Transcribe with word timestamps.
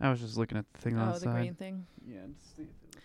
I 0.00 0.10
was 0.10 0.20
just 0.20 0.36
looking 0.36 0.58
at 0.58 0.64
the 0.72 0.80
thing 0.80 0.96
on 0.98 1.08
oh, 1.08 1.12
the 1.12 1.18
the 1.20 1.24
side. 1.26 1.36
green 1.36 1.54
thing. 1.54 1.86
Yeah. 2.06 2.20
just 2.40 2.56
see 2.56 2.62
if 2.62 2.68
it- 2.68 3.02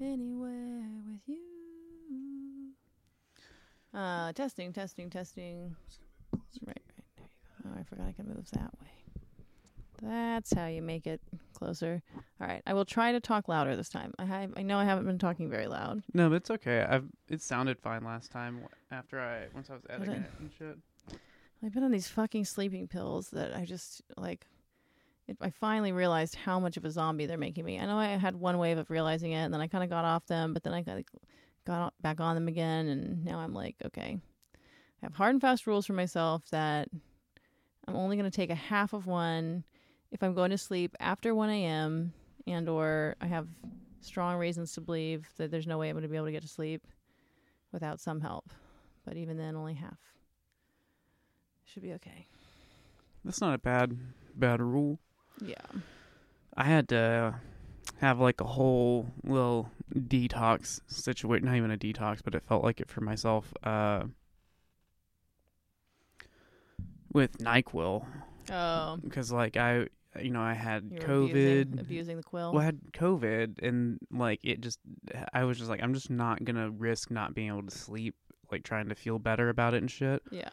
Anywhere 0.00 0.88
with 1.06 1.20
you. 1.26 2.70
Uh, 3.94 4.32
testing, 4.32 4.72
testing, 4.72 5.10
testing. 5.10 5.76
Right, 6.66 6.76
right. 6.96 7.04
There 7.16 7.26
you 7.26 7.64
go. 7.64 7.70
Oh, 7.76 7.80
I 7.80 7.82
forgot 7.84 8.06
I 8.08 8.12
can 8.12 8.26
move 8.26 8.50
that 8.52 8.70
way. 8.80 8.88
That's 10.02 10.52
how 10.52 10.66
you 10.66 10.82
make 10.82 11.06
it 11.06 11.20
closer. 11.52 12.02
All 12.40 12.48
right, 12.48 12.62
I 12.66 12.74
will 12.74 12.84
try 12.84 13.12
to 13.12 13.20
talk 13.20 13.46
louder 13.48 13.76
this 13.76 13.88
time. 13.88 14.12
I 14.18 14.24
have, 14.24 14.52
I 14.56 14.62
know 14.62 14.78
I 14.78 14.84
haven't 14.84 15.06
been 15.06 15.18
talking 15.18 15.48
very 15.48 15.68
loud. 15.68 16.02
No, 16.12 16.28
but 16.28 16.36
it's 16.36 16.50
okay. 16.50 16.84
I've 16.88 17.04
it 17.28 17.40
sounded 17.40 17.78
fine 17.78 18.02
last 18.02 18.32
time 18.32 18.60
after 18.90 19.20
I 19.20 19.46
once 19.54 19.70
I 19.70 19.74
was 19.74 19.82
editing 19.88 20.14
it? 20.14 20.20
it 20.22 20.30
and 20.40 20.50
shit. 20.58 21.18
I've 21.64 21.72
been 21.72 21.84
on 21.84 21.92
these 21.92 22.08
fucking 22.08 22.46
sleeping 22.46 22.88
pills 22.88 23.28
that 23.30 23.54
I 23.54 23.64
just 23.64 24.02
like. 24.16 24.46
It, 25.28 25.36
I 25.40 25.50
finally 25.50 25.92
realized 25.92 26.34
how 26.34 26.58
much 26.58 26.76
of 26.76 26.84
a 26.84 26.90
zombie 26.90 27.26
they're 27.26 27.38
making 27.38 27.64
me. 27.64 27.78
I 27.78 27.86
know 27.86 27.96
I 27.96 28.06
had 28.16 28.34
one 28.34 28.58
wave 28.58 28.78
of 28.78 28.90
realizing 28.90 29.32
it, 29.32 29.44
and 29.44 29.54
then 29.54 29.60
I 29.60 29.68
kind 29.68 29.84
of 29.84 29.90
got 29.90 30.04
off 30.04 30.26
them, 30.26 30.52
but 30.52 30.62
then 30.62 30.74
I 30.74 30.82
got 30.82 30.98
got 31.64 31.94
back 32.00 32.20
on 32.20 32.34
them 32.34 32.48
again, 32.48 32.88
and 32.88 33.24
now 33.24 33.38
I'm 33.38 33.54
like, 33.54 33.76
okay, 33.84 34.18
I 34.56 35.06
have 35.06 35.14
hard 35.14 35.34
and 35.34 35.40
fast 35.40 35.66
rules 35.66 35.86
for 35.86 35.92
myself 35.92 36.42
that 36.50 36.88
I'm 37.86 37.96
only 37.96 38.16
going 38.16 38.30
to 38.30 38.36
take 38.36 38.50
a 38.50 38.56
half 38.56 38.92
of 38.92 39.06
one 39.06 39.64
if 40.10 40.22
I'm 40.22 40.34
going 40.34 40.50
to 40.50 40.58
sleep 40.58 40.94
after 41.00 41.34
1 41.34 41.50
a.m. 41.50 42.12
and 42.46 42.68
or 42.68 43.16
I 43.20 43.26
have 43.26 43.48
strong 44.00 44.36
reasons 44.38 44.72
to 44.74 44.80
believe 44.80 45.28
that 45.36 45.50
there's 45.50 45.66
no 45.66 45.78
way 45.78 45.88
I'm 45.88 45.94
going 45.94 46.02
to 46.02 46.08
be 46.08 46.16
able 46.16 46.26
to 46.26 46.32
get 46.32 46.42
to 46.42 46.48
sleep 46.48 46.86
without 47.72 48.00
some 48.00 48.20
help. 48.20 48.50
But 49.04 49.16
even 49.16 49.36
then, 49.36 49.56
only 49.56 49.74
half. 49.74 49.98
Should 51.64 51.82
be 51.82 51.94
okay. 51.94 52.26
That's 53.24 53.40
not 53.40 53.54
a 53.54 53.58
bad 53.58 53.96
bad 54.34 54.60
rule. 54.60 54.98
Yeah. 55.44 55.80
I 56.56 56.64
had 56.64 56.88
to 56.90 57.34
have 58.00 58.20
like 58.20 58.40
a 58.40 58.44
whole 58.44 59.06
little 59.24 59.70
detox 59.94 60.80
situation. 60.86 61.46
Not 61.46 61.56
even 61.56 61.70
a 61.70 61.76
detox, 61.78 62.20
but 62.24 62.34
it 62.34 62.42
felt 62.46 62.62
like 62.62 62.80
it 62.80 62.88
for 62.90 63.00
myself. 63.00 63.52
Uh, 63.62 64.04
with 67.12 67.38
Nyquil, 67.38 68.06
Oh, 68.50 68.98
because 69.02 69.30
like 69.30 69.56
I, 69.56 69.86
you 70.20 70.30
know, 70.30 70.40
I 70.40 70.54
had 70.54 70.90
you 70.90 70.98
COVID. 70.98 71.30
abusing, 71.30 71.78
abusing 71.78 72.16
the 72.16 72.22
quill. 72.22 72.52
Well, 72.52 72.62
I 72.62 72.64
had 72.64 72.80
COVID, 72.92 73.62
and 73.62 73.98
like 74.10 74.40
it 74.42 74.60
just, 74.60 74.78
I 75.32 75.44
was 75.44 75.58
just 75.58 75.70
like, 75.70 75.82
I'm 75.82 75.94
just 75.94 76.10
not 76.10 76.44
gonna 76.44 76.70
risk 76.70 77.10
not 77.10 77.34
being 77.34 77.48
able 77.48 77.64
to 77.64 77.70
sleep, 77.76 78.14
like 78.50 78.62
trying 78.62 78.88
to 78.88 78.94
feel 78.94 79.18
better 79.18 79.48
about 79.48 79.74
it 79.74 79.78
and 79.78 79.90
shit. 79.90 80.22
Yeah. 80.30 80.48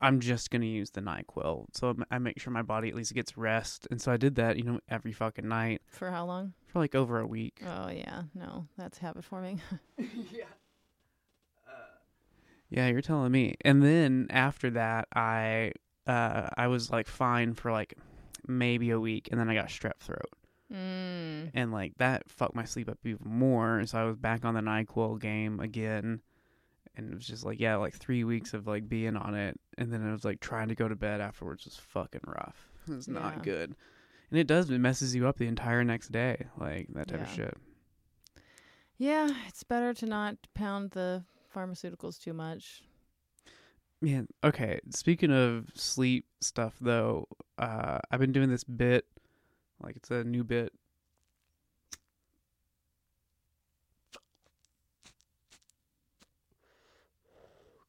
I'm 0.00 0.20
just 0.20 0.50
gonna 0.50 0.66
use 0.66 0.90
the 0.90 1.00
Nyquil, 1.00 1.66
so 1.72 1.96
I'm- 2.10 2.22
make 2.22 2.38
sure 2.40 2.52
my 2.52 2.62
body 2.62 2.88
at 2.88 2.94
least 2.94 3.14
gets 3.14 3.36
rest, 3.36 3.88
and 3.90 4.00
so 4.00 4.12
I 4.12 4.16
did 4.16 4.34
that, 4.36 4.56
you 4.56 4.62
know, 4.64 4.80
every 4.88 5.12
fucking 5.12 5.48
night 5.48 5.82
For 5.86 6.10
how 6.10 6.24
long? 6.26 6.54
for 6.66 6.78
like 6.78 6.94
over 6.94 7.18
a 7.18 7.26
week. 7.26 7.60
Oh 7.66 7.88
yeah. 7.90 8.22
No, 8.34 8.68
that's 8.78 8.98
habit 8.98 9.24
forming. 9.24 9.60
yeah. 9.98 10.44
Yeah, 12.70 12.88
you're 12.88 13.02
telling 13.02 13.32
me. 13.32 13.54
And 13.62 13.82
then 13.82 14.26
after 14.30 14.70
that, 14.70 15.08
I 15.14 15.72
uh 16.06 16.48
I 16.56 16.68
was 16.68 16.90
like 16.90 17.06
fine 17.06 17.54
for 17.54 17.70
like 17.70 17.94
maybe 18.46 18.90
a 18.90 18.98
week, 19.00 19.28
and 19.30 19.38
then 19.38 19.48
I 19.50 19.54
got 19.54 19.66
strep 19.68 19.98
throat. 20.00 20.30
mm. 20.72 21.50
and 21.54 21.70
like 21.70 21.92
that 21.98 22.30
fucked 22.30 22.54
my 22.54 22.64
sleep 22.64 22.88
up 22.88 22.98
even 23.04 23.18
more. 23.28 23.84
So 23.86 23.98
I 23.98 24.04
was 24.04 24.16
back 24.16 24.44
on 24.44 24.54
the 24.54 24.60
Nyquil 24.62 25.20
game 25.20 25.60
again, 25.60 26.22
and 26.96 27.10
it 27.10 27.14
was 27.14 27.26
just 27.26 27.44
like 27.44 27.58
yeah, 27.60 27.76
like 27.76 27.94
three 27.94 28.24
weeks 28.24 28.54
of 28.54 28.66
like 28.66 28.88
being 28.88 29.16
on 29.16 29.34
it, 29.34 29.58
and 29.78 29.92
then 29.92 30.06
it 30.06 30.12
was 30.12 30.24
like 30.24 30.40
trying 30.40 30.68
to 30.68 30.74
go 30.74 30.88
to 30.88 30.96
bed 30.96 31.20
afterwards 31.20 31.64
was 31.64 31.76
fucking 31.76 32.20
rough. 32.26 32.68
It 32.88 32.94
was 32.96 33.08
Yeah. 33.08 33.14
not 33.14 33.42
good, 33.42 33.74
and 34.30 34.38
it 34.40 34.46
does 34.46 34.70
it 34.70 34.78
messes 34.78 35.14
you 35.14 35.26
up 35.26 35.38
the 35.38 35.46
entire 35.46 35.84
next 35.84 36.12
day, 36.12 36.46
like 36.58 36.88
that 36.94 37.08
type 37.08 37.22
of 37.22 37.28
shit. 37.28 37.54
Yeah, 38.98 39.28
it's 39.48 39.62
better 39.64 39.94
to 39.94 40.06
not 40.06 40.36
pound 40.54 40.92
the 40.92 41.24
pharmaceuticals 41.54 42.20
too 42.20 42.32
much. 42.32 42.82
Man, 44.00 44.26
okay. 44.42 44.80
Speaking 44.90 45.30
of 45.32 45.66
sleep 45.74 46.26
stuff, 46.40 46.74
though, 46.80 47.28
uh, 47.58 47.98
I've 48.10 48.20
been 48.20 48.32
doing 48.32 48.50
this 48.50 48.64
bit, 48.64 49.06
like 49.80 49.96
it's 49.96 50.10
a 50.10 50.24
new 50.24 50.42
bit. 50.44 50.72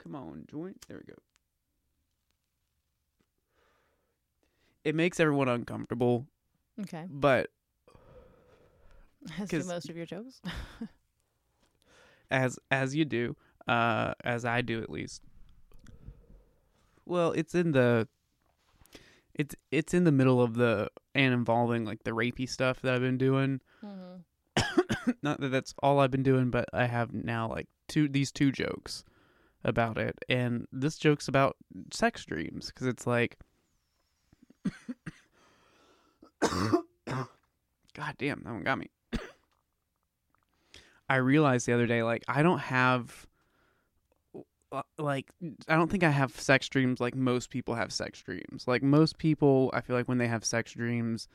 Come 0.04 0.14
on, 0.14 0.44
joint. 0.50 0.84
There 0.86 0.98
we 0.98 1.04
go. 1.12 1.18
It 4.84 4.94
makes 4.94 5.18
everyone 5.18 5.48
uncomfortable, 5.48 6.26
Okay. 6.80 7.06
but 7.08 7.50
As 9.40 9.48
do 9.48 9.58
'Cause- 9.58 9.66
most 9.66 9.88
of 9.88 9.96
your 9.96 10.06
jokes. 10.06 10.40
as 12.30 12.58
as 12.70 12.94
you 12.94 13.04
do, 13.06 13.34
uh, 13.66 14.12
as 14.22 14.44
I 14.44 14.60
do 14.60 14.82
at 14.82 14.90
least. 14.90 15.22
Well, 17.06 17.32
it's 17.32 17.54
in 17.54 17.72
the 17.72 18.08
it's 19.34 19.54
it's 19.70 19.94
in 19.94 20.04
the 20.04 20.12
middle 20.12 20.42
of 20.42 20.54
the 20.54 20.88
and 21.14 21.32
involving 21.32 21.84
like 21.86 22.04
the 22.04 22.10
rapey 22.10 22.48
stuff 22.48 22.82
that 22.82 22.92
I've 22.94 23.00
been 23.00 23.18
doing. 23.18 23.60
mm-hmm. 23.82 25.10
Not 25.22 25.40
that 25.40 25.48
that's 25.48 25.74
all 25.82 26.00
I've 26.00 26.10
been 26.10 26.22
doing, 26.22 26.50
but 26.50 26.68
I 26.74 26.86
have 26.86 27.12
now 27.14 27.48
like 27.48 27.68
two 27.88 28.06
these 28.08 28.30
two 28.30 28.52
jokes 28.52 29.04
about 29.64 29.98
it, 29.98 30.18
and 30.28 30.66
this 30.72 30.96
joke's 30.96 31.28
about 31.28 31.56
sex 31.92 32.24
dreams 32.24 32.66
because 32.66 32.86
it's 32.86 33.06
like. 33.06 33.38
God 37.94 38.14
damn, 38.18 38.42
that 38.42 38.52
one 38.52 38.64
got 38.64 38.78
me. 38.78 38.90
I 41.08 41.16
realized 41.16 41.66
the 41.66 41.72
other 41.72 41.86
day, 41.86 42.02
like, 42.02 42.24
I 42.28 42.42
don't 42.42 42.58
have, 42.58 43.26
uh, 44.72 44.82
like, 44.98 45.30
I 45.68 45.76
don't 45.76 45.90
think 45.90 46.02
I 46.02 46.10
have 46.10 46.38
sex 46.38 46.68
dreams 46.68 47.00
like 47.00 47.14
most 47.14 47.50
people 47.50 47.74
have 47.74 47.92
sex 47.92 48.20
dreams. 48.20 48.64
Like, 48.66 48.82
most 48.82 49.18
people, 49.18 49.70
I 49.72 49.80
feel 49.80 49.96
like 49.96 50.08
when 50.08 50.18
they 50.18 50.28
have 50.28 50.44
sex 50.44 50.72
dreams, 50.72 51.28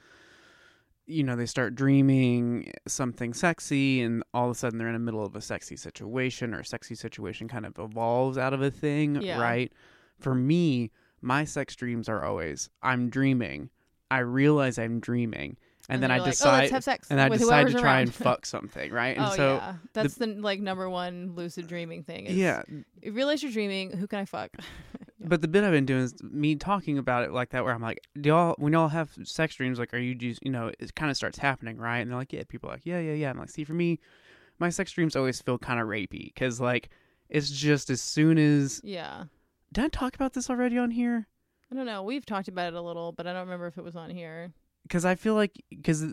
you 1.09 1.23
know, 1.23 1.35
they 1.35 1.45
start 1.47 1.75
dreaming 1.75 2.71
something 2.87 3.33
sexy, 3.33 4.01
and 4.01 4.23
all 4.33 4.45
of 4.45 4.51
a 4.51 4.55
sudden 4.55 4.77
they're 4.77 4.87
in 4.87 4.93
the 4.93 4.99
middle 4.99 5.25
of 5.25 5.35
a 5.35 5.41
sexy 5.41 5.75
situation, 5.75 6.53
or 6.53 6.59
a 6.59 6.65
sexy 6.65 6.95
situation 6.95 7.47
kind 7.47 7.65
of 7.65 7.77
evolves 7.79 8.37
out 8.37 8.53
of 8.53 8.61
a 8.61 8.69
thing, 8.71 9.15
Yeah. 9.21 9.39
right? 9.41 9.73
For 10.19 10.35
me, 10.35 10.91
my 11.21 11.43
sex 11.45 11.75
dreams 11.75 12.07
are 12.07 12.23
always 12.23 12.69
I'm 12.81 13.09
dreaming. 13.09 13.69
I 14.11 14.19
realize 14.19 14.77
I'm 14.79 14.99
dreaming, 14.99 15.57
and, 15.89 16.01
then 16.03 16.09
you're 16.09 16.15
I 16.15 16.19
like, 16.19 16.27
oh, 16.27 16.31
decide, 16.31 16.83
sex 16.83 17.07
and 17.09 17.19
I 17.19 17.29
decide 17.29 17.67
to 17.67 17.73
try 17.73 17.81
around. 17.95 18.01
and 18.01 18.13
fuck 18.25 18.45
something, 18.45 18.91
right? 18.91 19.17
And 19.17 19.25
oh 19.25 19.35
so, 19.35 19.55
yeah, 19.55 19.73
that's 19.93 20.15
the, 20.15 20.27
like 20.27 20.59
number 20.59 20.89
one 20.89 21.33
lucid 21.35 21.67
dreaming 21.67 22.03
thing. 22.03 22.27
Yeah, 22.29 22.61
You 23.01 23.11
realize 23.11 23.41
you're 23.43 23.51
dreaming. 23.51 23.91
Who 23.91 24.07
can 24.07 24.19
I 24.19 24.25
fuck? 24.25 24.51
Yeah. 25.19 25.27
But 25.27 25.41
the 25.41 25.47
bit 25.47 25.63
I've 25.63 25.71
been 25.71 25.85
doing 25.85 26.03
is 26.03 26.15
me 26.23 26.55
talking 26.55 26.97
about 26.97 27.23
it 27.23 27.31
like 27.31 27.49
that, 27.49 27.63
where 27.63 27.73
I'm 27.73 27.81
like, 27.81 28.07
"Do 28.19 28.29
y'all 28.29 28.55
when 28.57 28.73
y'all 28.73 28.87
have 28.87 29.11
sex 29.23 29.55
dreams, 29.55 29.79
like, 29.79 29.93
are 29.93 29.97
you 29.97 30.15
just 30.15 30.39
you 30.43 30.51
know, 30.51 30.71
it 30.79 30.95
kind 30.95 31.11
of 31.11 31.17
starts 31.17 31.37
happening, 31.37 31.77
right?" 31.77 31.99
And 31.99 32.09
they're 32.09 32.17
like, 32.17 32.33
"Yeah." 32.33 32.43
People 32.47 32.69
are 32.69 32.73
like, 32.73 32.85
"Yeah, 32.85 32.99
yeah, 32.99 33.13
yeah." 33.13 33.29
I'm 33.29 33.37
like, 33.37 33.49
"See, 33.49 33.63
for 33.63 33.73
me, 33.73 33.99
my 34.59 34.69
sex 34.69 34.91
dreams 34.91 35.15
always 35.15 35.41
feel 35.41 35.57
kind 35.57 35.79
of 35.79 35.87
rapey 35.87 36.33
because 36.33 36.59
like 36.61 36.89
it's 37.29 37.49
just 37.49 37.89
as 37.89 38.01
soon 38.01 38.37
as 38.37 38.81
yeah. 38.83 39.25
did 39.71 39.85
I 39.85 39.87
talk 39.89 40.15
about 40.15 40.33
this 40.33 40.49
already 40.49 40.77
on 40.77 40.91
here? 40.91 41.27
I 41.71 41.75
don't 41.75 41.85
know. 41.85 42.01
We've 42.03 42.25
talked 42.25 42.47
about 42.47 42.73
it 42.73 42.73
a 42.73 42.81
little, 42.81 43.11
but 43.11 43.27
I 43.27 43.33
don't 43.33 43.41
remember 43.41 43.67
if 43.67 43.77
it 43.77 43.83
was 43.83 43.95
on 43.95 44.09
here. 44.09 44.51
Because 44.83 45.05
I 45.05 45.15
feel 45.15 45.35
like 45.35 45.51
because 45.69 46.03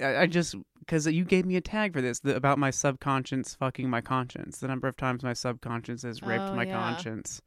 I, 0.00 0.16
I 0.16 0.26
just 0.26 0.54
because 0.80 1.06
you 1.06 1.24
gave 1.24 1.44
me 1.44 1.56
a 1.56 1.60
tag 1.60 1.92
for 1.92 2.00
this 2.00 2.20
the, 2.20 2.34
about 2.36 2.58
my 2.58 2.70
subconscious 2.70 3.54
fucking 3.54 3.88
my 3.88 4.00
conscience. 4.00 4.58
The 4.58 4.68
number 4.68 4.88
of 4.88 4.96
times 4.96 5.22
my 5.22 5.34
subconscious 5.34 6.02
has 6.02 6.22
raped 6.22 6.44
Oh, 6.44 6.54
my 6.54 6.64
yeah. 6.64 6.72
conscience. 6.72 7.42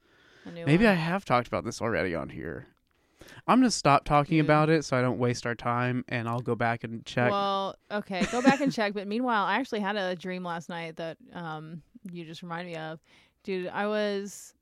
Maybe 0.54 0.86
one. 0.86 0.94
I 0.94 0.96
have 0.96 1.26
talked 1.26 1.48
about 1.48 1.66
this 1.66 1.82
already 1.82 2.16
on 2.16 2.30
here. 2.30 2.68
I'm 3.48 3.60
gonna 3.60 3.72
stop 3.72 4.04
talking 4.04 4.38
Dude. 4.38 4.46
about 4.46 4.70
it 4.70 4.84
so 4.84 4.98
I 4.98 5.02
don't 5.02 5.20
waste 5.20 5.46
our 5.46 5.56
time, 5.56 6.04
and 6.10 6.28
I'll 6.28 6.42
go 6.42 6.56
back 6.56 6.84
and 6.84 7.06
check. 7.06 7.32
Well, 7.32 7.76
okay, 7.92 8.26
go 8.32 8.42
back 8.42 8.60
and 8.60 8.72
check. 8.72 8.94
But 8.94 9.08
meanwhile, 9.08 9.46
I 9.46 9.56
actually 9.56 9.80
had 9.80 9.96
a 9.96 10.16
dream 10.16 10.44
last 10.44 10.70
night 10.70 10.98
that 10.98 11.18
um 11.34 11.82
you 12.12 12.26
just 12.26 12.42
reminded 12.42 12.72
me 12.72 12.78
of. 12.78 13.00
Dude, 13.44 13.68
I 13.68 13.88
was 13.88 14.54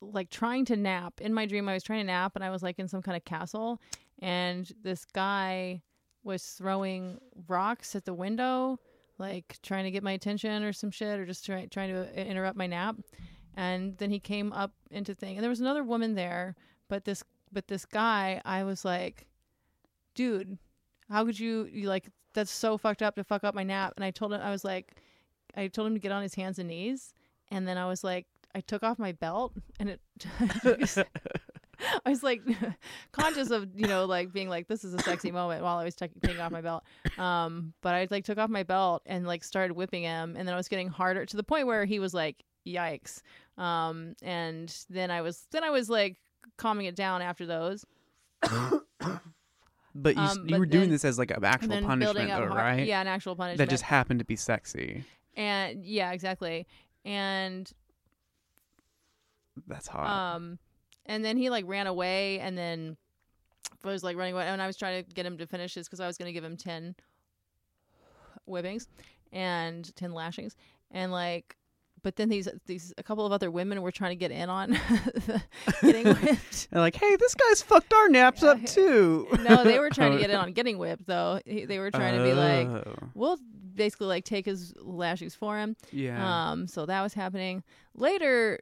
like 0.00 0.30
trying 0.30 0.64
to 0.66 0.76
nap. 0.76 1.20
In 1.20 1.34
my 1.34 1.46
dream 1.46 1.68
I 1.68 1.74
was 1.74 1.82
trying 1.82 2.00
to 2.00 2.06
nap 2.06 2.32
and 2.34 2.44
I 2.44 2.50
was 2.50 2.62
like 2.62 2.78
in 2.78 2.88
some 2.88 3.02
kind 3.02 3.16
of 3.16 3.24
castle 3.24 3.80
and 4.20 4.70
this 4.82 5.04
guy 5.04 5.82
was 6.22 6.44
throwing 6.44 7.18
rocks 7.48 7.96
at 7.96 8.04
the 8.04 8.14
window 8.14 8.78
like 9.18 9.58
trying 9.62 9.84
to 9.84 9.90
get 9.90 10.02
my 10.02 10.12
attention 10.12 10.62
or 10.62 10.72
some 10.72 10.90
shit 10.90 11.18
or 11.18 11.26
just 11.26 11.44
try, 11.44 11.66
trying 11.66 11.92
to 11.92 12.28
interrupt 12.28 12.56
my 12.56 12.66
nap. 12.66 12.96
And 13.58 13.98
then 13.98 14.10
he 14.10 14.20
came 14.20 14.52
up 14.52 14.72
into 14.90 15.14
thing 15.14 15.36
and 15.36 15.42
there 15.42 15.50
was 15.50 15.60
another 15.60 15.82
woman 15.82 16.14
there, 16.14 16.54
but 16.88 17.04
this 17.04 17.22
but 17.52 17.68
this 17.68 17.84
guy 17.84 18.40
I 18.44 18.64
was 18.64 18.84
like 18.84 19.26
dude, 20.14 20.58
how 21.08 21.24
could 21.24 21.38
you, 21.38 21.68
you 21.70 21.88
like 21.88 22.10
that's 22.34 22.50
so 22.50 22.76
fucked 22.76 23.02
up 23.02 23.14
to 23.16 23.24
fuck 23.24 23.44
up 23.44 23.54
my 23.54 23.64
nap 23.64 23.94
and 23.96 24.04
i 24.04 24.10
told 24.10 24.32
him 24.32 24.40
i 24.40 24.50
was 24.50 24.64
like 24.64 24.96
i 25.56 25.66
told 25.66 25.88
him 25.88 25.94
to 25.94 26.00
get 26.00 26.12
on 26.12 26.22
his 26.22 26.34
hands 26.34 26.58
and 26.58 26.68
knees 26.68 27.12
and 27.50 27.66
then 27.66 27.76
i 27.76 27.86
was 27.86 28.04
like 28.04 28.26
i 28.54 28.60
took 28.60 28.82
off 28.82 28.98
my 28.98 29.12
belt 29.12 29.54
and 29.80 29.88
it 29.88 30.00
I 32.04 32.10
was 32.10 32.24
like 32.24 32.42
conscious 33.12 33.50
of 33.50 33.68
you 33.74 33.86
know 33.86 34.04
like 34.04 34.32
being 34.32 34.48
like 34.48 34.66
this 34.66 34.82
is 34.82 34.94
a 34.94 34.98
sexy 34.98 35.30
moment 35.30 35.62
while 35.62 35.78
I 35.78 35.84
was 35.84 35.94
taking 35.94 36.40
off 36.40 36.50
my 36.50 36.60
belt. 36.60 36.82
Um, 37.18 37.72
but 37.82 37.94
I 37.94 38.08
like 38.10 38.24
took 38.24 38.36
off 38.36 38.50
my 38.50 38.64
belt 38.64 39.02
and 39.06 39.24
like 39.28 39.44
started 39.44 39.74
whipping 39.76 40.02
him, 40.02 40.34
and 40.36 40.48
then 40.48 40.54
I 40.54 40.56
was 40.56 40.66
getting 40.66 40.88
harder 40.88 41.24
to 41.24 41.36
the 41.36 41.44
point 41.44 41.68
where 41.68 41.84
he 41.84 42.00
was 42.00 42.12
like, 42.12 42.42
"Yikes!" 42.66 43.22
Um, 43.58 44.14
and 44.22 44.74
then 44.88 45.10
I 45.10 45.20
was 45.20 45.46
then 45.50 45.64
I 45.64 45.70
was 45.70 45.90
like 45.90 46.16
calming 46.56 46.86
it 46.86 46.94
down 46.96 47.20
after 47.22 47.44
those. 47.46 47.84
But 49.94 50.14
you, 50.14 50.22
Um, 50.22 50.38
you 50.44 50.50
but 50.50 50.60
were 50.60 50.66
doing 50.66 50.82
then- 50.84 50.90
this 50.90 51.04
as 51.04 51.18
like 51.18 51.30
an 51.32 51.36
and 51.38 51.46
actual 51.46 51.68
punishment, 51.82 52.30
up 52.30 52.40
though, 52.40 52.46
har- 52.48 52.56
right? 52.56 52.86
Yeah, 52.86 53.00
an 53.00 53.08
actual 53.08 53.34
punishment. 53.34 53.58
That 53.58 53.68
just 53.68 53.82
happened 53.82 54.20
to 54.20 54.24
be 54.24 54.36
sexy. 54.36 55.02
and 55.36 55.84
yeah, 55.84 56.12
exactly. 56.12 56.68
And 57.04 57.68
That's 59.66 59.88
hot. 59.88 60.36
Um, 60.36 60.58
and 61.06 61.24
then 61.24 61.36
he 61.36 61.50
like 61.50 61.64
ran 61.66 61.88
away, 61.88 62.38
and 62.38 62.56
then 62.56 62.96
I 63.82 63.88
was 63.88 64.04
like 64.04 64.16
running 64.16 64.34
away, 64.34 64.46
and 64.46 64.62
I 64.62 64.68
was 64.68 64.76
trying 64.76 65.02
to 65.04 65.14
get 65.14 65.26
him 65.26 65.36
to 65.38 65.46
finish 65.48 65.74
this 65.74 65.88
because 65.88 65.98
I 66.00 66.06
was 66.06 66.16
going 66.16 66.28
to 66.28 66.32
give 66.32 66.44
him 66.44 66.56
ten 66.56 66.94
whippings 68.46 68.86
and 69.32 69.94
ten 69.96 70.12
lashings, 70.12 70.54
and 70.92 71.10
like, 71.10 71.56
but 72.02 72.16
then 72.16 72.28
these 72.28 72.48
these 72.66 72.92
a 72.98 73.02
couple 73.02 73.24
of 73.26 73.32
other 73.32 73.50
women 73.50 73.82
were 73.82 73.90
trying 73.92 74.10
to 74.12 74.16
get 74.16 74.30
in 74.30 74.48
on 74.50 74.70
the 74.70 75.42
getting 75.82 76.06
whipped. 76.06 76.70
They're 76.70 76.80
like, 76.80 76.96
hey, 76.96 77.16
this 77.16 77.34
guy's 77.34 77.62
fucked 77.62 77.92
our 77.92 78.08
naps 78.08 78.42
Yeah, 78.42 78.50
up 78.50 78.64
too. 78.64 79.26
no, 79.40 79.64
they 79.64 79.78
were 79.78 79.90
trying 79.90 80.12
to 80.12 80.18
get 80.20 80.30
in 80.30 80.36
on 80.36 80.52
getting 80.52 80.78
whipped 80.78 81.06
though. 81.06 81.40
They 81.46 81.78
were 81.78 81.90
trying 81.90 82.16
to 82.18 82.24
be 82.24 82.32
like, 82.32 82.66
Oh, 82.68 82.94
we'll 83.14 83.38
basically 83.74 84.06
like 84.08 84.24
take 84.24 84.46
his 84.46 84.74
lashings 84.78 85.34
for 85.34 85.58
him. 85.58 85.76
yeah. 85.92 86.50
Um, 86.50 86.66
so 86.66 86.86
that 86.86 87.00
was 87.02 87.14
happening. 87.14 87.62
Later, 87.94 88.58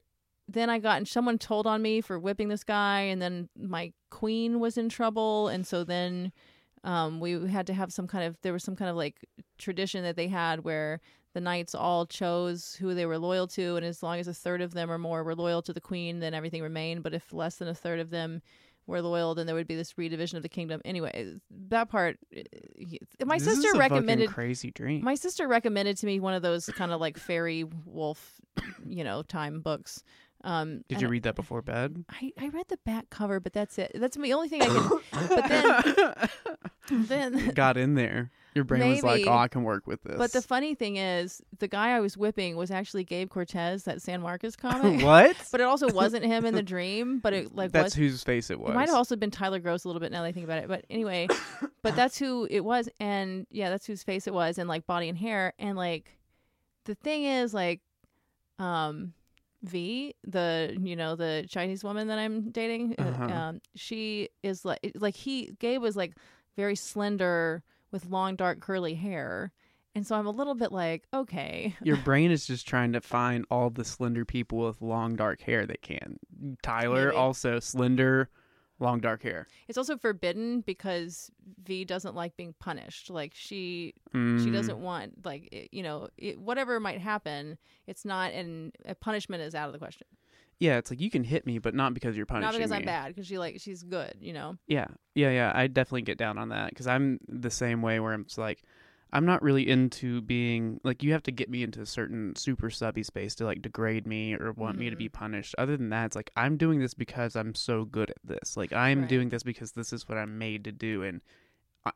then 0.49 0.71
I 0.71 0.79
got 0.79 0.99
and 0.99 1.09
someone 1.09 1.39
told 1.39 1.67
on 1.67 1.83
me 1.83 2.01
for 2.01 2.19
whipping 2.19 2.49
this 2.49 2.65
guy, 2.65 3.01
and 3.01 3.21
then 3.21 3.49
my 3.59 3.93
queen 4.11 4.61
was 4.61 4.77
in 4.79 4.89
trouble, 4.89 5.49
and 5.49 5.67
so 5.67 5.83
then 5.85 6.33
um, 6.85 7.19
we 7.19 7.49
had 7.49 7.67
to 7.67 7.75
have 7.75 7.93
some 7.93 8.07
kind 8.07 8.25
of 8.25 8.37
there 8.43 8.53
was 8.53 8.63
some 8.63 8.77
kind 8.77 8.89
of 8.91 8.97
like 8.97 9.17
tradition 9.59 10.05
that 10.05 10.15
they 10.17 10.29
had 10.29 10.63
where 10.65 11.01
the 11.37 11.41
knights 11.43 11.75
all 11.75 12.07
chose 12.07 12.75
who 12.77 12.95
they 12.95 13.05
were 13.05 13.19
loyal 13.19 13.47
to, 13.47 13.77
and 13.77 13.85
as 13.85 14.03
long 14.03 14.19
as 14.19 14.27
a 14.27 14.33
third 14.33 14.63
of 14.63 14.73
them 14.73 14.91
or 14.91 14.97
more 14.97 15.23
were 15.23 15.35
loyal 15.35 15.61
to 15.61 15.75
the 15.75 15.83
queen, 15.83 16.19
then 16.21 16.33
everything 16.33 16.63
remained. 16.63 17.03
But 17.03 17.13
if 17.13 17.31
less 17.31 17.57
than 17.57 17.69
a 17.69 17.75
third 17.75 18.01
of 18.01 18.09
them 18.09 18.41
were 18.87 19.03
loyal, 19.03 19.35
then 19.35 19.45
there 19.45 19.55
would 19.55 19.67
be 19.67 19.77
this 19.77 19.93
redivision 19.93 20.39
of 20.39 20.43
the 20.43 20.49
kingdom. 20.49 20.81
Anyway, 20.87 21.35
that 21.69 21.91
part, 21.91 22.17
uh, 22.35 22.41
my 23.27 23.37
This 23.37 23.49
is 23.49 23.57
sister 23.57 23.77
a 23.77 23.79
recommended 23.79 24.31
crazy 24.31 24.71
dream. 24.71 25.05
my 25.05 25.15
sister 25.15 25.47
recommended 25.47 25.99
to 25.99 26.07
me 26.07 26.21
one 26.21 26.33
of 26.33 26.41
those 26.41 26.65
kind 26.71 26.91
of 26.91 27.03
like 27.03 27.19
fairy 27.19 27.65
wolf, 27.85 28.41
you 28.87 29.05
know, 29.05 29.23
time 29.23 29.61
books. 29.61 30.03
Um, 30.43 30.85
Did 30.89 31.03
you 31.03 31.09
read 31.09 31.25
that 31.25 31.35
before 31.35 31.61
bed? 31.61 32.03
I, 32.09 32.33
I 32.41 32.49
read 32.49 32.69
the 32.69 32.79
back 32.87 33.11
cover, 33.11 33.41
but 33.41 33.53
that's 33.53 33.77
it. 33.77 33.93
That's 33.95 34.17
the 34.17 34.33
only 34.33 34.49
thing 34.49 34.63
I 34.63 34.67
can. 34.69 35.01
but 35.29 35.49
then, 36.89 37.07
then, 37.35 37.49
got 37.51 37.77
in 37.77 37.95
there. 37.95 38.31
Your 38.57 38.65
brain 38.65 38.89
was 38.91 39.03
like, 39.03 39.25
"Oh, 39.27 39.33
I 39.37 39.47
can 39.49 39.63
work 39.63 39.87
with 39.87 40.03
this." 40.03 40.17
but 40.17 40.33
the 40.33 40.43
funny 40.43 40.75
thing 40.75 40.97
is, 40.97 41.41
the 41.59 41.69
guy 41.69 41.91
I 41.91 42.01
was 42.01 42.17
whipping 42.17 42.57
was 42.57 42.71
actually 42.73 43.05
Gabe 43.05 43.29
Cortez, 43.31 43.85
that 43.85 44.03
San 44.03 44.21
Marcos 44.23 44.57
comic. 44.67 45.05
what? 45.05 45.37
But 45.53 45.61
it 45.61 45.65
also 45.65 45.93
wasn't 45.93 46.25
him 46.25 46.45
in 46.47 46.55
the 46.55 46.63
dream. 46.75 47.19
But 47.21 47.35
it 47.35 47.55
like 47.55 47.71
That's 47.71 47.85
was. 47.85 47.95
whose 47.95 48.25
face 48.25 48.51
it 48.51 48.59
was. 48.59 48.71
It 48.71 48.75
might 48.75 48.89
have 48.89 48.97
also 48.97 49.15
been 49.15 49.31
Tyler 49.31 49.61
Gross 49.61 49.85
a 49.85 49.89
little 49.89 50.01
bit 50.01 50.11
now 50.11 50.23
that 50.23 50.29
I 50.29 50.33
think 50.33 50.45
about 50.45 50.59
it. 50.65 50.69
But 50.69 50.85
anyway, 50.91 51.29
but 51.83 51.95
that's 51.95 52.19
who 52.19 52.49
it 52.51 52.65
was. 52.65 52.89
And 52.99 53.47
yeah, 53.51 53.69
that's 53.71 53.87
whose 53.87 54.03
face 54.03 54.27
it 54.27 54.35
was 54.35 54.59
and 54.59 54.69
like 54.69 54.87
body 54.87 55.09
and 55.09 55.19
hair. 55.19 55.53
And 55.59 55.77
like 55.77 56.19
the 56.87 56.95
thing 56.97 57.25
is 57.25 57.53
like 57.55 57.81
um 58.59 59.13
V, 59.63 60.15
the 60.27 60.77
you 60.81 60.97
know, 60.97 61.17
the 61.17 61.45
Chinese 61.49 61.83
woman 61.85 62.09
that 62.09 62.19
I'm 62.19 62.51
dating, 62.51 62.95
uh, 62.99 63.03
Uh-huh. 63.03 63.25
um, 63.25 63.61
she 63.75 64.29
is 64.43 64.65
like 64.65 64.93
like 64.95 65.15
he 65.17 65.53
Gabe 65.59 65.83
was 65.83 65.97
like 65.97 66.15
very 66.57 66.77
slender 66.77 67.63
with 67.91 68.07
long 68.07 68.37
dark 68.37 68.61
curly 68.61 68.95
hair. 68.95 69.53
And 69.95 70.07
so 70.07 70.15
I'm 70.17 70.27
a 70.27 70.31
little 70.31 70.55
bit 70.55 70.73
like, 70.73 71.05
okay. 71.15 71.75
Your 71.83 71.97
brain 71.97 72.31
is 72.31 72.47
just 72.47 72.67
trying 72.69 72.93
to 72.93 73.01
find 73.01 73.47
all 73.51 73.71
the 73.71 73.85
slender 73.85 74.25
people 74.27 74.59
with 74.59 74.83
long 74.83 75.17
dark 75.17 75.41
hair 75.41 75.65
they 75.67 75.77
can. 75.81 76.19
Tyler 76.63 77.07
Maybe. 77.07 77.17
also 77.17 77.61
slender, 77.61 78.29
long 78.79 79.01
dark 79.01 79.23
hair. 79.23 79.47
It's 79.69 79.79
also 79.79 79.97
forbidden 79.97 80.61
because 80.61 81.31
V 81.65 81.87
doesn't 81.87 82.15
like 82.15 82.37
being 82.37 82.55
punished. 82.61 83.09
Like 83.09 83.33
she 83.35 83.95
she 84.13 84.19
Mm. 84.19 84.53
doesn't 84.53 84.79
want 84.79 85.25
like 85.25 85.49
it, 85.51 85.69
you 85.73 85.83
know 85.83 86.09
it, 86.19 86.39
whatever 86.39 86.79
might 86.81 87.01
happen 87.01 87.57
it's 87.87 88.05
not 88.05 88.33
and 88.33 88.73
a 88.87 88.95
punishment 88.95 89.43
is 89.43 89.55
out 89.55 89.67
of 89.69 89.73
the 89.73 89.79
question 89.79 90.07
Yeah, 90.59 90.79
it's 90.79 90.91
like 90.91 91.01
you 91.01 91.11
can 91.11 91.23
hit 91.25 91.47
me, 91.47 91.59
but 91.59 91.75
not 91.75 91.93
because 91.93 92.17
you're 92.17 92.27
punishing 92.27 92.47
not 92.47 92.55
because 92.55 92.71
me. 92.71 92.79
i'm 92.79 92.85
bad 92.85 93.09
because 93.09 93.27
she 93.27 93.39
like 93.39 93.61
she's 93.61 93.83
good 93.83 94.15
you 94.21 94.33
know 94.33 94.57
Yeah, 94.67 94.87
yeah, 95.15 95.31
yeah. 95.31 95.53
I 95.55 95.67
definitely 95.67 96.03
get 96.03 96.19
down 96.19 96.39
on 96.39 96.49
that 96.49 96.71
because 96.71 96.87
I'm 96.87 97.21
the 97.29 97.51
same 97.51 97.83
way 97.83 98.01
where 98.01 98.13
I'm 98.13 98.25
just 98.25 98.39
like, 98.39 98.63
I'm 99.13 99.27
not 99.27 99.43
really 99.43 99.69
into 99.69 100.21
being 100.23 100.81
like 100.83 101.03
you 101.03 101.13
have 101.13 101.23
to 101.25 101.31
get 101.31 101.49
me 101.51 101.63
into 101.63 101.81
a 101.81 101.87
certain 101.87 102.35
super 102.37 102.71
subby 102.71 103.03
space 103.03 103.35
to 103.37 103.45
like 103.45 103.63
degrade 103.63 104.07
me 104.07 104.35
or 104.35 104.53
want 104.53 104.79
me 104.79 104.91
to 104.91 104.97
be 104.97 105.07
mm-hmm. 105.07 105.19
punished. 105.19 105.55
Other 105.59 105.77
than 105.77 105.91
that, 105.91 106.07
it's 106.07 106.17
like 106.17 106.31
I'm 106.37 106.57
doing 106.57 106.81
this 106.81 106.95
because 106.95 107.37
I'm 107.37 107.55
so 107.55 107.85
good 107.85 108.11
at 108.11 108.17
this. 108.25 108.57
Like 108.57 108.73
I'm 108.73 109.01
Right. 109.01 109.09
doing 109.09 109.29
this 109.29 109.43
because 109.43 109.73
this 109.73 109.93
is 109.93 110.09
what 110.09 110.19
I'm 110.19 110.39
made 110.39 110.65
to 110.65 110.73
do, 110.73 111.03
and 111.03 111.21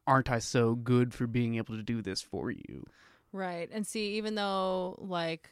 aren't 0.07 0.31
I 0.31 0.39
so 0.39 0.75
good 0.75 1.13
for 1.15 1.27
being 1.27 1.57
able 1.57 1.77
to 1.77 1.83
do 1.83 2.03
this 2.03 2.21
for 2.23 2.51
you? 2.51 2.85
right 3.33 3.69
and 3.73 3.87
see 3.87 4.17
even 4.17 4.35
though 4.35 4.97
like 4.99 5.51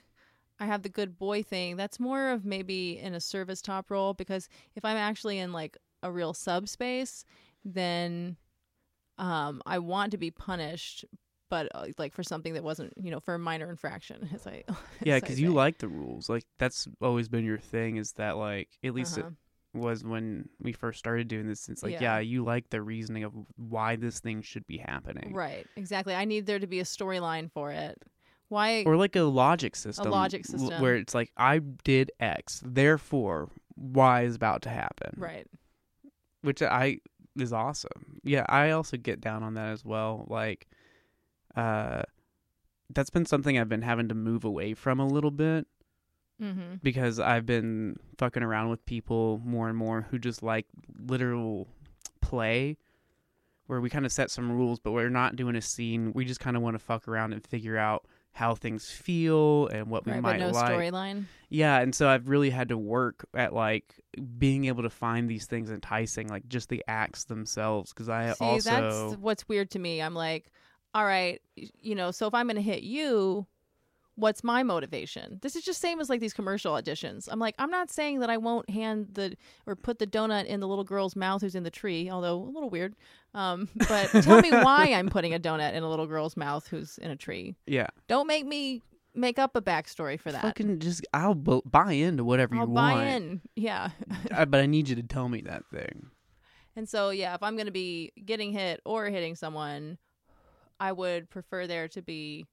i 0.60 0.66
have 0.66 0.82
the 0.82 0.88
good 0.88 1.18
boy 1.18 1.42
thing 1.42 1.76
that's 1.76 1.98
more 2.00 2.30
of 2.30 2.44
maybe 2.44 2.98
in 2.98 3.14
a 3.14 3.20
service 3.20 3.60
top 3.62 3.90
role 3.90 4.14
because 4.14 4.48
if 4.76 4.84
i'm 4.84 4.96
actually 4.96 5.38
in 5.38 5.52
like 5.52 5.76
a 6.02 6.10
real 6.10 6.32
subspace 6.34 7.24
then 7.64 8.36
um 9.18 9.60
i 9.66 9.78
want 9.78 10.10
to 10.12 10.18
be 10.18 10.30
punished 10.30 11.04
but 11.50 11.68
uh, 11.74 11.86
like 11.96 12.12
for 12.12 12.22
something 12.22 12.52
that 12.54 12.62
wasn't 12.62 12.92
you 13.02 13.10
know 13.10 13.20
for 13.20 13.34
a 13.34 13.38
minor 13.38 13.70
infraction 13.70 14.28
as 14.34 14.46
i 14.46 14.62
Yeah, 15.04 15.14
as 15.16 15.22
because 15.22 15.40
you 15.40 15.52
like 15.52 15.78
the 15.78 15.88
rules. 15.88 16.28
Like 16.28 16.44
that's 16.58 16.88
always 17.00 17.28
been 17.28 17.44
your 17.44 17.58
thing. 17.58 17.96
Is 17.96 18.12
that 18.14 18.36
like 18.36 18.68
at 18.84 18.92
least 18.94 19.16
it 19.16 19.20
Uh-huh. 19.24 19.30
was 19.72 20.02
when 20.04 20.48
we 20.60 20.72
first 20.72 20.98
started 20.98 21.28
doing 21.28 21.46
this. 21.46 21.68
It's 21.68 21.82
like, 21.84 21.92
Yeah. 21.92 22.02
yeah. 22.02 22.18
you 22.18 22.44
like 22.44 22.68
the 22.70 22.82
reasoning 22.82 23.22
of 23.24 23.32
why 23.56 23.94
this 23.96 24.18
thing 24.20 24.42
should 24.42 24.66
be 24.66 24.76
happening, 24.78 25.32
Right, 25.34 25.66
exactly. 25.76 26.14
I 26.14 26.24
need 26.24 26.46
there 26.46 26.58
to 26.58 26.66
be 26.66 26.80
a 26.80 26.84
storyline 26.84 27.50
for 27.50 27.70
it. 27.70 28.02
Why? 28.48 28.82
Or 28.86 28.96
like 28.96 29.14
a 29.16 29.22
logic 29.22 29.76
system, 29.76 30.06
A 30.06 30.10
logic 30.10 30.44
l- 30.52 30.58
system. 30.58 30.80
where 30.82 30.96
it's 30.96 31.14
like, 31.14 31.30
I 31.36 31.58
did 31.58 32.10
X, 32.18 32.62
therefore 32.64 33.50
Y 33.76 34.22
is 34.22 34.34
about 34.36 34.62
to 34.62 34.70
happen, 34.70 35.12
right. 35.16 35.46
which 36.42 36.62
I 36.62 36.98
is 37.38 37.52
awesome. 37.52 38.20
Yeah, 38.24 38.44
I 38.48 38.70
also 38.70 38.96
get 38.96 39.20
down 39.20 39.42
on 39.42 39.54
that 39.54 39.68
as 39.72 39.84
well. 39.84 40.26
Like, 40.28 40.66
uh, 41.56 42.02
that's 42.90 43.10
been 43.10 43.26
something 43.26 43.58
I've 43.58 43.68
been 43.68 43.82
having 43.82 44.08
to 44.08 44.14
move 44.14 44.44
away 44.44 44.74
from 44.74 44.98
a 45.00 45.06
little 45.06 45.30
bit. 45.30 45.66
Mm-hmm. 46.40 46.76
because 46.84 47.18
I've 47.18 47.46
been 47.46 47.96
fucking 48.16 48.44
around 48.44 48.70
with 48.70 48.86
people 48.86 49.40
more 49.44 49.68
and 49.68 49.76
more 49.76 50.06
who 50.08 50.20
just 50.20 50.40
like 50.40 50.66
literal 50.96 51.66
play 52.20 52.76
where 53.66 53.80
we 53.80 53.90
kind 53.90 54.06
of 54.06 54.12
set 54.12 54.30
some 54.30 54.52
rules 54.52 54.78
but 54.78 54.92
we're 54.92 55.08
not 55.08 55.34
doing 55.34 55.56
a 55.56 55.60
scene 55.60 56.12
we 56.14 56.24
just 56.24 56.38
kind 56.38 56.56
of 56.56 56.62
want 56.62 56.74
to 56.76 56.78
fuck 56.78 57.08
around 57.08 57.32
and 57.32 57.44
figure 57.44 57.76
out 57.76 58.06
how 58.32 58.54
things 58.54 58.90
feel 58.90 59.66
and 59.68 59.88
what 59.90 60.06
we 60.06 60.12
Right, 60.12 60.22
might 60.22 60.38
but 60.38 60.46
no 60.46 60.50
like 60.52 60.70
storyline. 60.70 61.24
yeah 61.48 61.80
and 61.80 61.94
so 61.94 62.08
I've 62.08 62.28
really 62.28 62.50
had 62.50 62.68
to 62.68 62.78
work 62.78 63.26
at 63.34 63.52
like 63.52 63.94
being 64.38 64.66
able 64.66 64.82
to 64.84 64.90
find 64.90 65.28
these 65.28 65.46
things 65.46 65.70
enticing 65.70 66.28
like 66.28 66.48
just 66.48 66.68
the 66.68 66.84
acts 66.86 67.24
themselves 67.24 67.92
because 67.92 68.08
I 68.08 68.32
See, 68.32 68.44
also 68.44 68.70
that's 69.10 69.20
what's 69.20 69.48
weird 69.48 69.70
to 69.72 69.78
me. 69.78 70.00
I'm 70.00 70.14
like, 70.14 70.50
all 70.94 71.04
right, 71.04 71.40
you 71.56 71.94
know, 71.94 72.10
so 72.12 72.26
if 72.26 72.34
I'm 72.34 72.46
going 72.46 72.56
to 72.56 72.62
hit 72.62 72.82
you, 72.82 73.46
what's 74.18 74.42
my 74.42 74.62
motivation? 74.62 75.38
This 75.42 75.54
is 75.56 75.62
just 75.62 75.80
same 75.80 76.00
as 76.00 76.10
like 76.10 76.20
these 76.20 76.32
commercial 76.32 76.74
auditions. 76.74 77.28
I'm 77.30 77.38
like, 77.38 77.54
I'm 77.58 77.70
not 77.70 77.88
saying 77.90 78.20
that 78.20 78.30
I 78.30 78.36
won't 78.36 78.68
hand 78.68 79.08
the 79.12 79.36
or 79.66 79.76
put 79.76 79.98
the 79.98 80.06
donut 80.06 80.46
in 80.46 80.60
the 80.60 80.66
little 80.68 80.84
girl's 80.84 81.14
mouth 81.16 81.40
who's 81.42 81.54
in 81.54 81.62
the 81.62 81.70
tree, 81.70 82.10
although 82.10 82.36
a 82.36 82.50
little 82.50 82.68
weird. 82.70 82.94
Um, 83.34 83.68
but 83.88 84.06
tell 84.22 84.40
me 84.40 84.50
why 84.50 84.92
I'm 84.94 85.08
putting 85.08 85.34
a 85.34 85.38
donut 85.38 85.74
in 85.74 85.82
a 85.82 85.88
little 85.88 86.06
girl's 86.06 86.36
mouth 86.36 86.66
who's 86.66 86.98
in 86.98 87.10
a 87.10 87.16
tree. 87.16 87.56
yeah 87.66 87.86
Don't 88.08 88.26
make 88.26 88.44
me 88.46 88.82
make 89.14 89.38
up 89.38 89.56
a 89.56 89.62
backstory 89.62 90.18
for 90.20 90.30
that. 90.32 90.42
fucking 90.42 90.78
just 90.80 91.04
I'll 91.14 91.34
bu- 91.34 91.62
buy 91.64 91.92
into 91.92 92.24
whatever 92.24 92.54
I'll 92.56 92.62
you 92.68 92.74
buy 92.74 92.92
want 92.92 93.08
in. 93.08 93.40
Yeah. 93.56 93.90
I- 94.32 94.44
but 94.44 94.60
I 94.60 94.66
need 94.66 94.88
you 94.88 94.96
to 94.96 95.02
tell 95.02 95.28
me 95.28 95.40
that 95.42 95.64
thing 95.72 96.10
And 96.76 96.88
so, 96.88 97.10
yeah, 97.10 97.34
if 97.34 97.42
I'm 97.42 97.54
going 97.56 97.66
to 97.66 97.72
be 97.72 98.12
getting 98.24 98.52
hit 98.52 98.80
or 98.84 99.06
hitting 99.06 99.34
someone, 99.34 99.98
I 100.80 100.92
would 100.92 101.28
prefer 101.30 101.66
there 101.66 101.88
to 101.88 102.02
be 102.02 102.46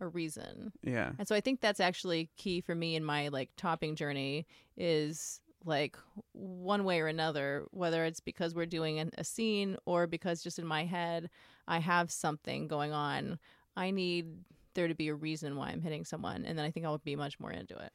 a 0.00 0.06
reason. 0.06 0.72
yeah 0.82 1.12
And 1.18 1.26
so 1.26 1.34
I 1.34 1.40
think 1.40 1.60
that's 1.60 1.80
actually 1.80 2.30
key 2.36 2.60
for 2.60 2.74
me 2.74 2.96
in 2.96 3.04
my 3.04 3.28
like 3.28 3.50
topping 3.56 3.96
journey 3.96 4.46
is 4.76 5.40
like 5.64 5.96
one 6.32 6.84
way 6.84 7.00
or 7.00 7.08
another, 7.08 7.66
whether 7.72 8.04
it's 8.04 8.20
because 8.20 8.54
we're 8.54 8.66
doing 8.66 8.98
an, 9.00 9.10
a 9.18 9.24
scene 9.24 9.76
or 9.86 10.06
because 10.06 10.42
just 10.42 10.58
in 10.58 10.66
my 10.66 10.84
head 10.84 11.28
I 11.66 11.78
have 11.78 12.10
something 12.10 12.68
going 12.68 12.92
on. 12.92 13.38
I 13.76 13.90
need 13.90 14.26
there 14.74 14.88
to 14.88 14.94
be 14.94 15.08
a 15.08 15.14
reason 15.14 15.56
why 15.56 15.68
I'm 15.68 15.82
hitting 15.82 16.04
someone, 16.04 16.44
and 16.44 16.58
then 16.58 16.64
I 16.64 16.70
think 16.70 16.86
I'll 16.86 16.98
be 16.98 17.16
much 17.16 17.38
more 17.38 17.50
into 17.50 17.76
it. 17.76 17.92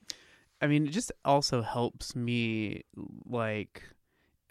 I 0.62 0.68
mean, 0.68 0.86
it 0.86 0.92
just 0.92 1.12
also 1.26 1.62
helps 1.62 2.16
me 2.16 2.84
like 3.26 3.84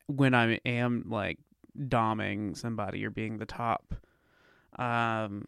when 0.07 0.35
I 0.35 0.59
am 0.67 1.05
like 1.09 1.39
doming 1.79 2.57
somebody 2.57 3.05
or 3.05 3.11
being 3.11 3.39
the 3.39 3.47
top, 3.47 3.95
um, 4.79 5.45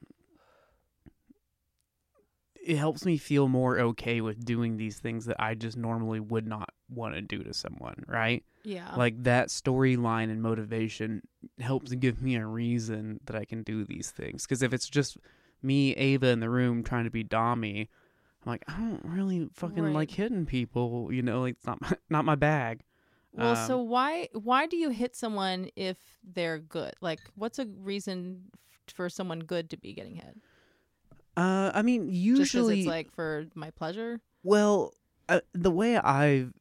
it 2.67 2.77
helps 2.79 3.05
me 3.05 3.19
feel 3.19 3.47
more 3.49 3.79
okay 3.79 4.21
with 4.23 4.45
doing 4.45 4.77
these 4.79 4.99
things 4.99 5.27
that 5.27 5.37
I 5.39 5.55
just 5.55 5.77
normally 5.77 6.19
would 6.19 6.47
not 6.47 6.71
want 6.89 7.15
to 7.15 7.21
do 7.21 7.43
to 7.43 7.53
someone, 7.53 8.05
right? 8.09 8.43
Yeah. 8.63 8.95
Like 8.97 9.23
that 9.25 9.49
storyline 9.49 10.31
and 10.31 10.41
motivation 10.41 11.21
helps 11.61 11.93
give 11.93 12.23
me 12.23 12.37
a 12.37 12.47
reason 12.47 13.21
that 13.27 13.37
I 13.37 13.45
can 13.45 13.63
do 13.65 13.85
these 13.85 14.11
things. 14.11 14.45
Because 14.47 14.63
if 14.63 14.73
it's 14.73 14.89
just 14.89 15.19
me, 15.63 15.93
Ava, 15.95 16.29
in 16.29 16.41
the 16.41 16.49
room 16.49 16.83
trying 16.83 17.05
to 17.05 17.11
be 17.11 17.23
Dommy, 17.23 17.89
I'm 18.47 18.51
like, 18.51 18.65
I 18.67 18.79
don't 18.79 19.05
really 19.05 19.49
fucking 19.53 19.83
Right. 19.85 19.95
like 19.95 20.11
hitting 20.11 20.47
people. 20.47 21.13
You 21.13 21.21
know, 21.23 21.43
like 21.43 21.57
it's 21.57 21.67
not 21.67 21.81
my, 21.83 21.93
not 22.09 22.25
my 22.25 22.35
bag. 22.35 22.81
well, 23.33 23.57
um, 23.57 23.67
so 23.67 23.79
why 23.83 24.29
why 24.33 24.67
do 24.67 24.77
you 24.79 24.89
hit 24.89 25.15
someone 25.15 25.69
if 25.77 25.99
they're 26.23 26.59
good? 26.59 26.95
Like, 27.03 27.21
what's 27.35 27.59
a 27.59 27.67
reason 27.67 28.45
for 28.95 29.11
someone 29.11 29.41
good 29.41 29.69
to 29.71 29.77
be 29.77 29.93
getting 29.93 30.15
hit? 30.17 30.37
Uh, 31.37 31.71
I 31.75 31.83
mean, 31.83 32.09
usually, 32.09 32.81
it's 32.81 32.89
like 32.89 33.13
for 33.13 33.47
my 33.55 33.71
pleasure. 33.71 34.21
well, 34.43 34.95
uh, 35.29 35.41
the 35.53 35.71
way 35.71 35.97
I've 35.97 36.53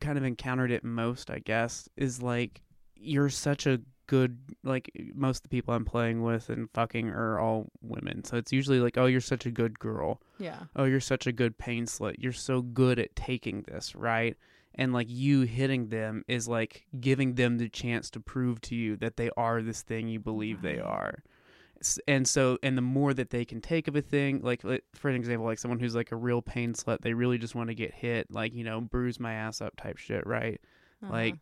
kind 0.00 0.18
of 0.18 0.24
encountered 0.24 0.70
it 0.70 0.84
most, 0.84 1.30
I 1.30 1.38
guess, 1.38 1.88
is 1.96 2.20
like 2.22 2.62
you're 2.96 3.30
such 3.30 3.66
a 3.66 3.80
good 4.06 4.38
like 4.64 4.90
most 5.14 5.38
of 5.38 5.42
the 5.44 5.48
people 5.48 5.72
I'm 5.72 5.84
playing 5.84 6.22
with 6.24 6.50
and 6.50 6.68
fucking 6.74 7.10
are 7.10 7.38
all 7.38 7.68
women. 7.80 8.24
So 8.24 8.36
it's 8.36 8.52
usually 8.52 8.80
like, 8.80 8.98
oh, 8.98 9.06
you're 9.06 9.20
such 9.20 9.46
a 9.46 9.50
good 9.50 9.78
girl. 9.78 10.20
Yeah. 10.38 10.58
oh, 10.74 10.84
you're 10.84 11.00
such 11.00 11.26
a 11.28 11.32
good 11.32 11.56
pain 11.58 11.86
slit. 11.86 12.16
You're 12.18 12.32
so 12.32 12.60
good 12.60 12.98
at 12.98 13.14
taking 13.14 13.62
this, 13.62 13.94
right? 13.94 14.36
And 14.74 14.92
like 14.92 15.06
you 15.08 15.42
hitting 15.42 15.88
them 15.88 16.24
is 16.26 16.48
like 16.48 16.86
giving 16.98 17.34
them 17.34 17.58
the 17.58 17.68
chance 17.68 18.10
to 18.10 18.20
prove 18.20 18.60
to 18.62 18.74
you 18.74 18.96
that 18.96 19.16
they 19.16 19.30
are 19.36 19.62
this 19.62 19.82
thing 19.82 20.08
you 20.08 20.18
believe 20.18 20.60
they 20.60 20.80
are. 20.80 21.22
And 22.06 22.28
so, 22.28 22.58
and 22.62 22.76
the 22.76 22.82
more 22.82 23.14
that 23.14 23.30
they 23.30 23.44
can 23.44 23.60
take 23.60 23.88
of 23.88 23.96
a 23.96 24.02
thing, 24.02 24.40
like 24.42 24.64
like, 24.64 24.84
for 24.94 25.08
an 25.08 25.16
example, 25.16 25.46
like 25.46 25.58
someone 25.58 25.80
who's 25.80 25.94
like 25.94 26.12
a 26.12 26.16
real 26.16 26.42
pain 26.42 26.74
slut, 26.74 27.00
they 27.00 27.14
really 27.14 27.38
just 27.38 27.54
want 27.54 27.68
to 27.68 27.74
get 27.74 27.94
hit, 27.94 28.30
like, 28.30 28.54
you 28.54 28.64
know, 28.64 28.80
bruise 28.80 29.18
my 29.18 29.32
ass 29.32 29.60
up 29.60 29.76
type 29.76 29.96
shit, 29.96 30.26
right? 30.26 30.60
Uh-huh. 31.02 31.12
Like, 31.12 31.36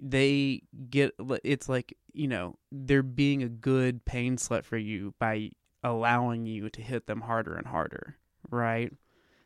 they 0.00 0.62
get, 0.90 1.12
it's 1.42 1.68
like, 1.68 1.96
you 2.12 2.28
know, 2.28 2.56
they're 2.70 3.02
being 3.02 3.42
a 3.42 3.48
good 3.48 4.04
pain 4.04 4.36
slut 4.36 4.64
for 4.64 4.76
you 4.76 5.14
by 5.18 5.50
allowing 5.82 6.46
you 6.46 6.68
to 6.70 6.80
hit 6.80 7.06
them 7.06 7.20
harder 7.20 7.54
and 7.54 7.66
harder, 7.66 8.16
right? 8.50 8.92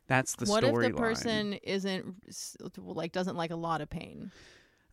That's 0.08 0.36
the 0.36 0.46
what 0.46 0.64
if 0.64 0.74
the 0.74 0.78
storyline. 0.78 0.96
person 0.96 1.52
isn't 1.62 2.14
like 2.76 3.12
doesn't 3.12 3.36
like 3.36 3.50
a 3.50 3.56
lot 3.56 3.80
of 3.80 3.88
pain? 3.88 4.30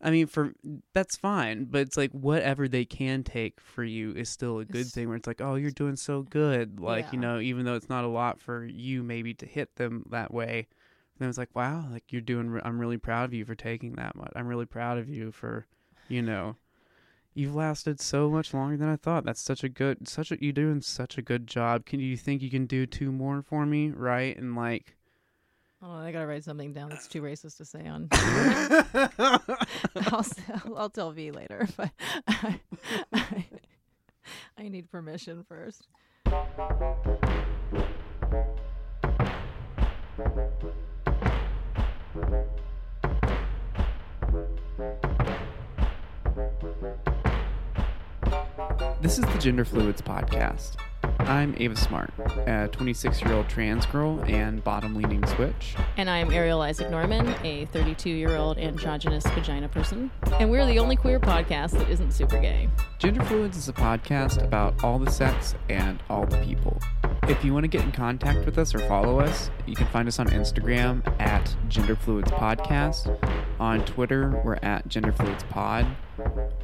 I 0.02 0.10
mean, 0.10 0.26
for 0.26 0.52
that's 0.94 1.16
fine, 1.16 1.64
but 1.66 1.82
it's 1.82 1.96
like 1.96 2.10
whatever 2.12 2.66
they 2.68 2.84
can 2.86 3.22
take 3.22 3.60
for 3.60 3.84
you 3.84 4.12
is 4.12 4.28
still 4.30 4.58
a 4.58 4.64
good 4.64 4.76
It's- 4.80 4.92
thing. 4.92 5.08
Where 5.08 5.16
it's 5.16 5.26
like, 5.26 5.40
oh, 5.42 5.56
you're 5.56 5.70
doing 5.70 5.96
so 5.96 6.22
good, 6.22 6.80
like 6.80 7.12
you 7.12 7.18
know, 7.18 7.38
even 7.38 7.64
though 7.66 7.74
it's 7.74 7.88
not 7.90 8.04
a 8.04 8.08
lot 8.08 8.40
for 8.40 8.64
you, 8.64 9.02
maybe 9.02 9.34
to 9.34 9.46
hit 9.46 9.76
them 9.76 10.04
that 10.10 10.32
way. 10.32 10.68
Then 11.18 11.28
it's 11.28 11.36
like, 11.36 11.54
wow, 11.54 11.86
like 11.90 12.04
you're 12.10 12.22
doing. 12.22 12.58
I'm 12.64 12.78
really 12.78 12.96
proud 12.96 13.24
of 13.24 13.34
you 13.34 13.44
for 13.44 13.54
taking 13.54 13.94
that 13.96 14.16
much. 14.16 14.32
I'm 14.34 14.46
really 14.46 14.64
proud 14.64 14.96
of 14.96 15.08
you 15.10 15.32
for, 15.32 15.66
you 16.08 16.22
know, 16.22 16.56
you've 17.34 17.54
lasted 17.54 18.00
so 18.00 18.30
much 18.30 18.54
longer 18.54 18.78
than 18.78 18.88
I 18.88 18.96
thought. 18.96 19.24
That's 19.26 19.42
such 19.42 19.62
a 19.62 19.68
good, 19.68 20.08
such 20.08 20.32
a 20.32 20.42
you're 20.42 20.54
doing 20.54 20.80
such 20.80 21.18
a 21.18 21.22
good 21.22 21.46
job. 21.46 21.84
Can 21.84 22.00
you 22.00 22.16
think 22.16 22.40
you 22.40 22.48
can 22.50 22.64
do 22.64 22.86
two 22.86 23.12
more 23.12 23.42
for 23.42 23.66
me, 23.66 23.90
right? 23.90 24.34
And 24.34 24.56
like, 24.56 24.96
Oh, 25.82 25.92
I 25.92 26.12
gotta 26.12 26.26
write 26.26 26.44
something 26.44 26.74
down 26.74 26.90
that's 26.90 27.08
too 27.08 27.22
racist 27.22 27.56
to 27.56 27.64
say 27.64 27.86
on. 27.86 28.08
I'll, 30.12 30.26
I'll 30.76 30.90
tell 30.90 31.10
V 31.10 31.30
later, 31.30 31.66
but 31.76 31.90
I, 32.28 32.60
I, 33.14 33.46
I 34.58 34.68
need 34.68 34.90
permission 34.90 35.42
first. 35.48 35.88
This 49.00 49.18
is 49.18 49.24
the 49.24 49.38
Gender 49.40 49.64
Fluids 49.64 50.02
Podcast. 50.02 50.76
I'm 51.26 51.54
Ava 51.58 51.76
Smart, 51.76 52.12
a 52.46 52.68
26 52.72 53.20
year 53.22 53.34
old 53.34 53.48
trans 53.48 53.86
girl 53.86 54.20
and 54.26 54.62
bottom 54.64 54.94
leaning 54.94 55.24
switch. 55.26 55.76
And 55.96 56.08
I'm 56.08 56.32
Ariel 56.32 56.62
Isaac 56.62 56.90
Norman, 56.90 57.34
a 57.44 57.66
32 57.66 58.10
year 58.10 58.36
old 58.36 58.58
androgynous 58.58 59.24
vagina 59.26 59.68
person. 59.68 60.10
And 60.38 60.50
we're 60.50 60.66
the 60.66 60.78
only 60.78 60.96
queer 60.96 61.20
podcast 61.20 61.72
that 61.72 61.88
isn't 61.88 62.12
super 62.12 62.40
gay. 62.40 62.68
Gender 62.98 63.24
Fluids 63.24 63.56
is 63.56 63.68
a 63.68 63.72
podcast 63.72 64.42
about 64.42 64.82
all 64.82 64.98
the 64.98 65.10
sex 65.10 65.54
and 65.68 66.02
all 66.08 66.26
the 66.26 66.38
people. 66.38 66.78
If 67.30 67.44
you 67.44 67.54
want 67.54 67.62
to 67.62 67.68
get 67.68 67.84
in 67.84 67.92
contact 67.92 68.44
with 68.44 68.58
us 68.58 68.74
or 68.74 68.80
follow 68.80 69.20
us, 69.20 69.52
you 69.64 69.76
can 69.76 69.86
find 69.86 70.08
us 70.08 70.18
on 70.18 70.26
Instagram 70.30 71.06
at 71.20 71.54
Gender 71.68 71.94
Fluids 71.94 72.28
Podcast. 72.32 73.06
On 73.60 73.84
Twitter, 73.84 74.42
we're 74.44 74.58
at 74.64 74.88
Gender 74.88 75.12
Fluids 75.12 75.44
Pod. 75.44 75.86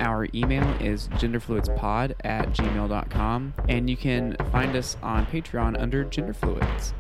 Our 0.01 0.27
email 0.35 0.69
is 0.83 1.07
genderfluidspod 1.11 2.15
at 2.25 2.49
gmail.com. 2.49 3.55
And 3.69 3.89
you 3.89 3.97
can 3.97 4.37
find 4.51 4.75
us 4.75 4.97
on 5.05 5.25
Patreon 5.27 5.81
under 5.81 6.03
Gender 6.03 6.35
Fluids. 6.35 6.93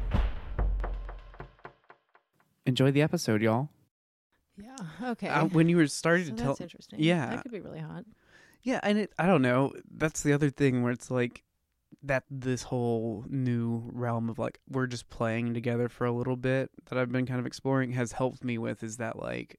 Enjoy 2.67 2.93
the 2.93 3.03
episode, 3.03 3.43
y'all. 3.43 3.69
Yeah. 4.57 4.77
Okay. 5.11 5.27
Uh, 5.27 5.47
when 5.47 5.69
you 5.69 5.77
were 5.77 5.89
starting 5.89 6.27
so 6.27 6.31
to 6.31 6.37
tell, 6.37 6.53
that's 6.53 6.61
interesting. 6.61 7.01
yeah. 7.03 7.31
That 7.31 7.43
could 7.43 7.51
be 7.51 7.61
really 7.61 7.81
hot. 7.81 8.05
Yeah, 8.63 8.79
and 8.85 8.97
it, 8.97 9.13
I 9.19 9.27
don't 9.27 9.43
know. 9.43 9.73
That's 9.91 10.23
the 10.23 10.33
other 10.33 10.51
thing 10.51 10.85
where 10.85 10.93
it's 10.93 11.11
like 11.11 11.43
that 12.03 12.25
this 12.31 12.65
whole 12.65 13.25
new 13.29 13.83
realm 13.93 14.29
of 14.29 14.39
like 14.39 14.59
we're 14.69 14.87
just 14.87 15.09
playing 15.09 15.55
together 15.55 15.89
for 15.89 16.07
a 16.07 16.13
little 16.13 16.37
bit 16.37 16.71
that 16.87 16.99
I've 16.99 17.11
been 17.11 17.27
kind 17.27 17.41
of 17.41 17.47
exploring 17.47 17.93
has 17.93 18.13
helped 18.13 18.45
me 18.45 18.59
with 18.59 18.83
is 18.83 18.97
that 18.99 19.19
like 19.19 19.59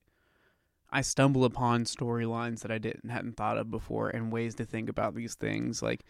I 0.90 1.02
stumble 1.02 1.44
upon 1.44 1.84
storylines 1.84 2.62
that 2.62 2.72
I 2.72 2.78
didn't 2.78 3.10
hadn't 3.10 3.36
thought 3.36 3.58
of 3.58 3.70
before 3.70 4.10
and 4.10 4.32
ways 4.32 4.56
to 4.56 4.66
think 4.66 4.88
about 4.88 5.16
these 5.16 5.36
things. 5.36 5.82
Like 5.82 6.06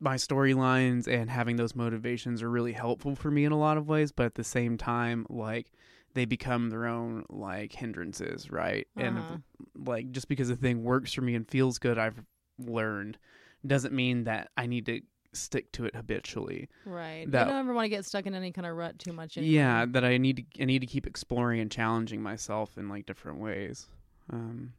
my 0.00 0.16
storylines 0.16 1.06
and 1.06 1.28
having 1.28 1.56
those 1.56 1.74
motivations 1.74 2.42
are 2.42 2.48
really 2.50 2.72
helpful 2.72 3.14
for 3.16 3.30
me 3.30 3.44
in 3.44 3.52
a 3.52 3.58
lot 3.58 3.76
of 3.76 3.86
ways, 3.86 4.12
but 4.12 4.24
at 4.26 4.34
the 4.34 4.44
same 4.44 4.78
time, 4.78 5.26
like 5.28 5.72
they 6.14 6.24
become 6.24 6.70
their 6.70 6.86
own 6.86 7.24
like 7.28 7.74
hindrances, 7.74 8.50
right? 8.50 8.86
And 8.96 9.18
Uh-huh. 9.18 9.36
like 9.84 10.10
just 10.10 10.28
because 10.28 10.48
a 10.48 10.56
thing 10.56 10.84
works 10.84 11.12
for 11.12 11.20
me 11.20 11.34
and 11.34 11.46
feels 11.46 11.78
good, 11.78 11.98
I've 11.98 12.24
learned 12.58 13.18
doesn't 13.66 13.92
mean 13.94 14.24
that 14.24 14.50
I 14.56 14.66
need 14.66 14.86
to 14.86 15.00
stick 15.36 15.72
to 15.72 15.84
it 15.84 15.94
habitually. 15.94 16.68
Right. 16.84 17.30
That- 17.30 17.46
you 17.46 17.52
don't 17.52 17.60
ever 17.60 17.74
want 17.74 17.84
to 17.86 17.90
get 17.90 18.04
stuck 18.04 18.26
in 18.26 18.34
any 18.34 18.52
kind 18.52 18.66
of 18.66 18.76
rut 18.76 18.98
too 18.98 19.12
much. 19.12 19.36
Yeah, 19.36 19.86
that 19.88 20.04
I 20.04 20.18
need 20.18 20.36
to 20.36 20.62
I 20.62 20.66
need 20.66 20.80
to 20.80 20.86
keep 20.86 21.06
exploring 21.06 21.60
and 21.60 21.70
challenging 21.70 22.22
myself 22.22 22.76
in 22.78 22.88
like 22.88 23.06
different 23.06 23.38
ways. 23.40 23.86
Um 24.30 24.72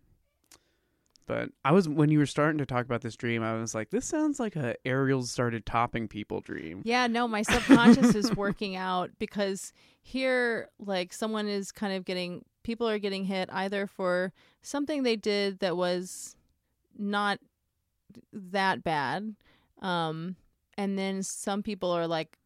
but 1.27 1.50
I 1.63 1.71
was 1.71 1.89
when 1.89 2.12
you 2.12 2.19
were 2.19 2.25
starting 2.27 2.59
to 2.59 2.65
talk 2.65 2.85
about 2.85 3.01
this 3.01 3.15
dream, 3.15 3.41
I 3.41 3.59
was 3.59 3.74
like, 3.74 3.89
this 3.89 4.05
sounds 4.05 4.39
like 4.39 4.55
a 4.55 4.75
Ariel 4.85 5.24
started 5.24 5.65
topping 5.65 6.07
people 6.07 6.39
dream. 6.41 6.81
Yeah, 6.85 7.07
no, 7.07 7.27
my 7.27 7.41
subconscious 7.41 8.13
is 8.13 8.35
working 8.35 8.75
out 8.75 9.09
because 9.17 9.74
here, 10.03 10.69
like, 10.77 11.13
someone 11.13 11.47
is 11.47 11.71
kind 11.71 11.93
of 11.93 12.05
getting, 12.05 12.45
people 12.62 12.88
are 12.88 13.00
getting 13.00 13.25
hit 13.25 13.50
either 13.51 13.88
for 13.88 14.33
something 14.62 15.01
they 15.01 15.15
did 15.15 15.59
that 15.59 15.75
was 15.75 16.35
not 16.95 17.39
that 18.31 18.83
bad. 18.83 19.33
Um, 19.81 20.35
and 20.77 20.98
then 20.98 21.24
some 21.24 21.63
people 21.63 21.91
are 21.91 22.08
like 22.08 22.38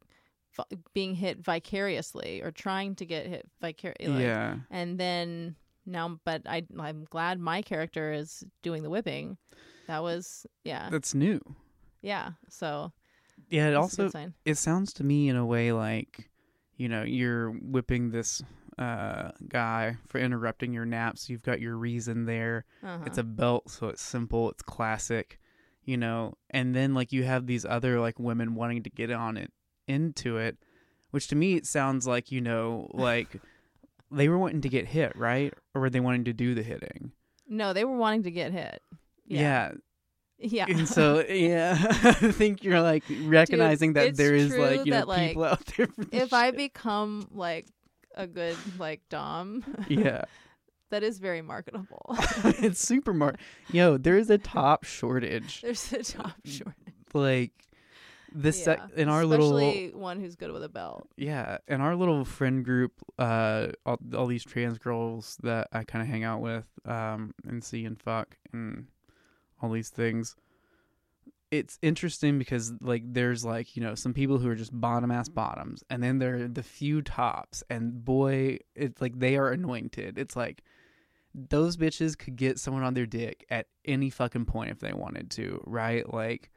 being 0.94 1.16
hit 1.16 1.40
vicariously 1.40 2.42
or 2.42 2.52
trying 2.52 2.96
to 2.96 3.06
get 3.06 3.28
hit 3.28 3.48
vicariously. 3.62 4.24
yeah. 4.24 4.58
And 4.70 4.98
then 5.00 5.56
now, 5.86 6.20
but 6.26 6.42
I, 6.46 6.66
I'm 6.78 7.06
glad 7.10 7.40
my 7.40 7.62
character 7.62 8.12
is 8.12 8.44
doing 8.62 8.84
the 8.84 8.90
whipping. 8.90 9.38
That 9.88 10.04
was, 10.04 10.46
yeah, 10.64 10.90
That's 10.92 11.16
new. 11.16 11.40
yeah. 12.02 12.32
So 12.50 12.92
Yeah, 13.50 13.70
it 13.70 13.76
also 13.76 14.12
it 14.46 14.56
sounds 14.58 14.94
to 14.94 15.04
me 15.04 15.30
in 15.30 15.36
a 15.36 15.46
way 15.46 15.72
like 15.72 16.30
you 16.76 16.90
know 16.90 17.04
you're 17.04 17.52
whipping 17.52 18.12
this 18.12 18.42
uh 18.78 19.32
guy 19.48 19.98
for 20.08 20.20
interrupting 20.20 20.72
your 20.74 20.86
naps 20.86 21.30
you've 21.30 21.42
got 21.44 21.60
your 21.60 21.76
reason 21.76 22.26
there 22.26 22.64
Uh-huh. 22.84 23.04
it's 23.06 23.18
a 23.18 23.24
belt 23.24 23.70
so 23.70 23.88
it's 23.88 24.02
simple 24.02 24.50
it's 24.52 24.62
classic 24.64 25.38
you 25.86 25.98
know 25.98 26.34
and 26.50 26.76
then 26.76 26.94
like 26.94 27.12
you 27.12 27.24
have 27.24 27.48
these 27.48 27.66
other 27.66 28.00
like 28.00 28.20
women 28.20 28.56
wanting 28.56 28.84
to 28.84 28.90
get 28.90 29.12
on 29.12 29.38
it 29.38 29.52
into 29.88 30.38
it 30.38 30.58
which 31.12 31.28
to 31.28 31.36
me 31.36 31.56
it 31.56 31.66
sounds 31.66 32.06
like 32.06 32.32
you 32.32 32.42
know 32.42 32.90
like 32.94 33.42
they 34.12 34.28
were 34.30 34.38
wanting 34.38 34.62
to 34.62 34.70
get 34.70 34.88
hit 34.88 35.16
right? 35.16 35.54
Or 35.76 35.82
were 35.82 35.90
they 35.90 36.00
wanting 36.00 36.24
to 36.26 36.34
do 36.34 36.56
the 36.56 36.64
hitting? 36.64 37.12
No, 37.48 37.74
they 37.74 37.86
were 37.86 37.96
wanting 37.96 38.24
to 38.24 38.32
get 38.32 38.52
hit. 38.52 38.82
yeah, 39.26 39.74
Yeah. 40.40 40.66
and 40.68 40.88
so 40.88 41.20
yeah 41.30 41.78
i 41.90 42.32
think 42.32 42.64
you're 42.64 42.82
like 42.82 43.04
recognizing 43.24 43.94
that 43.94 44.16
there 44.16 44.34
is 44.34 44.56
like 44.56 44.86
you 44.86 44.92
know 44.92 44.98
that, 44.98 45.08
like, 45.08 45.28
people 45.30 45.44
out 45.44 45.66
there 45.78 45.88
for 45.88 46.06
this 46.06 46.24
if 46.24 46.34
I 46.34 46.52
become 46.52 47.28
like 47.32 47.68
a 48.16 48.26
good 48.26 48.58
like 48.80 49.02
dom, 49.10 49.64
yeah 49.88 50.24
that 50.90 51.04
is 51.04 51.20
very 51.20 51.42
marketable. 51.42 52.06
it's 52.44 52.86
super 52.86 53.14
mar. 53.14 53.36
Yo, 53.72 53.98
there 53.98 54.18
is 54.18 54.30
a 54.30 54.38
top 54.38 54.84
shortage. 54.84 55.62
There's 55.64 55.92
a 55.94 56.04
top 56.04 56.36
shortage. 56.46 56.76
Like 57.14 57.52
this 58.32 58.64
sec- 58.64 58.80
Yeah, 58.96 59.02
in 59.02 59.10
our 59.10 59.26
little 59.26 59.58
especially 59.58 59.92
one 59.96 60.20
who's 60.20 60.36
good 60.36 60.52
with 60.52 60.64
a 60.64 60.70
belt. 60.70 61.08
yeah 61.18 61.58
in 61.68 61.82
our 61.82 61.96
little 61.96 62.24
friend 62.24 62.64
group 62.64 62.92
uh 63.18 63.70
all, 63.88 63.98
all 64.16 64.28
these 64.28 64.44
trans 64.44 64.78
girls 64.78 65.36
that 65.42 65.68
i 65.74 65.84
kind 65.84 66.04
of 66.04 66.08
hang 66.08 66.24
out 66.24 66.40
with 66.40 66.68
um 66.86 67.34
and 67.48 67.64
see 67.64 67.86
and 67.86 68.00
fuck 68.00 68.38
and 68.54 68.86
all 69.64 69.72
these 69.72 69.90
things 69.90 70.36
it's 71.52 71.80
interesting 71.82 72.38
because 72.38 72.72
like 72.82 73.02
there's 73.12 73.44
like 73.44 73.76
you 73.76 73.82
know 73.82 73.96
some 73.96 74.14
people 74.14 74.38
who 74.38 74.48
are 74.48 74.56
just 74.56 74.80
bottom 74.80 75.10
ass 75.10 75.28
bottoms 75.28 75.84
and 75.90 76.04
then 76.04 76.20
there 76.20 76.36
are 76.44 76.48
the 76.48 76.62
few 76.62 77.02
tops 77.02 77.64
and 77.70 78.06
boy 78.06 78.60
it's 78.76 79.02
like 79.02 79.18
they 79.18 79.38
are 79.38 79.50
anointed 79.50 80.20
it's 80.20 80.36
like 80.36 80.62
those 81.34 81.78
bitches 81.78 82.18
could 82.18 82.36
get 82.36 82.60
someone 82.60 82.84
on 82.84 82.94
their 82.94 83.06
dick 83.06 83.46
at 83.50 83.68
any 83.86 84.10
fucking 84.10 84.46
point 84.46 84.72
if 84.72 84.80
they 84.80 84.94
wanted 84.94 85.30
to 85.32 85.62
right? 85.66 86.12
Like 86.12 86.52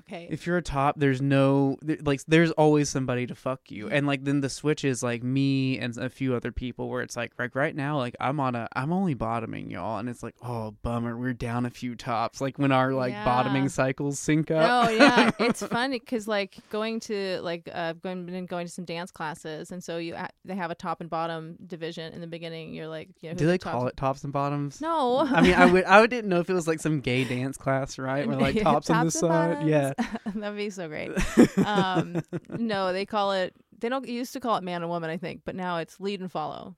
Okay. 0.00 0.28
if 0.30 0.46
you're 0.46 0.56
a 0.56 0.62
top 0.62 0.94
there's 0.98 1.20
no 1.20 1.76
there, 1.82 1.96
like 2.04 2.20
there's 2.26 2.50
always 2.52 2.88
somebody 2.88 3.26
to 3.26 3.34
fuck 3.34 3.60
you. 3.70 3.88
And 3.88 4.06
like 4.06 4.24
then 4.24 4.40
the 4.40 4.48
switch 4.48 4.84
is 4.84 5.02
like 5.02 5.22
me 5.22 5.78
and 5.78 5.96
a 5.98 6.08
few 6.10 6.34
other 6.34 6.52
people 6.52 6.88
where 6.88 7.02
it's 7.02 7.16
like 7.16 7.32
like 7.38 7.54
right 7.54 7.74
now 7.74 7.96
like 7.98 8.14
i'm 8.20 8.40
on 8.40 8.54
a 8.54 8.68
i'm 8.74 8.92
only 8.92 9.14
bottoming 9.14 9.70
y'all. 9.70 9.98
And 9.98 10.08
it's 10.08 10.22
like 10.22 10.34
oh 10.42 10.74
bummer 10.82 11.16
we're 11.16 11.32
down 11.32 11.66
a 11.66 11.70
few 11.70 11.94
tops. 11.94 12.40
Like 12.40 12.58
when 12.58 12.72
our 12.72 12.92
like 12.92 13.12
Yeah. 13.12 13.24
bottoming 13.24 13.68
cycles 13.68 14.18
sync 14.18 14.50
up. 14.50 14.88
Oh 14.88 14.90
yeah, 14.90 15.30
it's 15.38 15.62
fun 15.66 15.90
because 15.92 16.28
like 16.28 16.56
going 16.70 17.00
to 17.00 17.40
like 17.42 17.68
uh, 17.68 17.88
I've 17.88 18.02
going 18.02 18.26
been 18.26 18.46
going 18.46 18.66
to 18.66 18.72
some 18.72 18.84
dance 18.84 19.10
classes, 19.10 19.70
and 19.72 19.82
so 19.82 19.98
you 19.98 20.14
they 20.44 20.54
have 20.56 20.70
a 20.70 20.74
top 20.74 21.00
and 21.00 21.08
bottom 21.08 21.56
division 21.66 22.12
in 22.12 22.20
the 22.20 22.26
beginning. 22.26 22.74
You're 22.74 22.88
like, 22.88 23.08
you 23.20 23.30
know, 23.30 23.34
do 23.34 23.46
they 23.46 23.58
call 23.58 23.86
it 23.86 23.96
tops 23.96 24.24
and 24.24 24.32
bottoms? 24.32 24.80
No, 24.80 25.18
i 25.20 25.40
mean 25.40 25.54
i 25.54 25.64
would 25.66 25.84
i 25.86 26.06
didn't 26.06 26.28
know 26.28 26.40
if 26.40 26.48
it 26.50 26.54
was 26.54 26.66
like 26.68 26.80
some 26.80 27.00
gay 27.00 27.24
dance 27.24 27.56
class 27.56 27.98
right? 27.98 28.26
Where 28.26 28.36
like 28.36 28.54
Yeah, 28.58 28.64
tops, 28.64 28.90
on 28.90 29.04
the 29.06 29.10
side 29.10 29.28
bottoms. 29.28 29.68
yeah 29.70 29.87
that'd 30.34 30.56
be 30.56 30.70
so 30.70 30.88
great. 30.88 31.10
Um, 31.64 32.22
no, 32.48 32.92
they 32.92 33.04
call 33.04 33.32
it. 33.32 33.54
They 33.78 33.88
don't 33.88 34.06
used 34.08 34.32
to 34.32 34.40
call 34.40 34.56
it 34.56 34.64
man 34.64 34.82
and 34.82 34.90
woman, 34.90 35.10
I 35.10 35.16
think, 35.16 35.42
but 35.44 35.54
now 35.54 35.78
it's 35.78 36.00
lead 36.00 36.20
and 36.20 36.30
follow. 36.30 36.76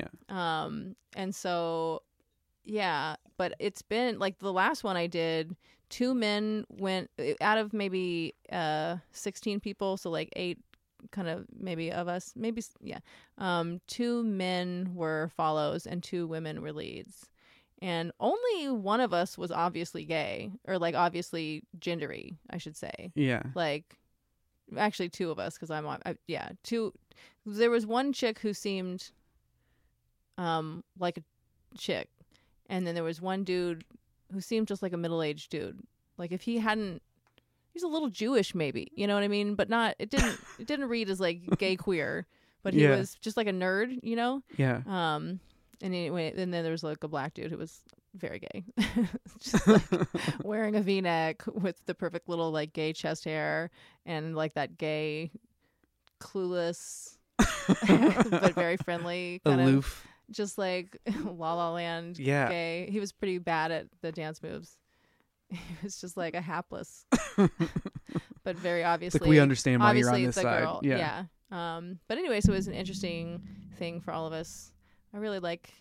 Yeah. 0.00 0.08
Um, 0.28 0.96
and 1.14 1.34
so, 1.34 2.02
yeah, 2.64 3.16
but 3.36 3.54
it's 3.58 3.82
been 3.82 4.18
like 4.18 4.38
the 4.38 4.52
last 4.52 4.84
one 4.84 4.96
I 4.96 5.06
did. 5.06 5.56
Two 5.88 6.14
men 6.14 6.64
went 6.68 7.10
out 7.40 7.58
of 7.58 7.72
maybe 7.72 8.34
uh 8.50 8.96
16 9.12 9.60
people, 9.60 9.96
so 9.96 10.10
like 10.10 10.30
eight 10.36 10.58
kind 11.10 11.28
of 11.28 11.46
maybe 11.58 11.92
of 11.92 12.08
us 12.08 12.32
maybe 12.34 12.62
yeah 12.82 12.98
um 13.38 13.80
two 13.86 14.24
men 14.24 14.90
were 14.94 15.30
follows 15.36 15.86
and 15.86 16.02
two 16.02 16.26
women 16.26 16.62
were 16.62 16.72
leads 16.72 17.26
and 17.82 18.10
only 18.20 18.70
one 18.70 19.00
of 19.00 19.12
us 19.12 19.36
was 19.36 19.50
obviously 19.50 20.04
gay 20.04 20.50
or 20.66 20.78
like 20.78 20.94
obviously 20.94 21.62
gendery 21.78 22.36
i 22.50 22.58
should 22.58 22.76
say. 22.76 23.12
Yeah. 23.14 23.42
Like 23.54 23.96
actually 24.76 25.08
two 25.10 25.30
of 25.30 25.38
us 25.38 25.54
because 25.54 25.70
i'm 25.70 25.86
I, 25.86 26.16
yeah 26.26 26.48
two 26.64 26.92
there 27.44 27.70
was 27.70 27.86
one 27.86 28.12
chick 28.12 28.40
who 28.40 28.52
seemed 28.52 29.10
um 30.38 30.82
like 30.98 31.18
a 31.18 31.22
chick 31.78 32.08
and 32.68 32.86
then 32.86 32.94
there 32.94 33.04
was 33.04 33.20
one 33.20 33.44
dude 33.44 33.84
who 34.32 34.40
seemed 34.40 34.66
just 34.66 34.82
like 34.82 34.92
a 34.92 34.96
middle-aged 34.96 35.50
dude. 35.50 35.78
Like 36.18 36.32
if 36.32 36.42
he 36.42 36.58
hadn't 36.58 37.00
he's 37.72 37.84
a 37.84 37.88
little 37.88 38.08
jewish 38.08 38.54
maybe 38.54 38.90
you 38.94 39.06
know 39.06 39.14
what 39.14 39.22
i 39.22 39.28
mean? 39.28 39.54
But 39.54 39.68
not 39.68 39.94
it 39.98 40.10
didn't 40.10 40.38
it 40.58 40.66
didn't 40.66 40.88
read 40.88 41.10
as 41.10 41.20
like 41.20 41.58
gay 41.58 41.76
queer 41.86 42.26
but 42.62 42.74
he 42.74 42.82
Yeah. 42.82 42.96
was 42.96 43.14
just 43.14 43.36
like 43.36 43.46
a 43.46 43.52
nerd 43.52 44.00
you 44.02 44.16
know? 44.16 44.42
Yeah. 44.56 44.80
Um 44.86 45.38
and 45.82 45.94
anyway 45.94 46.32
and 46.36 46.52
then 46.52 46.62
there 46.62 46.72
was 46.72 46.82
like 46.84 47.02
a 47.04 47.08
black 47.08 47.34
dude 47.34 47.50
who 47.50 47.58
was 47.58 47.82
very 48.14 48.38
gay. 48.38 48.64
Just 49.40 49.66
like 49.66 49.82
wearing 50.42 50.74
a 50.76 50.80
v-neck 50.80 51.42
with 51.46 51.84
the 51.86 51.94
perfect 51.94 52.28
little 52.28 52.50
like 52.50 52.72
gay 52.72 52.92
chest 52.92 53.24
hair 53.24 53.70
and 54.06 54.34
like 54.34 54.54
that 54.54 54.78
gay 54.78 55.30
clueless 56.20 57.16
but 57.38 58.54
very 58.54 58.76
friendly 58.78 59.40
kind 59.44 59.60
of 59.60 60.02
just 60.30 60.56
like 60.56 60.96
la 61.24 61.54
la 61.54 61.72
land 61.72 62.18
Yeah. 62.18 62.48
gay. 62.48 62.88
He 62.90 62.98
was 63.00 63.12
pretty 63.12 63.38
bad 63.38 63.70
at 63.70 63.86
the 64.00 64.12
dance 64.12 64.42
moves. 64.42 64.76
He 65.50 65.60
was 65.82 66.00
just 66.00 66.16
like 66.16 66.34
a 66.34 66.40
hapless. 66.40 67.04
But 68.42 68.56
very 68.56 68.82
obviously 68.82 69.20
like 69.20 69.28
we 69.28 69.38
understand 69.40 69.82
why 69.82 69.92
you're 69.92 70.10
on 70.10 70.22
this 70.22 70.36
side. 70.36 70.42
girl. 70.62 70.80
Yeah. 70.82 71.24
Yeah. 71.52 71.76
Um 71.76 71.98
but 72.08 72.16
anyway 72.18 72.40
so 72.40 72.52
it 72.52 72.56
was 72.56 72.66
an 72.68 72.74
interesting 72.74 73.42
thing 73.78 74.00
for 74.00 74.12
all 74.12 74.26
of 74.26 74.32
us 74.32 74.72
i 75.16 75.18
really 75.18 75.38
like 75.38 75.72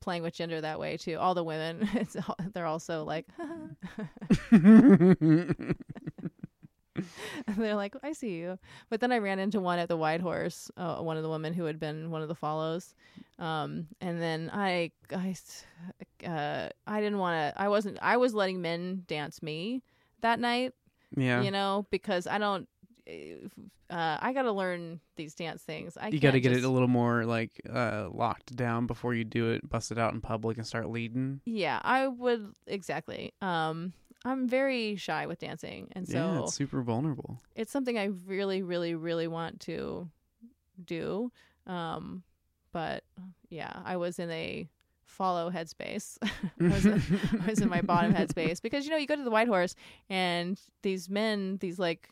playing 0.00 0.22
with 0.22 0.34
gender 0.34 0.60
that 0.60 0.78
way 0.78 0.96
too. 0.96 1.16
All 1.18 1.34
the 1.34 1.44
women 1.44 1.88
it's 1.94 2.16
all, 2.16 2.36
they're 2.52 2.66
also 2.66 3.04
like 3.04 3.26
they're 7.56 7.74
like 7.74 7.96
i 8.02 8.12
see 8.12 8.34
you. 8.34 8.58
But 8.90 9.00
then 9.00 9.12
i 9.12 9.18
ran 9.18 9.38
into 9.38 9.60
one 9.60 9.78
at 9.78 9.88
the 9.88 9.96
white 9.96 10.20
horse 10.20 10.70
uh, 10.76 10.96
one 10.96 11.16
of 11.16 11.22
the 11.22 11.30
women 11.30 11.52
who 11.52 11.64
had 11.64 11.80
been 11.80 12.10
one 12.10 12.22
of 12.22 12.28
the 12.28 12.34
follows. 12.34 12.94
Um 13.38 13.88
and 14.00 14.20
then 14.20 14.50
i 14.52 14.92
i 15.12 15.34
uh 16.26 16.68
i 16.86 17.00
didn't 17.00 17.18
want 17.18 17.54
to 17.54 17.60
i 17.60 17.68
wasn't 17.68 17.98
i 18.02 18.16
was 18.16 18.34
letting 18.34 18.60
men 18.60 19.02
dance 19.08 19.42
me 19.42 19.82
that 20.20 20.38
night 20.38 20.72
yeah. 21.16 21.42
you 21.42 21.50
know 21.50 21.86
because 21.90 22.28
i 22.28 22.38
don't 22.38 22.68
uh 23.08 24.18
i 24.20 24.32
gotta 24.32 24.52
learn 24.52 25.00
these 25.16 25.34
dance 25.34 25.62
things. 25.62 25.96
I 25.96 26.08
you 26.08 26.20
got 26.20 26.32
to 26.32 26.40
get 26.40 26.52
it 26.52 26.64
a 26.64 26.68
little 26.68 26.88
more 26.88 27.24
like 27.24 27.60
uh 27.72 28.08
locked 28.12 28.54
down 28.54 28.86
before 28.86 29.14
you 29.14 29.24
do 29.24 29.50
it 29.50 29.68
bust 29.68 29.90
it 29.90 29.98
out 29.98 30.12
in 30.14 30.20
public 30.20 30.56
and 30.56 30.66
start 30.66 30.88
leading? 30.88 31.40
Yeah 31.44 31.80
i 31.82 32.06
would 32.06 32.54
exactly. 32.66 33.32
Um 33.42 33.92
i'm 34.24 34.48
very 34.48 34.94
shy 34.96 35.26
with 35.26 35.40
dancing 35.40 35.88
and 35.92 36.06
so 36.08 36.16
yeah 36.16 36.42
it's 36.42 36.54
super 36.54 36.80
vulnerable. 36.82 37.40
it's 37.56 37.72
something 37.72 37.98
i 37.98 38.10
really 38.26 38.62
really 38.62 38.94
really 38.94 39.26
want 39.26 39.60
to 39.60 40.08
do. 40.84 41.30
Um 41.66 42.22
but 42.72 43.04
yeah 43.50 43.80
i 43.84 43.96
was 43.96 44.18
in 44.18 44.30
a 44.30 44.68
follow 45.04 45.50
headspace. 45.50 46.16
I, 46.22 46.64
was 46.64 46.86
in, 46.86 47.02
I 47.42 47.46
was 47.46 47.60
in 47.60 47.68
my 47.68 47.82
bottom 47.82 48.14
headspace 48.18 48.62
because 48.62 48.86
you 48.86 48.90
know 48.90 48.96
you 48.96 49.06
go 49.06 49.14
to 49.16 49.22
the 49.22 49.30
white 49.30 49.46
horse 49.48 49.74
and 50.08 50.58
these 50.82 51.10
men 51.10 51.58
these 51.60 51.78
like 51.78 52.08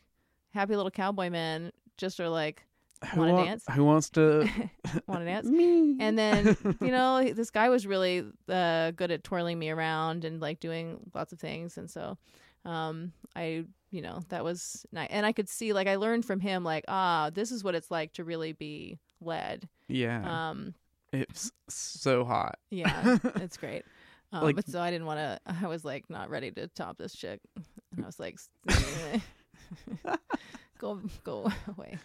happy 0.53 0.75
little 0.75 0.91
cowboy 0.91 1.29
men 1.29 1.71
just 1.97 2.19
are 2.19 2.29
like 2.29 2.65
Wanna 3.15 3.45
dance? 3.45 3.63
who 3.73 3.83
wants 3.83 4.09
to 4.11 4.47
want 5.07 5.21
to 5.21 5.25
dance? 5.25 5.47
Me. 5.49 5.97
And 5.99 6.17
then 6.19 6.55
you 6.81 6.91
know 6.91 7.23
this 7.33 7.49
guy 7.49 7.69
was 7.69 7.87
really 7.87 8.23
uh, 8.47 8.91
good 8.91 9.09
at 9.11 9.23
twirling 9.23 9.57
me 9.57 9.69
around 9.71 10.23
and 10.23 10.39
like 10.39 10.59
doing 10.59 10.99
lots 11.15 11.33
of 11.33 11.39
things. 11.39 11.77
And 11.77 11.89
so 11.89 12.17
um 12.63 13.11
i 13.35 13.65
you 13.89 14.03
know 14.03 14.19
that 14.29 14.43
was 14.43 14.85
nice 14.91 15.07
and 15.09 15.25
i 15.25 15.31
could 15.31 15.49
see 15.49 15.73
like 15.73 15.87
i 15.87 15.95
learned 15.95 16.23
from 16.23 16.39
him 16.39 16.63
like 16.63 16.85
ah 16.87 17.31
this 17.33 17.51
is 17.51 17.63
what 17.63 17.73
it's 17.73 17.89
like 17.89 18.13
to 18.13 18.23
really 18.23 18.51
be 18.53 18.99
led. 19.19 19.67
Yeah. 19.87 20.49
Um 20.51 20.75
it's 21.11 21.51
so 21.69 22.23
hot. 22.23 22.59
Yeah 22.69 23.17
it's 23.37 23.57
great. 23.57 23.83
Um, 24.31 24.43
Like- 24.43 24.55
but 24.57 24.67
so 24.69 24.79
i 24.79 24.91
didn't 24.91 25.07
want 25.07 25.17
to 25.17 25.39
i 25.63 25.67
was 25.67 25.83
like 25.83 26.07
not 26.07 26.29
ready 26.29 26.51
to 26.51 26.67
top 26.67 26.99
this 26.99 27.15
chick. 27.15 27.39
And 27.95 28.05
i 28.05 28.05
was 28.05 28.19
like 28.19 28.37
go 30.77 30.99
go 31.23 31.51
away. 31.77 31.97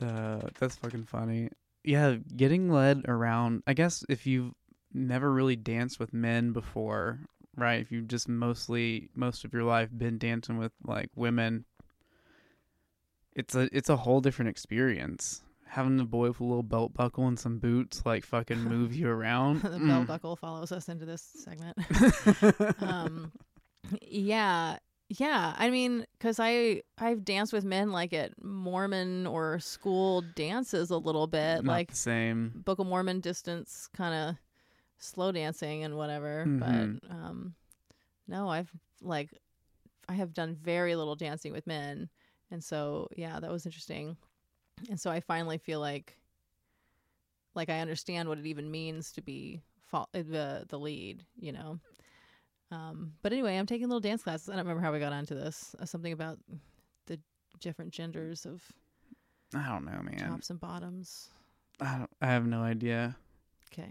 Uh 0.00 0.40
that's 0.58 0.76
fucking 0.76 1.04
funny. 1.04 1.48
Yeah 1.84 2.16
getting 2.36 2.70
led 2.70 3.04
around 3.08 3.62
i 3.66 3.74
guess 3.74 4.04
if 4.08 4.26
you've 4.26 4.52
never 4.92 5.30
really 5.32 5.56
danced 5.56 5.98
with 6.00 6.12
men 6.14 6.52
before 6.52 7.20
right 7.56 7.80
if 7.80 7.92
you've 7.92 8.08
just 8.08 8.28
mostly 8.28 9.08
most 9.14 9.44
of 9.44 9.52
your 9.52 9.64
life 9.64 9.88
been 9.96 10.16
dancing 10.18 10.56
with 10.58 10.72
like 10.86 11.10
women 11.14 11.64
it's 13.34 13.54
a 13.54 13.68
it's 13.72 13.88
a 13.88 13.96
whole 13.96 14.20
different 14.20 14.48
experience. 14.48 15.42
Having 15.66 15.98
a 15.98 16.04
boy 16.04 16.28
with 16.28 16.38
a 16.40 16.44
little 16.44 16.62
belt 16.62 16.94
buckle 16.94 17.26
and 17.26 17.36
some 17.38 17.58
boots 17.58 18.02
like 18.06 18.24
fucking 18.24 18.60
move 18.72 18.94
you 18.94 19.08
around 19.08 19.60
the 19.62 19.70
belt 19.70 19.80
Mm. 19.80 20.06
buckle 20.06 20.36
follows 20.36 20.70
us 20.72 20.88
into 20.88 21.04
this 21.04 21.22
segment. 21.34 21.76
Um 22.80 23.32
yeah 24.00 24.78
yeah 25.08 25.54
i 25.58 25.68
mean 25.70 26.06
because 26.18 26.40
i 26.40 26.80
i've 26.98 27.24
danced 27.24 27.52
with 27.52 27.64
men 27.64 27.92
like 27.92 28.12
at 28.12 28.32
mormon 28.42 29.26
or 29.26 29.58
school 29.60 30.22
dances 30.34 30.90
a 30.90 30.96
little 30.96 31.26
bit 31.26 31.62
Not 31.62 31.66
like 31.66 31.90
the 31.90 31.96
same. 31.96 32.52
Book 32.64 32.78
of 32.78 32.86
mormon 32.86 33.20
distance 33.20 33.88
kind 33.94 34.14
of 34.14 34.36
slow 34.98 35.30
dancing 35.32 35.84
and 35.84 35.96
whatever 35.96 36.44
Mhm. 36.46 37.00
but 37.00 37.10
um 37.14 37.54
no 38.26 38.48
i've 38.48 38.70
like 39.02 39.30
i 40.08 40.14
have 40.14 40.32
done 40.32 40.54
very 40.54 40.96
little 40.96 41.16
dancing 41.16 41.52
with 41.52 41.66
men 41.66 42.08
and 42.50 42.62
so 42.64 43.08
yeah 43.16 43.38
that 43.40 43.50
was 43.50 43.66
interesting. 43.66 44.16
And 44.88 44.98
so 44.98 45.10
i 45.10 45.20
finally 45.20 45.58
feel 45.58 45.80
like 45.80 46.16
like 47.54 47.68
i 47.70 47.80
understand 47.80 48.28
what 48.28 48.38
it 48.38 48.46
even 48.46 48.70
means 48.70 49.12
to 49.12 49.22
be 49.22 49.60
fo- 49.86 50.08
the 50.12 50.64
the 50.68 50.78
lead 50.78 51.24
you 51.36 51.52
know 51.52 51.78
um 52.74 53.12
but 53.22 53.32
anyway 53.32 53.56
i'm 53.56 53.66
taking 53.66 53.88
little 53.88 54.00
dance 54.00 54.22
classes 54.22 54.48
i 54.48 54.52
don't 54.52 54.64
remember 54.64 54.82
how 54.82 54.92
we 54.92 54.98
got 54.98 55.12
onto 55.12 55.34
this 55.34 55.74
uh, 55.80 55.84
something 55.84 56.12
about 56.12 56.38
the 57.06 57.18
different 57.60 57.92
genders 57.92 58.44
of 58.44 58.62
i 59.54 59.68
don't 59.68 59.84
know 59.84 60.00
man 60.02 60.30
tops 60.30 60.50
and 60.50 60.60
bottoms 60.60 61.30
I, 61.80 61.98
don't, 61.98 62.10
I 62.20 62.26
have 62.26 62.46
no 62.46 62.60
idea 62.62 63.16
Okay. 63.72 63.90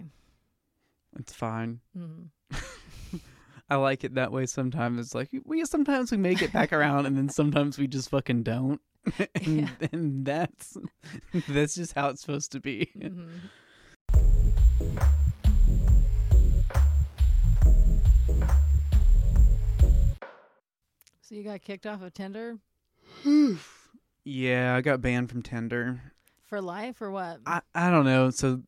It's 1.19 1.33
fine. 1.33 1.81
hmm 1.93 2.23
I 3.69 3.75
like 3.75 4.03
it 4.03 4.15
that 4.15 4.31
way 4.31 4.45
sometimes. 4.45 4.99
It's 4.99 5.13
like 5.15 5.29
we 5.45 5.65
sometimes 5.65 6.11
we 6.11 6.17
make 6.17 6.41
it 6.41 6.53
back 6.53 6.71
around 6.77 7.05
and 7.05 7.17
then 7.17 7.27
sometimes 7.29 7.77
we 7.77 7.87
just 7.87 8.09
fucking 8.09 8.43
don't. 8.43 8.79
and, 9.35 9.59
Yeah. 9.59 9.87
and 9.91 10.25
that's 10.25 10.77
that's 11.47 11.75
just 11.75 11.93
how 11.93 12.09
it's 12.09 12.21
supposed 12.21 12.51
to 12.53 12.59
be. 12.59 12.89
hmm 12.95 13.37
So 21.33 21.37
you 21.37 21.43
got 21.45 21.63
kicked 21.63 21.87
off 21.87 22.03
of 22.03 22.13
Tinder 22.13 22.59
Yeah, 24.23 24.75
I 24.75 24.81
got 24.81 25.01
banned 25.01 25.31
from 25.31 25.41
Tinder. 25.41 25.99
for 26.45 26.61
life 26.61 27.01
or 27.01 27.09
what? 27.09 27.39
I, 27.47 27.61
I 27.73 27.89
don't 27.89 28.05
know. 28.05 28.29
So 28.29 28.61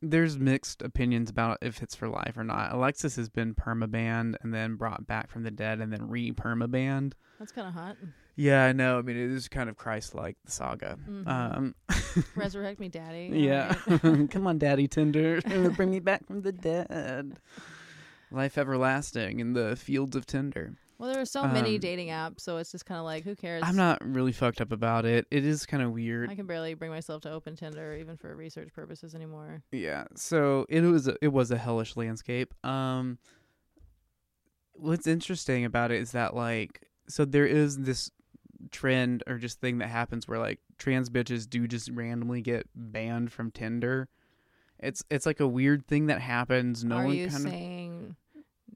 there's 0.00 0.38
mixed 0.38 0.82
opinions 0.82 1.30
about 1.30 1.58
if 1.62 1.82
it's 1.82 1.96
for 1.96 2.08
life 2.08 2.34
or 2.36 2.44
not. 2.44 2.72
Alexis 2.72 3.16
has 3.16 3.28
been 3.28 3.56
permabanned 3.56 4.36
and 4.40 4.54
then 4.54 4.76
brought 4.76 5.08
back 5.08 5.32
from 5.32 5.42
the 5.42 5.50
dead 5.50 5.80
and 5.80 5.92
then 5.92 6.08
re 6.08 6.30
permabanned. 6.30 7.14
That's 7.40 7.50
kind 7.50 7.66
of 7.66 7.74
hot. 7.74 7.96
Yeah, 8.36 8.66
I 8.66 8.70
know. 8.72 9.00
I 9.00 9.02
mean, 9.02 9.16
it 9.16 9.32
is 9.32 9.48
kind 9.48 9.68
of 9.68 9.76
Christ 9.76 10.14
like 10.14 10.36
the 10.44 10.52
saga. 10.52 10.96
Mhm. 11.10 11.26
Um, 11.26 11.74
Resurrect 12.36 12.78
me, 12.78 12.88
daddy. 12.88 13.30
Yeah. 13.34 13.74
right. 13.88 14.30
Come 14.30 14.46
on, 14.46 14.58
Daddy 14.58 14.86
Tinder. 14.86 15.40
Bring 15.74 15.90
me 15.90 15.98
back 15.98 16.24
from 16.24 16.42
the 16.42 16.52
dead. 16.52 17.40
Life 18.30 18.56
everlasting 18.56 19.40
in 19.40 19.54
the 19.54 19.74
fields 19.74 20.14
of 20.14 20.24
Tinder. 20.24 20.76
Well, 20.98 21.12
there 21.12 21.20
are 21.20 21.26
so 21.26 21.46
many 21.46 21.74
Um, 21.74 21.80
dating 21.80 22.08
apps, 22.08 22.40
so 22.40 22.56
it's 22.56 22.72
just 22.72 22.86
kind 22.86 22.98
of 22.98 23.04
like, 23.04 23.24
who 23.24 23.36
cares? 23.36 23.62
I'm 23.64 23.76
not 23.76 24.02
really 24.02 24.32
fucked 24.32 24.60
up 24.60 24.72
about 24.72 25.04
it. 25.04 25.26
It 25.30 25.44
is 25.44 25.66
kind 25.66 25.82
of 25.82 25.92
weird. 25.92 26.30
I 26.30 26.34
can 26.34 26.46
barely 26.46 26.72
bring 26.74 26.90
myself 26.90 27.22
to 27.22 27.30
open 27.30 27.54
Tinder, 27.54 27.94
even 27.94 28.16
for 28.16 28.34
research 28.34 28.72
purposes 28.72 29.14
anymore. 29.14 29.62
Yeah. 29.72 30.04
So 30.14 30.64
it 30.70 30.80
was 30.80 31.06
a, 31.08 31.16
it 31.20 31.28
was 31.28 31.50
a 31.50 31.58
hellish 31.58 31.96
landscape. 31.96 32.54
Um 32.64 33.18
what's 34.78 35.06
interesting 35.06 35.64
about 35.64 35.90
it 35.90 36.00
is 36.00 36.12
that 36.12 36.34
like 36.34 36.82
so 37.08 37.24
there 37.24 37.46
is 37.46 37.78
this 37.78 38.10
trend 38.70 39.22
or 39.26 39.38
just 39.38 39.60
thing 39.60 39.78
that 39.78 39.88
happens 39.88 40.26
where 40.26 40.38
like 40.38 40.60
trans 40.78 41.08
bitches 41.08 41.48
do 41.48 41.66
just 41.66 41.88
randomly 41.90 42.40
get 42.42 42.66
banned 42.74 43.32
from 43.32 43.50
Tinder. 43.50 44.08
It's 44.78 45.02
it's 45.10 45.24
like 45.26 45.40
a 45.40 45.46
weird 45.48 45.86
thing 45.86 46.06
that 46.06 46.20
happens. 46.20 46.84
No 46.84 46.96
Are 46.96 47.04
one 47.04 47.14
you 47.14 47.28
kind 47.28 47.46
of 47.46 47.50
saying 47.50 48.16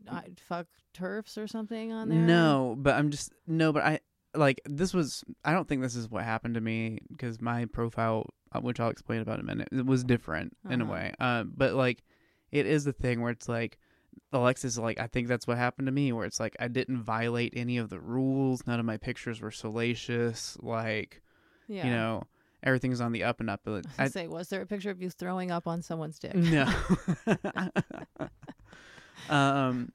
uh, 0.08 0.20
fuck 0.48 0.66
TERFs 0.94 1.36
or 1.38 1.46
something 1.46 1.92
on 1.92 2.08
there? 2.08 2.18
No, 2.18 2.74
but 2.78 2.94
I'm 2.94 3.10
just 3.10 3.32
no, 3.46 3.72
but 3.72 3.82
I 3.84 4.00
like 4.34 4.60
this 4.64 4.94
was 4.94 5.24
I 5.44 5.52
don't 5.52 5.66
think 5.68 5.82
this 5.82 5.96
is 5.96 6.08
what 6.10 6.24
happened 6.24 6.54
to 6.54 6.60
me 6.60 6.98
because 7.10 7.40
my 7.40 7.64
profile, 7.66 8.26
uh, 8.52 8.60
which 8.60 8.78
I'll 8.80 8.90
explain 8.90 9.20
about 9.20 9.36
in 9.38 9.40
a 9.40 9.46
minute, 9.46 9.68
it 9.72 9.86
was 9.86 10.04
different 10.04 10.56
in 10.68 10.80
a 10.80 10.84
Uh-huh. 10.84 10.92
way. 10.92 11.14
Uh, 11.18 11.44
but 11.44 11.74
like 11.74 12.02
it 12.52 12.66
is 12.66 12.84
the 12.84 12.92
thing 12.92 13.20
where 13.20 13.32
it's 13.32 13.48
like 13.48 13.78
Alexis 14.32 14.76
like 14.78 14.98
I 15.00 15.06
think 15.06 15.28
that's 15.28 15.46
what 15.46 15.56
happened 15.56 15.86
to 15.86 15.92
me 15.92 16.12
where 16.12 16.26
it's 16.26 16.40
like 16.40 16.56
I 16.60 16.68
didn't 16.68 17.02
violate 17.02 17.52
any 17.56 17.78
of 17.78 17.90
the 17.90 18.00
rules, 18.00 18.66
none 18.66 18.78
of 18.80 18.86
my 18.86 18.96
pictures 18.96 19.40
were 19.40 19.50
salacious, 19.50 20.56
like 20.60 21.22
Yeah. 21.68 21.86
you 21.86 21.92
know 21.92 22.22
everything's 22.62 23.00
on 23.00 23.12
the 23.12 23.24
up 23.24 23.40
and 23.40 23.48
up. 23.48 23.60
But 23.64 23.86
I 23.98 24.04
I, 24.04 24.08
say, 24.08 24.26
was 24.28 24.48
there 24.48 24.60
a 24.62 24.66
picture 24.66 24.90
of 24.90 25.00
you 25.00 25.10
throwing 25.10 25.50
up 25.50 25.66
on 25.66 25.80
someone's 25.82 26.18
dick? 26.18 26.34
no. 26.34 26.66
um, 29.28 29.92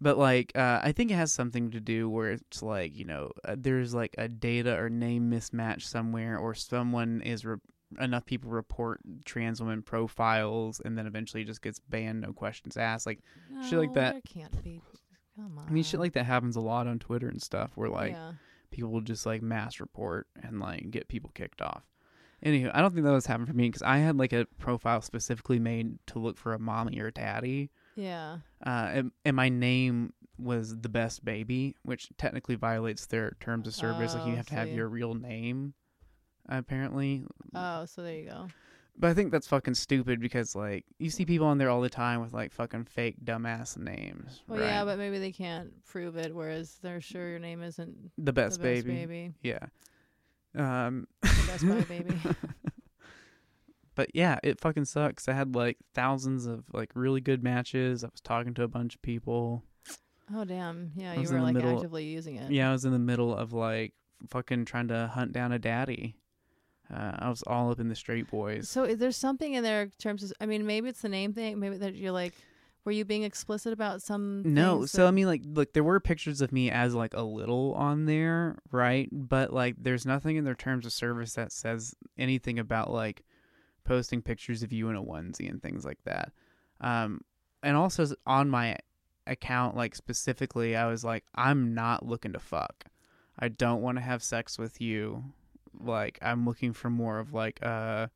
but 0.00 0.18
like, 0.18 0.52
uh, 0.54 0.80
I 0.82 0.92
think 0.92 1.10
it 1.10 1.14
has 1.14 1.32
something 1.32 1.70
to 1.70 1.80
do 1.80 2.08
where 2.08 2.32
it's 2.32 2.62
like 2.62 2.96
you 2.96 3.04
know, 3.04 3.30
uh, 3.44 3.56
there's 3.58 3.94
like 3.94 4.14
a 4.18 4.28
data 4.28 4.76
or 4.76 4.88
name 4.88 5.30
mismatch 5.30 5.82
somewhere, 5.82 6.38
or 6.38 6.54
someone 6.54 7.20
is 7.22 7.44
re- 7.44 7.56
enough 8.00 8.24
people 8.24 8.50
report 8.50 9.00
trans 9.24 9.60
women 9.60 9.82
profiles, 9.82 10.80
and 10.84 10.98
then 10.98 11.06
eventually 11.06 11.44
just 11.44 11.62
gets 11.62 11.78
banned, 11.78 12.20
no 12.20 12.32
questions 12.32 12.76
asked. 12.76 13.06
Like, 13.06 13.20
shit 13.68 13.78
like 13.78 13.94
that. 13.94 14.22
Can't 14.24 14.62
be. 14.62 14.80
Come 15.36 15.58
on. 15.58 15.66
I 15.68 15.70
mean, 15.70 15.82
shit 15.82 16.00
like 16.00 16.12
that 16.12 16.26
happens 16.26 16.56
a 16.56 16.60
lot 16.60 16.86
on 16.86 16.98
Twitter 16.98 17.28
and 17.28 17.42
stuff, 17.42 17.72
where 17.74 17.88
like 17.88 18.12
yeah. 18.12 18.32
people 18.70 18.90
will 18.90 19.00
just 19.00 19.26
like 19.26 19.42
mass 19.42 19.80
report 19.80 20.26
and 20.42 20.60
like 20.60 20.90
get 20.90 21.08
people 21.08 21.30
kicked 21.34 21.60
off. 21.60 21.82
Anywho, 22.44 22.70
I 22.74 22.80
don't 22.80 22.92
think 22.92 23.06
that 23.06 23.12
was 23.12 23.26
happening 23.26 23.46
for 23.46 23.54
me 23.54 23.68
because 23.68 23.82
I 23.82 23.98
had 23.98 24.18
like 24.18 24.32
a 24.32 24.46
profile 24.58 25.00
specifically 25.00 25.58
made 25.58 25.98
to 26.08 26.18
look 26.18 26.36
for 26.36 26.52
a 26.52 26.58
mommy 26.58 26.98
or 27.00 27.10
daddy. 27.10 27.70
Yeah. 27.96 28.38
uh, 28.66 28.88
and, 28.92 29.12
and 29.24 29.36
my 29.36 29.48
name 29.48 30.12
was 30.38 30.76
the 30.80 30.88
best 30.88 31.24
baby, 31.24 31.76
which 31.84 32.08
technically 32.18 32.56
violates 32.56 33.06
their 33.06 33.36
terms 33.40 33.68
of 33.68 33.74
service. 33.74 34.14
like 34.14 34.26
you 34.26 34.32
Oh, 34.32 34.36
have 34.36 34.46
to 34.48 34.54
have 34.54 34.68
your 34.68 34.88
real 34.88 35.14
name, 35.14 35.74
apparently. 36.48 37.24
Oh, 37.54 37.84
so 37.84 38.02
there 38.02 38.14
you 38.16 38.28
go. 38.30 38.48
But 38.96 39.10
I 39.10 39.14
think 39.14 39.32
that's 39.32 39.48
fucking 39.48 39.74
stupid 39.74 40.20
because 40.20 40.54
like 40.54 40.84
you 40.98 41.10
see 41.10 41.24
people 41.24 41.48
on 41.48 41.58
there 41.58 41.68
all 41.68 41.80
the 41.80 41.88
time 41.90 42.20
with 42.20 42.32
like 42.32 42.52
fucking 42.52 42.84
fake 42.84 43.16
dumbass 43.24 43.76
names. 43.76 44.42
Well, 44.46 44.60
right? 44.60 44.66
yeah, 44.66 44.84
but 44.84 44.98
maybe 44.98 45.18
they 45.18 45.32
can't 45.32 45.70
prove 45.84 46.16
it, 46.16 46.32
whereas 46.34 46.78
they're 46.80 47.00
sure 47.00 47.28
your 47.28 47.40
name 47.40 47.62
isn't 47.62 47.96
the 48.18 48.32
best, 48.32 48.60
the 48.60 48.68
best 48.68 48.86
baby. 48.86 48.94
baby. 49.04 49.32
Yeah. 49.42 49.58
Um. 50.56 51.08
The 51.22 51.44
best 51.48 51.68
buy 51.68 51.80
baby. 51.82 52.14
but 53.94 54.10
yeah, 54.14 54.38
it 54.42 54.60
fucking 54.60 54.84
sucks. 54.86 55.28
I 55.28 55.32
had 55.32 55.54
like 55.54 55.78
thousands 55.94 56.46
of 56.46 56.64
like 56.72 56.90
really 56.94 57.20
good 57.20 57.42
matches. 57.42 58.04
I 58.04 58.08
was 58.08 58.20
talking 58.20 58.54
to 58.54 58.62
a 58.62 58.68
bunch 58.68 58.94
of 58.94 59.02
people. 59.02 59.62
Oh 60.34 60.44
damn! 60.44 60.92
Yeah, 60.96 61.14
you 61.20 61.28
were 61.28 61.40
like 61.40 61.54
middle- 61.54 61.76
actively 61.76 62.04
using 62.04 62.36
it. 62.36 62.50
Yeah, 62.50 62.70
I 62.70 62.72
was 62.72 62.84
in 62.84 62.92
the 62.92 62.98
middle 62.98 63.34
of 63.36 63.52
like 63.52 63.92
fucking 64.30 64.64
trying 64.64 64.88
to 64.88 65.08
hunt 65.12 65.32
down 65.32 65.52
a 65.52 65.58
daddy. 65.58 66.16
Uh, 66.92 67.12
I 67.18 67.28
was 67.30 67.42
all 67.46 67.70
up 67.70 67.80
in 67.80 67.88
the 67.88 67.94
straight 67.94 68.30
boys. 68.30 68.68
So 68.68 68.84
is 68.84 68.98
there 68.98 69.10
something 69.12 69.54
in 69.54 69.62
there 69.64 69.82
in 69.82 69.90
terms 69.98 70.22
of? 70.22 70.32
I 70.40 70.46
mean, 70.46 70.66
maybe 70.66 70.88
it's 70.88 71.02
the 71.02 71.08
name 71.08 71.32
thing. 71.32 71.58
Maybe 71.58 71.76
that 71.78 71.94
you're 71.94 72.12
like, 72.12 72.34
were 72.84 72.92
you 72.92 73.04
being 73.06 73.22
explicit 73.22 73.72
about 73.72 74.02
some? 74.02 74.42
No, 74.44 74.84
so 74.86 75.02
that- 75.02 75.08
I 75.08 75.10
mean, 75.10 75.26
like, 75.26 75.42
look, 75.44 75.72
there 75.72 75.84
were 75.84 75.98
pictures 76.00 76.40
of 76.40 76.52
me 76.52 76.70
as 76.70 76.94
like 76.94 77.14
a 77.14 77.22
little 77.22 77.72
on 77.74 78.04
there, 78.06 78.58
right? 78.70 79.08
But 79.12 79.52
like, 79.52 79.76
there's 79.78 80.04
nothing 80.06 80.36
in 80.36 80.44
their 80.44 80.54
terms 80.54 80.84
of 80.86 80.92
service 80.92 81.34
that 81.34 81.52
says 81.52 81.94
anything 82.18 82.58
about 82.58 82.90
like 82.90 83.24
posting 83.84 84.22
pictures 84.22 84.62
of 84.62 84.72
you 84.72 84.88
in 84.88 84.96
a 84.96 85.02
onesie 85.02 85.48
and 85.48 85.62
things 85.62 85.84
like 85.84 86.02
that. 86.04 86.32
Um, 86.80 87.20
and 87.62 87.76
also 87.76 88.06
on 88.26 88.50
my 88.50 88.76
account, 89.26 89.76
like 89.76 89.94
specifically, 89.94 90.76
I 90.76 90.86
was 90.86 91.04
like, 91.04 91.24
I'm 91.34 91.74
not 91.74 92.06
looking 92.06 92.32
to 92.32 92.38
fuck. 92.38 92.84
I 93.38 93.48
don't 93.48 93.82
want 93.82 93.98
to 93.98 94.02
have 94.02 94.22
sex 94.22 94.58
with 94.58 94.80
you. 94.80 95.24
Like, 95.80 96.18
I'm 96.22 96.46
looking 96.46 96.72
for 96.72 96.90
more 96.90 97.18
of 97.18 97.32
like 97.32 97.60
a 97.62 98.10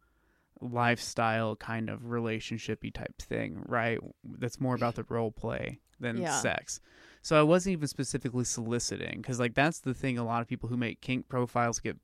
lifestyle 0.61 1.57
kind 1.57 1.89
of 1.89 2.01
relationshipy 2.03 2.93
type 2.93 3.21
thing, 3.21 3.63
right? 3.67 3.99
That's 4.25 4.61
more 4.61 4.75
about 4.75 4.95
the 4.97 5.05
role 5.09 5.31
play 5.31 5.81
than 6.01 6.19
Yeah. 6.19 6.41
sex. 6.41 6.81
So 7.23 7.39
I 7.39 7.43
wasn't 7.43 7.75
even 7.75 7.89
specifically 7.89 8.45
soliciting 8.45 9.19
because 9.21 9.41
like 9.41 9.55
that's 9.55 9.81
the 9.81 9.95
thing. 9.95 10.19
A 10.19 10.25
lot 10.25 10.41
of 10.43 10.49
people 10.49 10.69
who 10.69 10.77
make 10.77 11.01
kink 11.01 11.29
profiles 11.29 11.81
get 11.81 11.97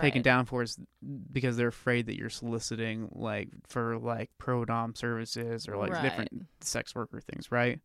taken 0.00 0.22
down 0.22 0.44
for 0.46 0.62
is 0.62 0.78
because 1.32 1.56
they're 1.56 1.68
afraid 1.68 2.06
that 2.06 2.16
you're 2.16 2.28
soliciting 2.30 3.08
like 3.12 3.48
for 3.68 3.98
like 3.98 4.30
pro 4.38 4.64
dom 4.64 4.94
services 4.94 5.68
or 5.68 5.76
like 5.76 5.92
Right. 5.92 6.02
different 6.02 6.46
sex 6.60 6.94
worker 6.94 7.20
things, 7.20 7.52
right? 7.52 7.80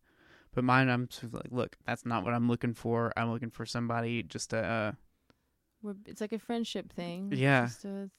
But 0.54 0.64
mine, 0.64 0.88
I'm 0.90 1.08
like, 1.30 1.48
look, 1.50 1.76
that's 1.86 2.04
not 2.04 2.24
what 2.24 2.34
I'm 2.34 2.48
looking 2.48 2.74
for. 2.74 3.12
I'm 3.16 3.30
looking 3.30 3.50
for 3.50 3.64
somebody 3.64 4.22
just 4.22 4.50
to, 4.50 4.58
uh, 4.58 4.92
We're, 5.82 5.94
it's 6.06 6.20
like 6.20 6.32
a 6.32 6.38
friendship 6.38 6.92
thing. 6.92 7.32
Yeah. 7.34 7.66
Just 7.66 7.84
a- 7.84 8.10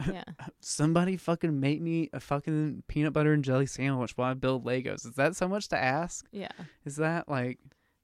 yeah. 0.12 0.24
somebody 0.60 1.16
fucking 1.16 1.60
make 1.60 1.80
me 1.80 2.10
a 2.12 2.18
fucking 2.18 2.82
peanut 2.88 3.12
butter 3.12 3.32
and 3.34 3.44
jelly 3.44 3.66
sandwich 3.66 4.16
while 4.16 4.30
I 4.30 4.34
build 4.34 4.64
Legos. 4.64 5.06
Is 5.06 5.14
that 5.14 5.36
so 5.36 5.46
much 5.46 5.68
to 5.68 5.78
ask? 5.78 6.26
Yeah. 6.32 6.48
Is 6.84 6.96
that 6.96 7.28
like 7.28 7.58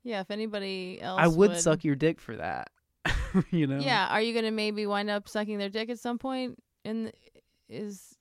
Yeah. 0.04 0.20
If 0.20 0.30
anybody 0.30 1.00
else, 1.00 1.18
I 1.20 1.26
would, 1.26 1.56
suck 1.56 1.82
your 1.82 1.96
dick 1.96 2.20
for 2.20 2.36
that? 2.36 2.68
you 3.50 3.66
know? 3.66 3.78
Yeah. 3.78 4.08
Are 4.08 4.20
you 4.22 4.34
gonna 4.34 4.50
maybe 4.50 4.86
wind 4.86 5.10
up 5.10 5.28
sucking 5.28 5.58
their 5.58 5.68
dick 5.68 5.90
at 5.90 5.98
some 5.98 6.18
point? 6.18 6.58
And 6.84 7.12
is 7.68 8.14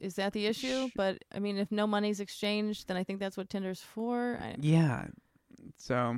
is 0.00 0.14
that 0.16 0.32
the 0.32 0.46
issue? 0.46 0.88
Sh- 0.88 0.92
But 0.96 1.18
I 1.34 1.38
mean, 1.38 1.58
if 1.58 1.70
no 1.70 1.86
money's 1.86 2.20
exchanged, 2.20 2.88
then 2.88 2.96
I 2.96 3.04
think 3.04 3.20
that's 3.20 3.36
what 3.36 3.48
Tinder's 3.50 3.80
for. 3.80 4.38
I, 4.40 4.56
Yeah. 4.60 5.06
So 5.76 6.16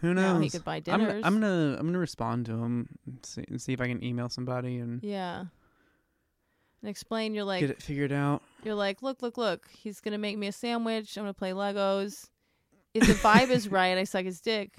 who 0.00 0.14
now 0.14 0.34
knows? 0.34 0.42
he 0.42 0.50
could 0.50 0.64
buy 0.64 0.76
I'm, 0.76 0.82
dinners. 0.82 1.22
I'm 1.24 1.34
gonna 1.40 1.76
I'm 1.78 1.86
gonna 1.86 1.98
respond 1.98 2.46
to 2.46 2.52
him 2.52 2.88
and 3.06 3.18
see, 3.24 3.44
and 3.48 3.60
see 3.60 3.72
if 3.72 3.80
I 3.80 3.86
can 3.88 4.02
email 4.04 4.28
somebody 4.28 4.78
and 4.78 5.02
Yeah. 5.02 5.44
And 6.80 6.90
explain 6.90 7.34
you're 7.34 7.44
like 7.44 7.60
get 7.60 7.70
it 7.70 7.82
figured 7.82 8.12
out. 8.12 8.42
you're 8.62 8.74
like, 8.74 9.02
look, 9.02 9.22
look, 9.22 9.38
look, 9.38 9.68
he's 9.70 10.00
gonna 10.00 10.18
make 10.18 10.36
me 10.36 10.46
a 10.48 10.52
sandwich, 10.52 11.16
I'm 11.16 11.22
gonna 11.22 11.34
play 11.34 11.52
Legos. 11.52 12.28
If 12.92 13.06
the 13.06 13.14
vibe 13.14 13.50
is 13.50 13.68
right, 13.70 13.96
I 13.96 14.04
suck 14.04 14.24
his 14.24 14.40
dick. 14.40 14.70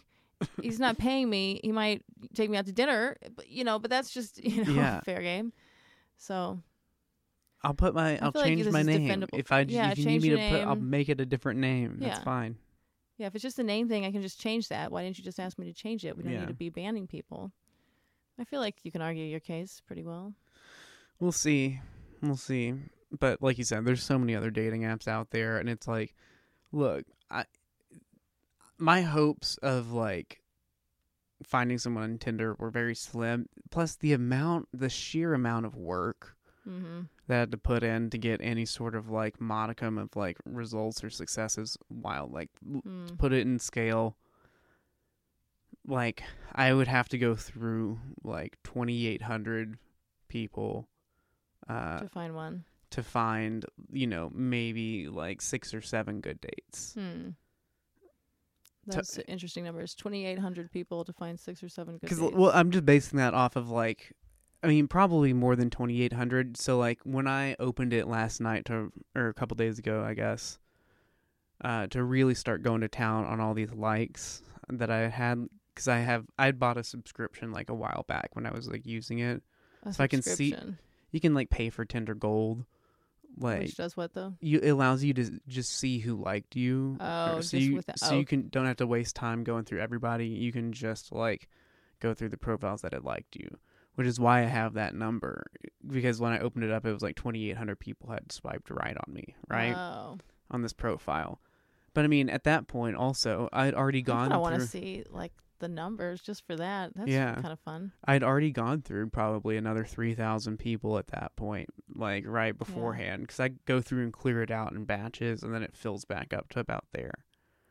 He's 0.62 0.80
not 0.80 0.98
paying 0.98 1.30
me. 1.30 1.60
He 1.64 1.72
might 1.72 2.04
take 2.34 2.50
me 2.50 2.58
out 2.58 2.66
to 2.68 2.72
dinner, 2.72 3.18
but 3.36 3.50
you 3.50 3.64
know, 3.64 3.80
but 3.80 3.90
that's 3.90 4.12
just 4.12 4.44
you 4.44 4.64
know 4.66 4.74
Yeah. 4.74 5.02
fair 5.02 5.22
game. 5.22 5.54
So 6.18 6.60
I'll 7.64 7.74
put 7.74 7.94
my 7.96 8.18
I'll 8.20 8.32
feel 8.32 8.42
like 8.42 8.50
change 8.50 8.64
this 8.64 8.74
my 8.74 8.82
is 8.82 8.88
name 8.88 9.08
defendable. 9.10 9.40
if 9.40 9.52
I 9.52 9.64
j- 9.64 9.76
Yeah, 9.76 9.92
if 9.92 9.98
you 9.98 10.06
need 10.06 10.12
change 10.12 10.24
me 10.24 10.30
to 10.30 10.36
your 10.42 10.50
put 10.60 10.68
I'll 10.68 10.76
name. 10.76 10.90
make 10.90 11.10
it 11.10 11.20
a 11.22 11.26
different 11.26 11.60
name. 11.60 11.98
That's 12.00 12.20
Yeah. 12.20 12.24
fine. 12.24 12.58
yeah, 13.18 13.28
if 13.28 13.36
it's 13.36 13.42
just 13.42 13.60
a 13.60 13.64
name 13.64 13.88
thing, 13.90 14.06
I 14.06 14.12
can 14.12 14.22
just 14.22 14.40
change 14.40 14.68
that. 14.70 14.92
Why 14.92 15.04
didn't 15.04 15.18
you 15.18 15.24
just 15.24 15.40
ask 15.40 15.58
me 15.58 15.66
to 15.66 15.74
change 15.74 16.06
it? 16.06 16.16
We 16.18 16.24
don't 16.24 16.34
Yeah. 16.34 16.42
need 16.42 16.48
to 16.50 16.54
be 16.54 16.70
banning 16.70 17.08
people. 17.08 17.52
I 18.40 18.44
feel 18.44 18.60
like 18.60 18.76
you 18.84 18.92
can 18.92 19.02
argue 19.02 19.24
your 19.24 19.40
case 19.40 19.82
pretty 19.88 20.04
well. 20.04 20.34
We'll 21.20 21.32
see. 21.32 21.80
We'll 22.22 22.36
see. 22.38 22.74
but 23.18 23.42
like 23.42 23.58
you 23.58 23.64
said, 23.64 23.86
there's 23.86 24.04
so 24.04 24.20
many 24.20 24.36
other 24.36 24.50
dating 24.52 24.82
apps 24.82 25.08
out 25.08 25.30
there, 25.32 25.58
and 25.58 25.70
it's 25.70 25.88
like, 25.88 26.14
look, 26.74 27.06
I 27.32 27.46
my 28.78 29.02
hopes 29.02 29.58
of 29.58 29.92
like 29.92 30.42
finding 31.44 31.78
someone 31.78 32.04
on 32.04 32.18
Tinder 32.18 32.56
were 32.60 32.70
very 32.72 32.96
slim. 32.96 33.48
Plus, 33.72 33.96
the 33.96 34.14
amount, 34.14 34.68
the 34.74 34.90
sheer 34.90 35.34
amount 35.34 35.66
of 35.66 35.76
work 35.76 36.32
Mm-hmm. 36.68 37.02
that 37.28 37.36
I 37.36 37.40
had 37.42 37.52
to 37.52 37.58
put 37.60 37.84
in 37.84 38.10
to 38.10 38.18
get 38.18 38.42
any 38.42 38.66
sort 38.66 38.96
of 38.96 39.08
like 39.08 39.40
modicum 39.40 40.00
of 40.00 40.16
like 40.16 40.38
results 40.46 41.04
or 41.04 41.12
successes, 41.12 41.78
while 41.90 42.28
like 42.28 42.50
Mm. 42.68 43.16
put 43.20 43.34
it 43.34 43.42
in 43.46 43.60
scale. 43.60 44.18
Like 45.88 46.24
I 46.54 46.74
would 46.74 46.88
have 46.88 47.08
to 47.10 47.18
go 47.20 47.36
through 47.36 48.00
like 48.24 48.58
2,800 48.64 49.78
people 50.28 50.88
uh, 51.70 52.00
to 52.00 52.10
find 52.10 52.34
one. 52.36 52.64
to 52.92 53.04
find, 53.04 53.64
you 53.92 54.08
know, 54.08 54.32
maybe 54.34 55.08
like 55.08 55.42
six 55.42 55.72
or 55.74 55.82
seven 55.82 56.20
good 56.22 56.40
dates. 56.42 56.94
Hmm. 56.96 57.30
That's 58.88 59.18
interesting 59.28 59.64
numbers. 59.64 59.96
Twenty 59.96 60.26
eight 60.26 60.40
hundred 60.40 60.72
people 60.72 61.04
to 61.06 61.14
find 61.14 61.40
six 61.40 61.64
or 61.64 61.70
seven 61.70 61.96
good. 61.96 62.02
Because 62.02 62.20
well, 62.20 62.52
I'm 62.54 62.72
just 62.72 62.86
basing 62.86 63.18
that 63.18 63.34
off 63.34 63.56
of 63.56 63.70
like, 63.70 64.14
I 64.64 64.68
mean, 64.68 64.88
probably 64.88 65.34
more 65.34 65.56
than 65.56 65.70
2,800. 65.70 66.58
So 66.58 66.78
like 66.78 67.00
when 67.04 67.28
I 67.28 67.56
opened 67.60 67.94
it 67.94 68.08
last 68.08 68.40
night 68.42 68.66
to, 68.66 68.92
or 69.16 69.28
a 69.30 69.34
couple 69.34 69.56
days 69.56 69.80
ago, 69.80 70.04
I 70.04 70.14
guess, 70.14 70.60
uh, 71.64 71.88
to 71.88 72.04
really 72.04 72.36
start 72.36 72.62
going 72.64 72.82
to 72.82 72.88
town 72.88 73.26
on 73.26 73.40
all 73.40 73.54
these 73.54 73.72
likes 73.74 74.42
that 74.70 74.90
I 74.90 75.08
had, 75.10 75.48
because 75.74 75.88
I 75.88 76.00
have 76.00 76.26
I'd 76.38 76.60
bought 76.60 76.78
a 76.78 76.84
subscription 76.84 77.52
like 77.52 77.70
a 77.70 77.76
while 77.76 78.06
back 78.08 78.30
when 78.34 78.46
I 78.46 78.52
was 78.52 78.68
like 78.68 78.86
using 78.86 79.20
it. 79.20 79.42
A 79.86 79.90
if 79.90 80.02
I 80.02 80.08
can 80.08 80.22
see- 80.22 80.56
You 81.12 81.20
can 81.22 81.34
like 81.34 81.50
pay 81.50 81.70
for 81.70 81.86
Tinder 81.86 82.14
Gold, 82.14 82.66
like 83.38 83.62
which 83.62 83.76
does 83.76 83.98
what 83.98 84.14
though? 84.14 84.34
you 84.40 84.60
it 84.62 84.70
allows 84.70 85.04
you 85.04 85.14
to 85.14 85.40
just 85.48 85.78
see 85.78 86.00
who 86.00 86.16
liked 86.16 86.56
you. 86.56 86.98
Oh, 87.00 87.42
so 87.42 87.58
you 87.58 87.76
with 87.76 87.86
the- 87.86 87.94
so 87.98 88.16
oh. 88.16 88.20
you 88.20 88.26
can 88.26 88.50
don't 88.50 88.66
have 88.66 88.78
to 88.78 88.88
waste 88.88 89.16
time 89.16 89.44
going 89.44 89.66
through 89.66 89.82
everybody. 89.82 90.28
You 90.28 90.52
can 90.52 90.72
just 90.72 91.12
like 91.12 91.48
go 92.00 92.14
through 92.14 92.30
the 92.30 92.38
profiles 92.38 92.82
that 92.82 92.94
had 92.94 93.04
liked 93.04 93.36
you, 93.36 93.58
which 93.96 94.08
is 94.08 94.20
why 94.20 94.40
I 94.40 94.46
have 94.46 94.74
that 94.74 94.96
number 94.96 95.46
because 95.86 96.20
when 96.20 96.32
I 96.32 96.40
opened 96.40 96.66
it 96.66 96.72
up, 96.72 96.86
it 96.86 96.94
was 96.94 97.04
like 97.04 97.16
2,800 97.16 97.80
people 97.80 98.10
had 98.10 98.32
swiped 98.32 98.70
right 98.70 98.98
on 98.98 99.14
me, 99.14 99.36
right 99.50 99.76
Oh, 99.76 100.18
on 100.52 100.62
this 100.62 100.74
profile. 100.74 101.40
But 101.94 102.04
I 102.04 102.08
mean, 102.08 102.30
at 102.30 102.44
that 102.44 102.68
point, 102.68 102.98
also 102.98 103.50
I'd 103.54 103.74
already 103.74 104.02
gone 104.02 104.32
I 104.32 104.38
want 104.38 104.60
to 104.60 104.68
see 104.68 105.04
like 105.10 105.32
the 105.60 105.68
numbers 105.68 106.22
just 106.22 106.46
for 106.46 106.56
that. 106.56 106.92
That's 106.96 107.10
Yeah. 107.10 107.36
kind 107.36 107.52
of 107.54 107.60
fun. 107.60 107.92
I'd 108.06 108.24
already 108.24 108.52
gone 108.52 108.82
through 108.82 109.10
probably 109.10 109.58
another 109.58 109.84
3,000 109.86 110.58
people 110.58 110.98
at 110.98 111.08
that 111.08 111.36
point, 111.36 111.70
like 111.94 112.26
right 112.28 112.58
beforehand, 112.58 113.24
because 113.24 113.40
I 113.40 113.50
go 113.66 113.82
through 113.82 114.04
and 114.04 114.14
clear 114.14 114.42
it 114.42 114.52
out 114.52 114.74
in 114.74 114.86
batches, 114.86 115.44
and 115.44 115.54
then 115.54 115.64
it 115.64 115.76
fills 115.76 116.06
back 116.06 116.34
up 116.34 116.50
to 116.50 116.60
about 116.60 116.86
there. 116.92 117.14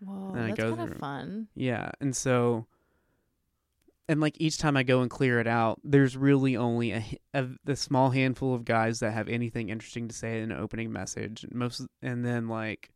Whoa, 0.01 0.33
that's 0.35 0.61
kind 0.61 0.81
of 0.81 0.99
fun. 0.99 1.49
Yeah, 1.55 1.90
and 2.01 2.14
so, 2.14 2.66
and 4.09 4.20
like 4.20 4.37
each 4.38 4.59
time 4.59 4.77
I 4.77 4.83
go 4.83 5.01
and 5.01 5.11
clear 5.11 5.40
it 5.40 5.47
out, 5.47 5.81
there's 5.85 6.16
really 6.16 6.57
only 6.57 6.92
a 6.92 7.05
a 7.66 7.77
small 7.77 8.11
handful 8.11 8.55
of 8.55 8.64
guys 8.64 9.01
that 9.01 9.12
have 9.12 9.29
anything 9.29 9.68
interesting 9.70 10.09
to 10.09 10.14
say 10.14 10.40
in 10.42 10.51
an 10.53 10.59
opening 10.59 10.92
message. 10.92 11.47
Most, 11.51 11.87
and 12.03 12.25
then 12.25 12.49
like 12.49 12.90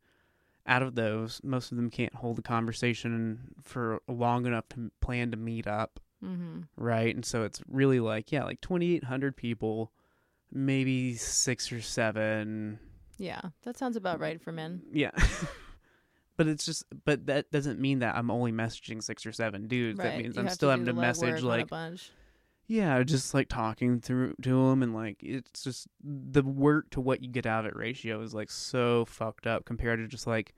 out 0.69 0.81
of 0.83 0.95
those, 0.95 1.41
most 1.43 1.71
of 1.71 1.77
them 1.77 1.89
can't 1.89 2.13
hold 2.15 2.39
a 2.39 2.41
conversation 2.41 3.53
for 3.61 3.99
long 4.07 4.45
enough 4.45 4.69
to 4.69 4.91
plan 5.01 5.31
to 5.31 5.37
meet 5.37 5.67
up, 5.67 5.99
Mm-hmm. 6.23 6.61
right? 6.77 7.15
And 7.15 7.25
so 7.25 7.43
it's 7.43 7.61
really 7.67 7.99
like 7.99 8.31
yeah, 8.31 8.43
like 8.43 8.59
2,800 8.61 9.35
people, 9.37 9.91
maybe 10.51 11.15
six 11.15 11.71
or 11.71 11.81
seven 11.81 12.79
Yeah, 13.17 13.41
that 13.63 13.77
sounds 13.77 13.95
about 13.95 14.19
right 14.19 14.41
for 14.41 14.51
men. 14.51 14.81
yeah. 14.91 15.11
but 16.37 16.47
it's 16.47 16.65
just 16.65 16.83
but 17.05 17.25
that 17.27 17.51
doesn't 17.51 17.79
mean 17.79 17.99
that 17.99 18.15
I'm 18.15 18.31
only 18.31 18.51
messaging 18.51 19.01
six 19.03 19.25
or 19.25 19.31
seven 19.31 19.67
dudes. 19.67 19.97
right. 19.99 20.09
That 20.11 20.17
means 20.17 20.35
You 20.35 20.41
I'm 20.43 20.49
still 20.49 20.69
having 20.69 20.85
to 20.85 20.93
message 20.93 21.35
legwork 21.35 21.37
on 21.39 21.43
a 21.43 21.47
like 21.47 21.67
bunch. 21.69 22.11
yeah, 22.67 23.01
just 23.03 23.33
like 23.33 23.47
talking 23.49 23.99
through 24.01 24.35
to 24.41 24.69
them 24.69 24.83
and 24.83 24.93
like 24.93 25.17
it's 25.21 25.63
just 25.63 25.87
the 26.03 26.43
work 26.43 26.89
to 26.91 27.01
what 27.01 27.21
you 27.23 27.29
get 27.29 27.45
out 27.45 27.65
of 27.65 27.71
it 27.71 27.75
ratio 27.77 28.21
is 28.21 28.33
like 28.33 28.49
so 28.51 29.05
fucked 29.05 29.47
up 29.47 29.65
compared 29.65 29.99
to 29.99 30.07
just 30.07 30.27
like 30.27 30.53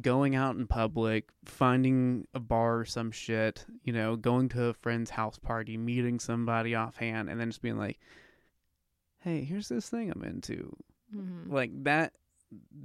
going 0.00 0.34
out 0.34 0.56
in 0.56 0.66
public, 0.66 1.28
finding 1.44 2.26
a 2.34 2.40
bar 2.40 2.78
or 2.80 2.84
some 2.84 3.10
shit, 3.10 3.66
you 3.84 3.92
know, 3.92 4.16
going 4.16 4.48
to 4.50 4.64
a 4.64 4.74
friend's 4.74 5.10
house 5.10 5.38
party, 5.38 5.76
meeting 5.76 6.18
somebody 6.18 6.74
offhand 6.74 7.28
and 7.28 7.38
then 7.40 7.50
just 7.50 7.62
being 7.62 7.78
like 7.78 7.98
hey, 9.24 9.44
here's 9.44 9.68
this 9.68 9.88
thing 9.88 10.10
I'm 10.14 10.24
into 10.24 10.74
Mm-hmm. 11.14 11.52
like 11.52 11.70
that 11.84 12.14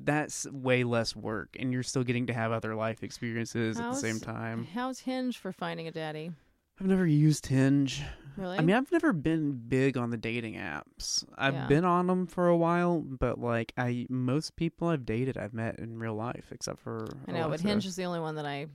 that's 0.03 0.45
way 0.51 0.83
less 0.83 1.15
work 1.15 1.55
and 1.57 1.71
you're 1.71 1.81
still 1.83 2.03
getting 2.03 2.27
to 2.27 2.33
have 2.33 2.51
other 2.51 2.75
life 2.75 3.03
experiences 3.03 3.79
at 3.79 3.89
the 3.89 3.95
same 3.95 4.19
time 4.19 4.67
How's 4.73 4.99
Hinge 4.99 5.37
for 5.37 5.53
finding 5.53 5.87
a 5.87 5.91
daddy? 5.91 6.31
I've 6.79 6.87
never 6.87 7.05
used 7.07 7.47
hinge 7.47 8.03
Really? 8.35 8.57
i 8.59 8.61
mean 8.61 8.75
i've 8.75 8.91
never 8.91 9.13
been 9.13 9.53
big 9.67 9.97
on 9.97 10.11
the 10.11 10.17
dating 10.17 10.55
apps 10.55 11.25
i've 11.37 11.53
Yeah. 11.55 11.67
been 11.67 11.85
on 11.85 12.05
them 12.05 12.27
for 12.27 12.47
a 12.49 12.55
while 12.57 12.99
but 13.01 13.39
like 13.39 13.73
i 13.77 14.05
most 14.09 14.55
people 14.55 14.89
i've 14.89 15.05
dated 15.05 15.37
i've 15.39 15.55
met 15.55 15.79
in 15.79 15.97
real 15.97 16.13
life 16.13 16.49
except 16.51 16.79
for 16.79 17.07
I 17.27 17.31
know, 17.31 17.49
but 17.49 17.61
Hinge 17.61 17.85
is 17.87 17.95
the 17.95 18.03
only 18.03 18.19
one 18.19 18.35
that 18.35 18.45
I 18.45 18.67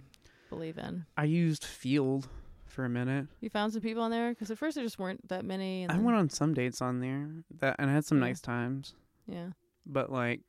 believe 0.50 0.78
in. 0.78 1.04
i 1.16 1.24
used 1.24 1.62
Feeld 1.62 2.24
for 2.66 2.84
a 2.84 2.88
minute 2.88 3.28
You 3.40 3.50
found 3.50 3.72
some 3.72 3.82
people 3.82 4.02
on 4.02 4.10
there 4.10 4.30
because 4.30 4.50
at 4.50 4.58
first 4.58 4.74
there 4.74 4.84
just 4.84 4.98
weren't 4.98 5.28
that 5.28 5.44
many. 5.44 5.84
I 5.84 5.92
then- 5.92 6.02
went 6.04 6.16
on 6.18 6.28
some 6.28 6.54
dates 6.54 6.82
on 6.82 6.98
there 7.00 7.30
that 7.60 7.76
and 7.78 7.88
i 7.88 7.94
had 7.94 8.04
some 8.04 8.18
Yeah. 8.18 8.24
nice 8.26 8.40
times 8.40 8.94
Yeah. 9.28 9.50
but 9.86 10.10
like 10.10 10.40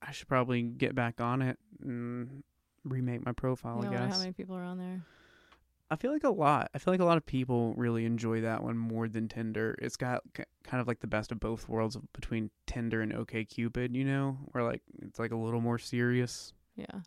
i 0.00 0.12
should 0.12 0.28
probably 0.28 0.62
get 0.62 0.94
back 0.94 1.20
on 1.20 1.42
it 1.42 1.58
and 1.82 2.44
remake 2.84 3.24
my 3.26 3.32
profile 3.32 3.80
You 3.82 3.88
i 3.88 3.92
guess 3.92 4.12
how 4.14 4.18
many 4.20 4.32
people 4.32 4.54
are 4.54 4.62
on 4.62 4.78
there? 4.78 5.02
I 5.92 5.96
feel 5.96 6.10
like 6.10 6.24
a 6.24 6.30
lot. 6.30 6.70
I 6.74 6.78
feel 6.78 6.94
like 6.94 7.00
a 7.02 7.04
lot 7.04 7.18
of 7.18 7.26
people 7.26 7.74
really 7.76 8.06
enjoy 8.06 8.40
that 8.40 8.62
one 8.62 8.78
more 8.78 9.08
than 9.08 9.28
Tinder. 9.28 9.76
It's 9.82 9.98
got 9.98 10.22
k- 10.32 10.46
kind 10.64 10.80
of 10.80 10.88
like 10.88 11.00
the 11.00 11.06
best 11.06 11.30
of 11.32 11.38
both 11.38 11.68
worlds 11.68 11.98
between 12.14 12.48
Tinder 12.66 13.02
and 13.02 13.12
OK 13.12 13.44
Cupid, 13.44 13.94
you 13.94 14.02
know, 14.02 14.38
where 14.52 14.64
like 14.64 14.80
it's 15.02 15.18
like 15.18 15.32
a 15.32 15.36
little 15.36 15.60
more 15.60 15.78
serious. 15.78 16.54
Yeah. 16.76 17.00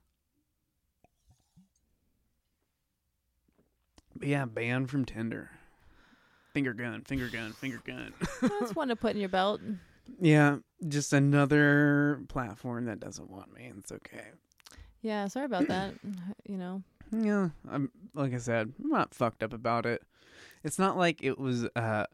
But 4.15 4.27
yeah, 4.27 4.45
banned 4.45 4.91
from 4.91 5.03
Tinder. 5.03 5.49
Finger 6.53 6.73
gun, 6.73 7.01
finger 7.01 7.27
gun, 7.27 7.53
finger 7.53 7.81
gun. 7.83 8.13
That's 8.39 8.75
one 8.75 8.89
to 8.89 8.95
put 8.95 9.15
in 9.15 9.19
your 9.19 9.29
belt. 9.29 9.61
yeah, 10.21 10.57
just 10.87 11.11
another 11.11 12.21
platform 12.29 12.85
that 12.85 12.99
doesn't 12.99 13.31
want 13.31 13.51
me. 13.51 13.71
It's 13.79 13.91
okay. 13.91 14.27
Yeah, 15.01 15.27
sorry 15.27 15.47
about 15.47 15.67
that. 15.69 15.95
You 16.47 16.57
know, 16.57 16.83
Yeah, 17.11 17.49
I'm 17.69 17.91
like 18.13 18.33
I 18.33 18.37
said, 18.37 18.73
I'm 18.83 18.89
not 18.89 19.13
fucked 19.13 19.43
up 19.43 19.53
about 19.53 19.85
it. 19.85 20.01
It's 20.63 20.79
not 20.79 20.97
like 20.97 21.23
it 21.23 21.37
was 21.39 21.65
uh 21.75 22.05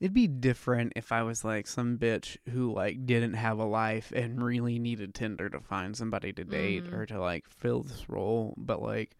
it'd 0.00 0.12
be 0.12 0.26
different 0.26 0.92
if 0.96 1.12
I 1.12 1.22
was 1.22 1.44
like 1.44 1.66
some 1.68 1.96
bitch 1.96 2.36
who 2.50 2.72
like 2.72 3.06
didn't 3.06 3.34
have 3.34 3.58
a 3.58 3.64
life 3.64 4.12
and 4.14 4.42
really 4.42 4.78
needed 4.78 5.14
Tinder 5.14 5.48
to 5.48 5.60
find 5.60 5.96
somebody 5.96 6.32
to 6.32 6.44
date 6.44 6.84
Mhm. 6.84 6.92
or 6.92 7.06
to 7.06 7.20
like 7.20 7.48
fill 7.48 7.82
this 7.82 8.08
role, 8.08 8.54
but 8.56 8.82
like 8.82 9.16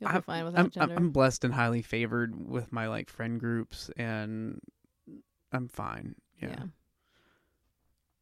you'll 0.00 0.08
I'm- 0.10 0.22
fine 0.22 0.44
without 0.46 0.76
I'm, 0.78 0.90
I'm. 0.90 0.96
I'm 0.96 1.10
blessed 1.10 1.44
and 1.44 1.52
highly 1.54 1.82
favored 1.82 2.48
with 2.48 2.72
my 2.72 2.88
like 2.88 3.08
friend 3.10 3.38
groups 3.38 3.90
and 3.96 4.58
I'm 5.52 5.68
fine. 5.68 6.14
Yeah. 6.40 6.48
yeah. 6.48 6.64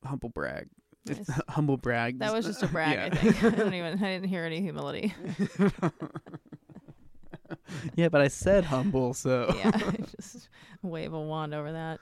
Humble 0.05 0.29
brag. 0.31 0.69
It's 1.11 1.29
Nice. 1.29 1.41
humble 1.49 1.77
brag. 1.77 2.19
That 2.19 2.33
was 2.33 2.47
just 2.47 2.63
a 2.63 2.67
brag, 2.67 2.97
Yeah. 2.97 3.07
I 3.07 3.11
think. 3.11 3.45
I 3.45 3.51
don't 3.57 3.75
even 3.81 4.03
I 4.03 4.13
didn't 4.15 4.29
hear 4.29 4.45
any 4.45 4.61
humility. 4.61 5.15
yeah, 7.97 8.09
but 8.09 8.21
I 8.21 8.29
said 8.29 8.65
humble, 8.65 9.15
so 9.15 9.55
yeah. 9.59 9.71
just 10.17 10.49
wave 10.83 11.13
a 11.13 11.21
wand 11.21 11.55
over 11.55 11.73
that. 11.73 12.01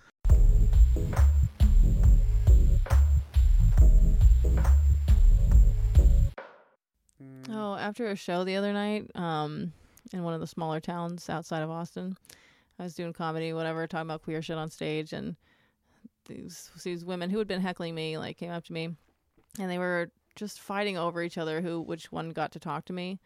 Mm. 7.23 7.49
Oh, 7.51 7.75
after 7.77 8.07
a 8.09 8.17
show 8.17 8.45
the 8.45 8.57
other 8.57 8.73
night, 8.73 9.11
um, 9.15 9.73
in 10.13 10.23
one 10.23 10.35
of 10.35 10.41
the 10.41 10.47
smaller 10.47 10.81
towns 10.81 11.29
outside 11.29 11.63
of 11.63 11.71
Austin, 11.71 12.17
I 12.79 12.85
was 12.85 12.95
doing 12.95 13.13
comedy, 13.13 13.53
whatever, 13.53 13.87
talking 13.87 14.07
about 14.09 14.23
queer 14.23 14.43
shit 14.43 14.59
on 14.59 14.71
stage, 14.71 15.13
and 15.13 15.37
these 16.27 16.71
these 16.83 17.05
women 17.05 17.31
who 17.31 17.39
had 17.39 17.49
been 17.49 17.61
heckling 17.61 17.95
me 17.95 18.19
like 18.19 18.37
came 18.37 18.51
up 18.51 18.65
to 18.65 18.73
me, 18.73 18.91
and 19.59 19.71
they 19.71 19.79
were 19.79 20.11
just 20.35 20.61
fighting 20.61 20.99
over 20.99 21.23
each 21.23 21.39
other 21.39 21.61
who 21.61 21.81
which 21.81 22.13
one 22.13 22.31
got 22.31 22.53
to 22.53 22.61
talk 22.61 22.85
to 22.87 22.93
me. 22.93 23.19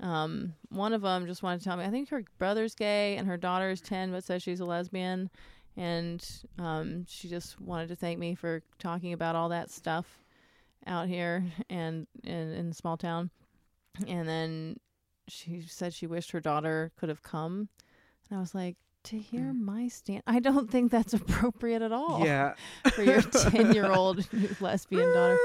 Um, 0.00 0.54
one 0.68 0.92
of 0.92 1.02
them 1.02 1.26
just 1.26 1.42
wanted 1.42 1.58
to 1.58 1.64
tell 1.64 1.76
me 1.76 1.84
I 1.84 1.90
think 1.90 2.08
her 2.10 2.22
brother's 2.38 2.74
gay 2.74 3.16
and 3.16 3.26
her 3.26 3.36
daughter 3.36 3.70
is 3.70 3.80
ten 3.80 4.12
but 4.12 4.24
says 4.24 4.42
she's 4.42 4.60
a 4.60 4.64
lesbian, 4.64 5.30
and 5.76 6.24
um, 6.58 7.04
she 7.08 7.28
just 7.28 7.60
wanted 7.60 7.88
to 7.88 7.96
thank 7.96 8.18
me 8.18 8.34
for 8.34 8.62
talking 8.78 9.12
about 9.12 9.36
all 9.36 9.48
that 9.48 9.70
stuff 9.70 10.24
out 10.86 11.08
here 11.08 11.44
and 11.68 12.06
in 12.24 12.52
in 12.52 12.72
small 12.72 12.96
town. 12.96 13.30
And 14.06 14.28
then 14.28 14.76
she 15.26 15.60
said 15.60 15.92
she 15.92 16.06
wished 16.06 16.30
her 16.30 16.40
daughter 16.40 16.92
could 16.96 17.08
have 17.08 17.22
come. 17.22 17.68
And 18.30 18.38
I 18.38 18.40
was 18.40 18.54
like, 18.54 18.76
to 19.08 19.18
hear 19.18 19.52
mm. 19.52 19.60
my 19.60 19.88
stand. 19.88 20.22
I 20.26 20.38
don't 20.38 20.70
think 20.70 20.90
that's 20.90 21.14
appropriate 21.14 21.82
at 21.82 21.92
all 21.92 22.24
Yeah. 22.24 22.54
for 22.92 23.02
your 23.02 23.22
10 23.22 23.72
year 23.72 23.90
old 23.90 24.26
lesbian 24.60 25.08
daughter. 25.12 25.38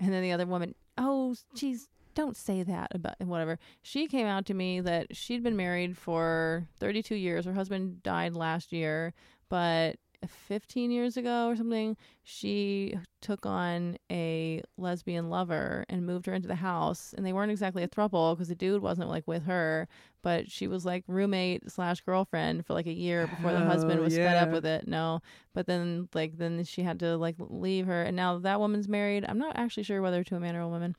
And 0.00 0.12
then 0.12 0.22
the 0.22 0.32
other 0.32 0.46
woman, 0.46 0.74
oh, 0.98 1.36
geez, 1.54 1.88
don't 2.14 2.36
say 2.36 2.62
that 2.64 2.88
about 2.92 3.14
whatever. 3.20 3.58
She 3.82 4.08
came 4.08 4.26
out 4.26 4.46
to 4.46 4.54
me 4.54 4.80
that 4.80 5.16
she'd 5.16 5.44
been 5.44 5.56
married 5.56 5.96
for 5.96 6.66
32 6.80 7.14
years. 7.14 7.44
Her 7.44 7.52
husband 7.52 8.02
died 8.02 8.34
last 8.34 8.72
year, 8.72 9.14
but 9.48 9.96
15 10.26 10.90
years 10.90 11.16
ago 11.16 11.48
or 11.48 11.56
something, 11.56 11.96
she 12.22 12.96
took 13.20 13.46
on 13.46 13.96
a 14.10 14.62
lesbian 14.76 15.30
lover 15.30 15.84
and 15.88 16.06
moved 16.06 16.26
her 16.26 16.34
into 16.34 16.48
the 16.48 16.56
house. 16.56 17.14
And 17.16 17.24
they 17.24 17.32
weren't 17.32 17.50
exactly 17.50 17.82
a 17.82 17.88
throuple 17.88 18.34
because 18.34 18.48
the 18.48 18.54
dude 18.54 18.82
wasn't 18.82 19.08
like 19.08 19.26
with 19.26 19.44
her, 19.44 19.88
but 20.22 20.50
she 20.50 20.66
was 20.66 20.84
like 20.84 21.04
roommate 21.06 21.70
slash 21.70 22.00
girlfriend 22.00 22.64
for 22.64 22.74
like 22.74 22.86
a 22.86 22.92
year 22.92 23.26
before 23.26 23.52
the 23.52 23.58
husband 23.60 23.94
Hell 23.94 24.02
was 24.04 24.16
fed 24.16 24.36
up 24.36 24.50
with 24.50 24.64
it. 24.64 24.86
No, 24.86 25.20
but 25.52 25.66
then 25.66 26.08
like 26.14 26.38
then 26.38 26.62
she 26.64 26.82
had 26.82 27.00
to 27.00 27.16
like 27.16 27.36
leave 27.38 27.86
her, 27.86 28.02
and 28.02 28.16
now 28.16 28.38
that 28.38 28.60
woman's 28.60 28.88
married. 28.88 29.24
I'm 29.28 29.38
not 29.38 29.56
actually 29.56 29.82
sure 29.82 30.00
whether 30.00 30.22
to 30.24 30.36
a 30.36 30.40
man 30.40 30.56
or 30.56 30.62
a 30.62 30.68
woman, 30.68 30.96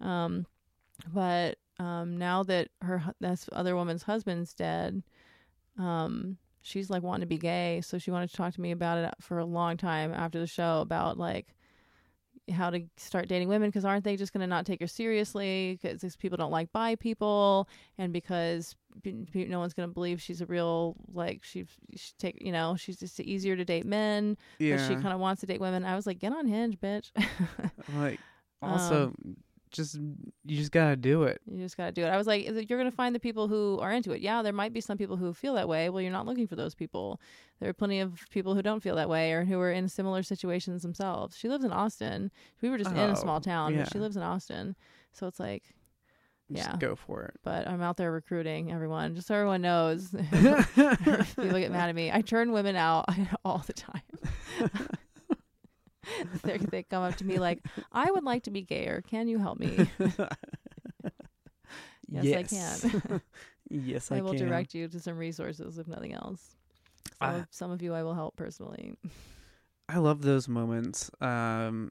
um, 0.00 0.46
but 1.12 1.58
um, 1.78 2.16
now 2.16 2.42
that 2.44 2.68
her 2.82 3.02
this 3.20 3.48
other 3.52 3.76
woman's 3.76 4.02
husband's 4.02 4.54
dead, 4.54 5.02
um, 5.78 6.36
she's 6.62 6.90
like 6.90 7.02
wanting 7.02 7.22
to 7.22 7.26
be 7.26 7.38
gay, 7.38 7.80
so 7.82 7.98
she 7.98 8.10
wanted 8.10 8.30
to 8.30 8.36
talk 8.36 8.54
to 8.54 8.60
me 8.60 8.70
about 8.70 8.98
it 8.98 9.14
for 9.20 9.38
a 9.38 9.44
long 9.44 9.76
time 9.76 10.12
after 10.12 10.38
the 10.38 10.46
show 10.46 10.80
about 10.80 11.18
like 11.18 11.54
how 12.52 12.70
to 12.70 12.80
start 12.96 13.28
dating 13.28 13.48
women 13.48 13.68
because 13.68 13.84
aren't 13.84 14.04
they 14.04 14.16
just 14.16 14.32
going 14.32 14.40
to 14.40 14.46
not 14.46 14.64
take 14.66 14.80
her 14.80 14.86
seriously 14.86 15.78
because 15.82 16.00
these 16.00 16.16
people 16.16 16.36
don't 16.36 16.50
like 16.52 16.70
bi 16.72 16.94
people? 16.94 17.68
And 17.98 18.12
because 18.12 18.74
no 19.34 19.58
one's 19.58 19.74
going 19.74 19.88
to 19.88 19.92
believe 19.92 20.22
she's 20.22 20.40
a 20.40 20.46
real 20.46 20.96
like 21.12 21.42
she, 21.44 21.66
she 21.96 22.12
take 22.18 22.40
you 22.40 22.52
know 22.52 22.76
she's 22.76 22.96
just 22.98 23.20
easier 23.20 23.54
to 23.56 23.64
date 23.64 23.84
men 23.84 24.36
Yeah. 24.58 24.76
but 24.76 24.86
she 24.88 24.94
kind 24.94 25.12
of 25.12 25.20
wants 25.20 25.40
to 25.40 25.46
date 25.46 25.60
women. 25.60 25.84
I 25.84 25.94
was 25.96 26.06
like 26.06 26.18
get 26.18 26.32
on 26.32 26.46
hinge 26.46 26.78
bitch. 26.80 27.10
Like 27.96 28.20
Um, 28.62 28.70
also 28.72 29.12
just 29.70 29.94
you 29.96 30.56
just 30.56 30.70
gotta 30.72 30.96
do 30.96 31.24
it. 31.24 31.40
you 31.50 31.58
just 31.62 31.76
got 31.76 31.86
to 31.86 31.92
do 31.92 32.02
it 32.04 32.08
i 32.08 32.16
was 32.16 32.26
like 32.26 32.46
you're 32.70 32.82
to 32.84 32.90
find 32.90 33.14
the 33.14 33.20
people 33.20 33.48
who 33.48 33.78
are 33.80 33.92
into 33.92 34.12
it 34.12 34.20
yeah 34.20 34.40
there 34.42 34.52
might 34.52 34.72
be 34.72 34.80
some 34.80 34.96
people 34.96 35.16
who 35.16 35.32
feel 35.34 35.54
that 35.54 35.68
way 35.68 35.88
well 35.90 36.00
you're 36.00 36.12
not 36.12 36.24
looking 36.26 36.46
for 36.46 36.56
those 36.56 36.74
people 36.74 37.20
there 37.60 37.68
are 37.68 37.72
plenty 37.74 37.98
of 38.00 38.24
people 38.30 38.54
who 38.54 38.62
don't 38.62 38.82
feel 38.82 38.94
that 38.96 39.08
way 39.08 39.32
or 39.32 39.44
who 39.44 39.58
are 39.60 39.70
in 39.72 39.88
similar 39.88 40.22
situations 40.22 40.82
themselves 40.82 41.36
she 41.36 41.48
lives 41.48 41.64
in 41.64 41.72
austin 41.72 42.30
we 42.62 42.70
were 42.70 42.78
just 42.78 42.92
in 42.92 42.98
Oh, 42.98 43.10
a 43.10 43.16
small 43.16 43.40
town 43.40 43.76
but 43.76 43.90
she 43.92 43.98
lives 43.98 44.16
in 44.16 44.22
austin 44.22 44.76
so 45.12 45.26
it's 45.26 45.40
like 45.40 45.64
Just 46.52 46.68
Yeah. 46.70 46.76
go 46.78 46.94
for 46.94 47.24
it. 47.24 47.34
but 47.42 47.66
I'm 47.66 47.82
out 47.82 47.96
there 47.96 48.12
recruiting 48.12 48.70
everyone, 48.70 49.14
just 49.16 49.26
so 49.26 49.34
everyone 49.34 49.62
knows. 49.62 50.10
People 50.30 51.58
get 51.58 51.72
mad 51.72 51.88
at 51.88 51.94
me. 51.96 52.12
I 52.12 52.20
turn 52.20 52.52
women 52.52 52.76
out 52.76 53.04
all 53.44 53.64
the 53.66 53.72
time. 53.72 54.02
they 56.42 56.58
they 56.58 56.82
come 56.82 57.02
up 57.02 57.16
to 57.16 57.24
me 57.24 57.38
like, 57.38 57.64
"I 57.92 58.10
would 58.10 58.24
like 58.24 58.44
to 58.44 58.50
be 58.50 58.62
gayer. 58.62 59.02
Can 59.02 59.28
you 59.28 59.38
help 59.38 59.58
me?" 59.58 59.88
Yes, 62.08 62.32
I 62.32 62.42
can. 62.44 63.20
yes, 63.68 64.12
I, 64.12 64.18
I, 64.18 64.20
will 64.20 64.34
can. 64.34 64.46
direct 64.46 64.74
you 64.74 64.88
to 64.88 65.00
some 65.00 65.16
resources, 65.16 65.78
if 65.78 65.88
nothing 65.88 66.14
else. 66.14 66.56
Of, 67.20 67.46
some 67.50 67.70
of 67.70 67.82
you 67.82 67.94
I 67.94 68.02
will 68.02 68.14
help 68.14 68.36
personally. 68.36 68.96
I 69.88 69.98
love 69.98 70.22
those 70.22 70.48
moments. 70.48 71.10
Um, 71.20 71.90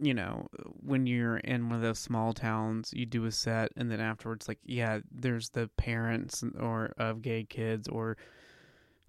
you 0.00 0.14
know, 0.14 0.48
when 0.80 1.06
you're 1.06 1.36
in 1.38 1.68
one 1.68 1.76
of 1.76 1.82
those 1.82 1.98
small 1.98 2.32
towns, 2.32 2.92
you 2.94 3.06
do 3.06 3.24
a 3.24 3.32
set, 3.32 3.70
and 3.76 3.90
then 3.90 4.00
afterwards, 4.00 4.48
like, 4.48 4.58
yeah, 4.64 5.00
there's 5.10 5.50
the 5.50 5.68
parents 5.76 6.42
or 6.58 6.92
of 6.98 7.22
gay 7.22 7.44
kids 7.44 7.86
or 7.88 8.16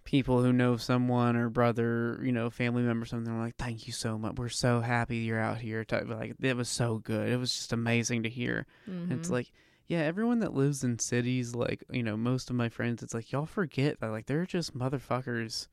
people 0.04 0.44
who 0.44 0.52
know 0.54 0.78
someone 0.78 1.36
or 1.36 1.50
brother, 1.50 2.20
you 2.24 2.32
know, 2.32 2.50
family 2.50 2.84
member, 2.84 3.06
something. 3.06 3.40
Like, 3.40 3.56
"Thank 3.58 3.88
you 3.88 3.94
so 3.94 4.18
much. 4.18 4.36
We're 4.38 4.50
so 4.50 4.82
happy 4.82 5.18
you're 5.18 5.40
out 5.40 5.60
here." 5.60 5.86
Like 5.92 6.36
it 6.42 6.58
was 6.58 6.70
so 6.70 6.98
good. 6.98 7.30
It 7.30 7.38
was 7.38 7.54
just 7.54 7.72
amazing 7.74 8.24
to 8.24 8.30
hear. 8.30 8.66
It's 9.10 9.30
Mhm. 9.30 9.32
like, 9.32 9.52
yeah, 9.88 10.00
everyone 10.00 10.40
that 10.40 10.54
lives 10.54 10.84
in 10.84 11.00
cities, 11.00 11.56
like, 11.56 11.84
you 11.92 12.04
know, 12.04 12.16
most 12.18 12.50
of 12.50 12.56
my 12.56 12.70
friends, 12.70 13.04
it's 13.04 13.14
like, 13.14 13.32
y'all 13.32 13.46
forget 13.46 14.00
that, 14.00 14.12
like, 14.12 14.26
they're 14.28 14.46
just 14.46 14.78
motherfuckers 14.78 15.68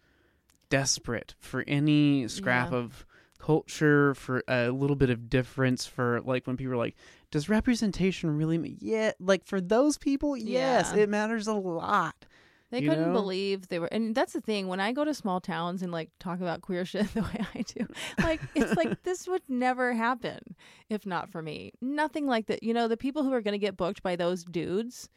desperate 0.69 1.35
for 1.39 1.65
any 1.67 2.29
scrap 2.29 2.71
Yeah. 2.73 2.79
of 2.79 3.07
culture, 3.39 4.15
for 4.15 4.43
a 4.49 4.69
little 4.71 4.97
bit 4.97 5.09
of 5.11 5.31
difference, 5.31 5.87
for, 5.87 6.21
like, 6.23 6.47
when 6.47 6.57
people 6.57 6.75
are 6.75 6.77
like, 6.77 6.95
does 7.31 7.49
representation 7.49 8.37
really, 8.37 8.59
ma-" 8.59 8.69
yeah, 8.81 9.13
like, 9.19 9.45
for 9.47 9.61
those 9.61 9.97
people, 9.97 10.37
yes, 10.37 10.93
Yeah. 10.93 11.03
it 11.03 11.09
matters 11.09 11.47
a 11.47 11.55
lot. 11.55 12.27
They 12.71 12.83
couldn't 12.83 13.09
know? 13.09 13.13
believe 13.13 13.67
they 13.69 13.79
were, 13.81 13.87
and 13.89 14.15
that's 14.15 14.33
the 14.33 14.41
thing. 14.41 14.69
When 14.69 14.79
I 14.81 14.93
go 14.93 15.05
to 15.05 15.13
small 15.13 15.41
towns 15.41 15.83
and 15.83 15.91
like 15.91 16.11
talk 16.21 16.41
about 16.41 16.61
queer 16.61 16.85
shit 16.87 17.13
the 17.15 17.23
way 17.23 17.45
I 17.55 17.63
do, 17.63 17.87
like 18.23 18.41
it's 18.55 18.77
like 18.77 19.03
this 19.03 19.27
would 19.27 19.43
never 19.49 19.93
happen 19.93 20.55
if 20.89 21.05
not 21.05 21.31
for 21.31 21.43
me. 21.43 21.73
Nothing 21.81 22.27
like 22.27 22.47
that. 22.47 22.63
You 22.63 22.73
know, 22.75 22.87
the 22.87 22.97
people 22.97 23.23
who 23.25 23.33
are 23.33 23.41
going 23.41 23.53
to 23.53 23.59
get 23.59 23.77
booked 23.77 24.03
by 24.05 24.15
those 24.17 24.45
dudes, 24.45 25.09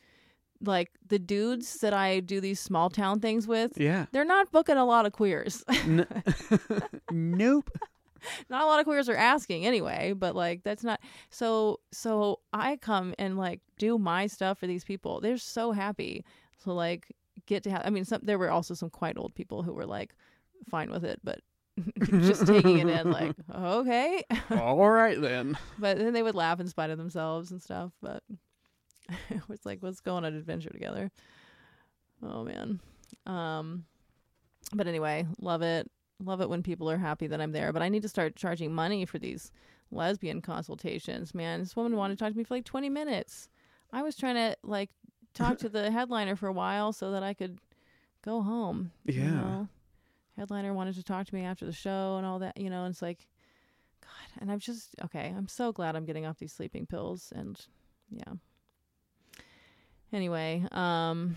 like 0.65 0.89
the 1.07 1.19
dudes 1.19 1.79
that 1.81 1.93
I 1.93 2.21
do 2.21 2.41
these 2.41 2.59
small 2.59 2.89
town 2.89 3.19
things 3.19 3.47
with, 3.47 3.77
Yeah. 3.77 4.05
they're 4.11 4.25
not 4.25 4.51
booking 4.51 4.77
a 4.77 4.85
lot 4.85 5.05
of 5.05 5.11
queers. 5.13 5.63
N- 5.69 6.07
nope. 7.11 7.69
not 8.49 8.63
a 8.63 8.65
lot 8.65 8.79
of 8.79 8.85
queers 8.85 9.09
are 9.09 9.17
asking 9.17 9.65
anyway 9.65 10.13
but 10.17 10.33
like 10.33 10.63
that's 10.63 10.81
not 10.83 10.97
so 11.29 11.77
so 11.91 12.39
i 12.53 12.77
come 12.77 13.13
and 13.19 13.37
like 13.37 13.59
do 13.77 13.97
my 13.97 14.27
stuff 14.27 14.57
for 14.57 14.65
these 14.65 14.85
people 14.85 15.19
they're 15.19 15.37
so 15.37 15.73
happy 15.73 16.23
so 16.63 16.73
like 16.73 17.13
get 17.45 17.63
to 17.63 17.71
have 17.71 17.81
i 17.85 17.89
mean 17.89 18.05
some 18.05 18.21
there 18.23 18.37
were 18.37 18.51
also 18.51 18.73
some 18.73 18.89
quite 18.89 19.17
old 19.17 19.33
people 19.35 19.63
who 19.63 19.73
were 19.73 19.85
like 19.85 20.15
fine 20.69 20.89
with 20.89 21.03
it 21.03 21.19
but 21.23 21.39
just 22.19 22.45
taking 22.45 22.79
it 22.79 22.87
in 22.87 23.11
like 23.11 23.35
okay. 23.55 24.23
All 24.51 24.89
right, 24.89 25.19
then. 25.19 25.57
but 25.79 25.97
then 25.97 26.13
they 26.13 26.21
would 26.21 26.35
laugh 26.35 26.59
in 26.59 26.67
spite 26.67 26.91
of 26.91 26.97
themselves 26.97 27.51
and 27.51 27.61
stuff 27.61 27.91
but 28.01 28.21
it 29.29 29.41
was 29.47 29.65
like 29.65 29.79
let's 29.81 29.99
go 29.99 30.15
on 30.15 30.25
an 30.25 30.35
adventure 30.35 30.69
together. 30.69 31.11
Oh 32.21 32.43
man. 32.43 32.79
Um 33.25 33.85
but 34.73 34.87
anyway 34.87 35.25
love 35.39 35.61
it. 35.61 35.89
Love 36.23 36.41
it 36.41 36.49
when 36.49 36.63
people 36.63 36.89
are 36.89 36.97
happy 36.97 37.27
that 37.27 37.41
i'm 37.41 37.51
there 37.51 37.73
but 37.73 37.81
i 37.81 37.89
need 37.89 38.03
to 38.03 38.07
start 38.07 38.35
charging 38.35 38.73
money 38.73 39.03
for 39.03 39.17
these 39.19 39.51
lesbian 39.91 40.41
consultations 40.41 41.33
man. 41.33 41.59
This 41.59 41.75
woman 41.75 41.95
wanted 41.97 42.17
to 42.17 42.23
talk 42.23 42.31
to 42.31 42.37
me 42.37 42.43
for 42.43 42.53
like 42.53 42.65
20 42.65 42.89
minutes. 42.89 43.49
I 43.91 44.03
was 44.03 44.15
trying 44.15 44.35
to 44.35 44.55
like 44.63 44.89
talk 45.33 45.57
to 45.59 45.69
the 45.69 45.91
headliner 45.91 46.35
for 46.35 46.47
a 46.47 46.53
while 46.53 46.93
so 46.93 47.11
that 47.11 47.23
i 47.23 47.33
could 47.33 47.57
go 48.23 48.41
home 48.41 48.91
you 49.05 49.13
Yeah. 49.13 49.31
know? 49.31 49.67
headliner 50.37 50.73
wanted 50.73 50.95
to 50.95 51.03
talk 51.03 51.27
to 51.27 51.35
me 51.35 51.43
after 51.43 51.65
the 51.65 51.71
show 51.71 52.15
and 52.17 52.25
all 52.25 52.39
that 52.39 52.57
you 52.57 52.69
know 52.69 52.85
and 52.85 52.93
it's 52.93 53.01
like 53.01 53.27
god 54.01 54.41
and 54.41 54.51
i'm 54.51 54.59
just 54.59 54.95
okay 55.03 55.33
i'm 55.37 55.47
so 55.47 55.71
glad 55.71 55.95
i'm 55.95 56.05
getting 56.05 56.25
off 56.25 56.37
these 56.39 56.53
sleeping 56.53 56.85
pills 56.85 57.31
and 57.35 57.65
yeah 58.09 58.33
anyway 60.11 60.65
um 60.71 61.35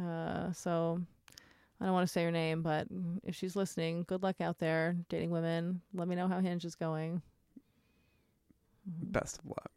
uh 0.00 0.52
so 0.52 1.00
i 1.80 1.84
don't 1.84 1.94
want 1.94 2.06
to 2.06 2.12
say 2.12 2.22
her 2.24 2.30
name 2.30 2.62
but 2.62 2.86
if 3.24 3.34
she's 3.34 3.56
listening 3.56 4.04
good 4.06 4.22
luck 4.22 4.40
out 4.40 4.58
there 4.58 4.96
dating 5.08 5.30
women 5.30 5.80
let 5.94 6.06
me 6.06 6.14
know 6.14 6.28
how 6.28 6.40
hinge 6.40 6.64
is 6.64 6.74
going 6.74 7.20
Best 8.88 9.40
of 9.40 9.46
luck. 9.46 9.70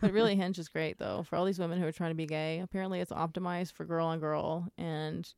But 0.00 0.12
really 0.12 0.34
hinge 0.36 0.58
is 0.58 0.68
great 0.68 0.98
though 0.98 1.22
for 1.22 1.36
all 1.36 1.44
these 1.44 1.58
women 1.58 1.80
who 1.80 1.86
are 1.86 1.92
trying 1.92 2.10
to 2.10 2.16
be 2.16 2.26
gay. 2.26 2.60
Apparently 2.60 3.00
it's 3.00 3.12
optimized 3.12 3.72
for 3.72 3.84
girl 3.84 4.06
on 4.06 4.20
girl 4.20 4.68
and 4.78 5.32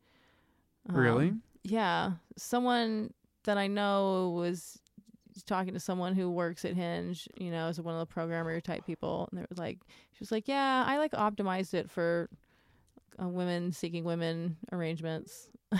Really? 0.88 1.28
um, 1.28 1.42
yeah. 1.64 2.12
Someone 2.36 3.12
that 3.44 3.58
i 3.58 3.66
know 3.68 4.34
was 4.36 4.80
talking 5.44 5.74
to 5.74 5.78
someone 5.80 6.14
who 6.14 6.30
works 6.30 6.64
at 6.64 6.74
hinge 6.74 7.28
you 7.38 7.50
know 7.50 7.68
as 7.68 7.78
one 7.80 7.94
of 7.94 8.00
the 8.00 8.06
programmer 8.06 8.58
type 8.60 8.84
people 8.86 9.28
and 9.30 9.38
they 9.38 9.42
were 9.42 9.62
like 9.62 9.78
she 10.12 10.18
was 10.18 10.32
like 10.32 10.48
yeah 10.48 10.82
i 10.86 10.96
like 10.96 11.12
optimized 11.12 11.74
it 11.74 11.90
for 11.90 12.28
uh, 13.22 13.28
women 13.28 13.70
seeking 13.72 14.02
women 14.04 14.56
arrangements. 14.72 15.48
I 15.72 15.78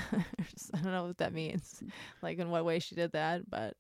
don't 0.83 0.93
know 0.93 1.05
what 1.07 1.19
that 1.19 1.33
means 1.33 1.83
like 2.23 2.39
in 2.39 2.51
what 2.51 2.65
way 2.65 2.79
she 2.79 2.95
did 2.95 3.13
that 3.13 3.49
but 3.51 3.75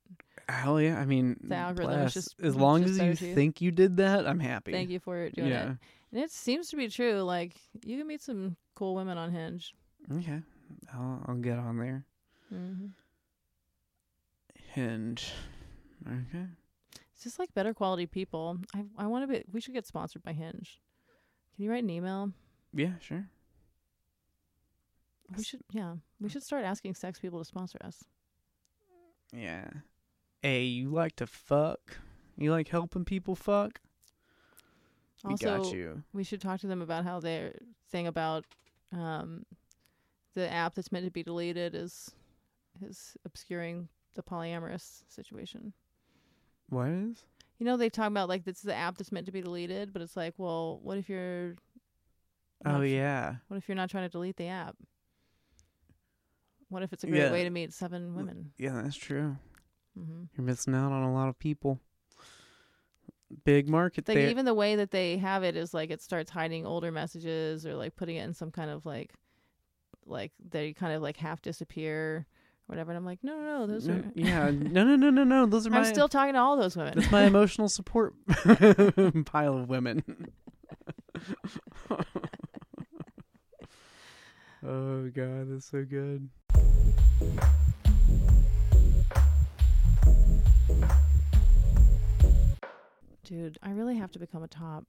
Hell 0.49 0.81
yeah. 0.81 0.99
I 0.99 1.05
mean, 1.07 1.37
The 1.43 1.57
algorithm 1.57 1.93
is 1.95 1.99
bless. 1.99 2.15
just- 2.15 2.41
as 2.41 2.55
long 2.57 2.83
just 2.83 3.01
as 3.01 3.21
you 3.21 3.29
you. 3.29 3.35
think 3.35 3.61
you 3.61 3.71
did 3.71 3.97
that, 3.99 4.27
I'm 4.27 4.41
happy. 4.41 4.73
thank 4.73 4.91
you 4.91 5.01
for 5.01 5.29
doing 5.31 5.49
yeah. 5.49 5.73
it 5.73 5.79
and 6.13 6.21
it 6.23 6.31
seems 6.31 6.69
to 6.69 6.77
be 6.77 6.89
true 6.89 7.21
like 7.23 7.57
you 7.85 7.99
can 7.99 8.07
meet 8.07 8.23
some 8.23 8.57
cool 8.75 8.95
women 8.95 9.19
on 9.19 9.33
hinge 9.33 9.75
Okay. 10.13 10.41
I'll, 10.95 11.23
I'll 11.27 11.35
get 11.37 11.59
on 11.59 11.79
there. 11.79 12.05
hmm 12.49 12.87
Hinge. 14.73 15.33
Okay. 16.07 16.47
It's 17.15 17.25
just 17.25 17.39
like 17.39 17.53
better 17.55 17.73
quality 17.73 18.07
people. 18.07 18.59
I 18.75 18.85
I 18.99 19.07
want 19.07 19.25
to 19.25 19.27
be. 19.27 19.45
We 19.51 19.61
should 19.61 19.75
get 19.75 19.87
sponsored 19.87 20.23
by 20.23 20.33
Hinge. 20.33 20.81
Can 21.55 21.65
you 21.65 21.71
write 21.71 21.83
an 21.83 21.91
email? 21.91 22.31
Yeah, 22.75 22.93
sure. 23.01 23.27
We 25.37 25.43
should. 25.43 25.61
Yeah, 25.73 25.95
we 26.21 26.29
should 26.29 26.43
start 26.43 26.65
asking 26.65 26.95
sex 26.95 27.19
people 27.19 27.39
to 27.39 27.45
sponsor 27.45 27.79
us. 27.83 28.05
Yeah. 29.33 29.67
Hey, 30.47 30.63
you 30.63 30.91
like 30.91 31.17
to 31.17 31.27
fuck? 31.27 31.97
You 32.39 32.53
like 32.53 32.69
helping 32.69 33.05
people 33.05 33.35
fuck? 33.35 33.81
We 35.25 35.33
Also, 35.33 35.47
got 35.59 35.73
you. 35.73 36.05
we 36.13 36.23
should 36.23 36.41
talk 36.41 36.61
to 36.61 36.69
them 36.69 36.83
about 36.83 37.03
how 37.03 37.19
their 37.19 37.57
thing 37.91 38.07
about 38.07 38.45
um 38.93 39.45
the 40.35 40.49
app 40.49 40.77
that's 40.77 40.93
meant 40.93 41.05
to 41.05 41.11
be 41.11 41.25
deleted 41.25 41.75
is 41.75 42.13
is 42.81 43.17
obscuring 43.25 43.89
the 44.15 44.23
polyamorous 44.23 45.03
situation. 45.09 45.73
What 46.69 46.91
is? 46.91 47.25
You 47.59 47.67
know, 47.67 47.77
they 47.77 47.91
talk 47.91 48.07
about 48.07 48.29
like 48.29 48.45
this 48.45 48.59
is 48.59 48.63
the 48.63 48.75
app 48.77 48.99
that's 48.99 49.11
meant 49.11 49.27
to 49.27 49.33
be 49.33 49.43
deleted, 49.43 49.93
but 49.93 50.01
it's 50.01 50.17
like, 50.17 50.35
well, 50.39 50.79
what 50.81 50.97
if 50.97 51.09
you're 51.09 51.57
Oh 52.65 52.71
not- 52.71 52.83
yeah. 52.83 53.35
what 53.49 53.57
if 53.57 53.67
you're 53.69 53.75
not 53.75 53.91
trying 53.91 54.05
to 54.05 54.13
delete 54.13 54.37
the 54.37 54.47
app? 54.47 54.77
What 56.69 56.85
if 56.85 56.93
it's 56.93 57.03
a 57.03 57.09
great 57.09 57.19
Yeah. 57.19 57.33
way 57.33 57.43
to 57.43 57.51
meet 57.51 57.73
seven 57.73 58.15
women? 58.15 58.53
Yeah, 58.59 58.81
that's 58.81 58.95
true. 58.95 59.39
Hmm 59.97 60.25
You're 60.37 60.45
missing 60.45 60.75
out 60.75 60.93
on 60.93 61.03
a 61.03 61.13
lot 61.13 61.29
of 61.29 61.39
people. 61.39 61.81
Big 63.45 63.69
market 63.69 64.07
Like 64.07 64.17
there. 64.19 64.29
even 64.29 64.45
the 64.45 64.55
way 64.55 64.77
that 64.77 64.91
they 64.93 65.17
have 65.19 65.43
it 65.43 65.57
is 65.57 65.75
like 65.75 65.91
it 65.91 66.01
starts 66.01 66.31
hiding 66.31 66.65
older 66.65 66.93
messages 66.93 67.67
or 67.67 67.75
like 67.75 67.97
putting 67.97 68.17
it 68.17 68.25
in 68.25 68.35
some 68.35 68.51
kind 68.53 68.71
of 68.71 68.87
like 68.87 69.13
like 70.07 70.31
they 70.49 70.73
kind 70.73 70.93
of 70.93 71.03
like 71.03 71.17
half 71.17 71.43
disappear 71.43 71.99
or 71.99 72.27
whatever. 72.67 72.93
And 72.93 72.99
I'm 72.99 73.05
like, 73.05 73.19
no, 73.25 73.37
no, 73.37 73.59
no, 73.59 73.67
those 73.67 73.89
No, 73.89 73.95
are. 73.95 74.05
yeah, 74.15 74.51
no, 74.53 74.85
no, 74.85 74.95
no, 74.97 75.11
no, 75.11 75.25
no. 75.25 75.47
Those 75.47 75.67
are 75.67 75.71
my 75.71 75.77
I'm 75.79 75.83
my. 75.83 75.91
still 75.91 76.09
talking 76.09 76.35
to 76.35 76.39
all 76.41 76.57
those 76.57 76.77
women. 76.77 76.95
That's 76.95 77.11
my 77.11 77.25
emotional 77.27 77.69
support 77.69 78.15
pile 79.27 79.59
of 79.59 79.69
women. 79.69 80.05
oh 84.65 85.11
god, 85.13 85.51
that's 85.51 85.67
so 85.71 85.85
good. 85.85 86.29
Dude, 93.27 93.59
I 93.61 93.71
really 93.71 93.97
have 93.97 94.13
to 94.13 94.21
become 94.21 94.45
a 94.45 94.49
top. 94.49 94.87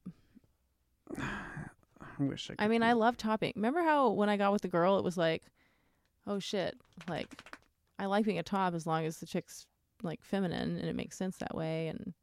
I 1.18 2.24
wish 2.24 2.52
I. 2.52 2.54
Could 2.54 2.64
I 2.64 2.68
mean, 2.68 2.84
I 2.84 2.94
love 2.94 3.18
topping. 3.18 3.54
Remember 3.56 3.82
how 3.82 4.12
when 4.12 4.30
I 4.30 4.38
got 4.38 4.52
with 4.52 4.62
the 4.62 4.68
girl, 4.68 5.00
it 5.00 5.04
was 5.04 5.18
like, 5.18 5.44
oh 6.28 6.38
shit, 6.38 6.78
like 7.10 7.28
I 7.98 8.06
like 8.06 8.26
being 8.26 8.38
a 8.38 8.44
top 8.44 8.76
as 8.76 8.86
long 8.86 9.06
as 9.06 9.18
the 9.18 9.26
chick's 9.26 9.66
like 10.04 10.24
feminine 10.24 10.78
and 10.78 10.88
it 10.88 10.96
makes 10.96 11.18
sense 11.18 11.38
that 11.38 11.56
way 11.56 11.88
and 11.88 12.14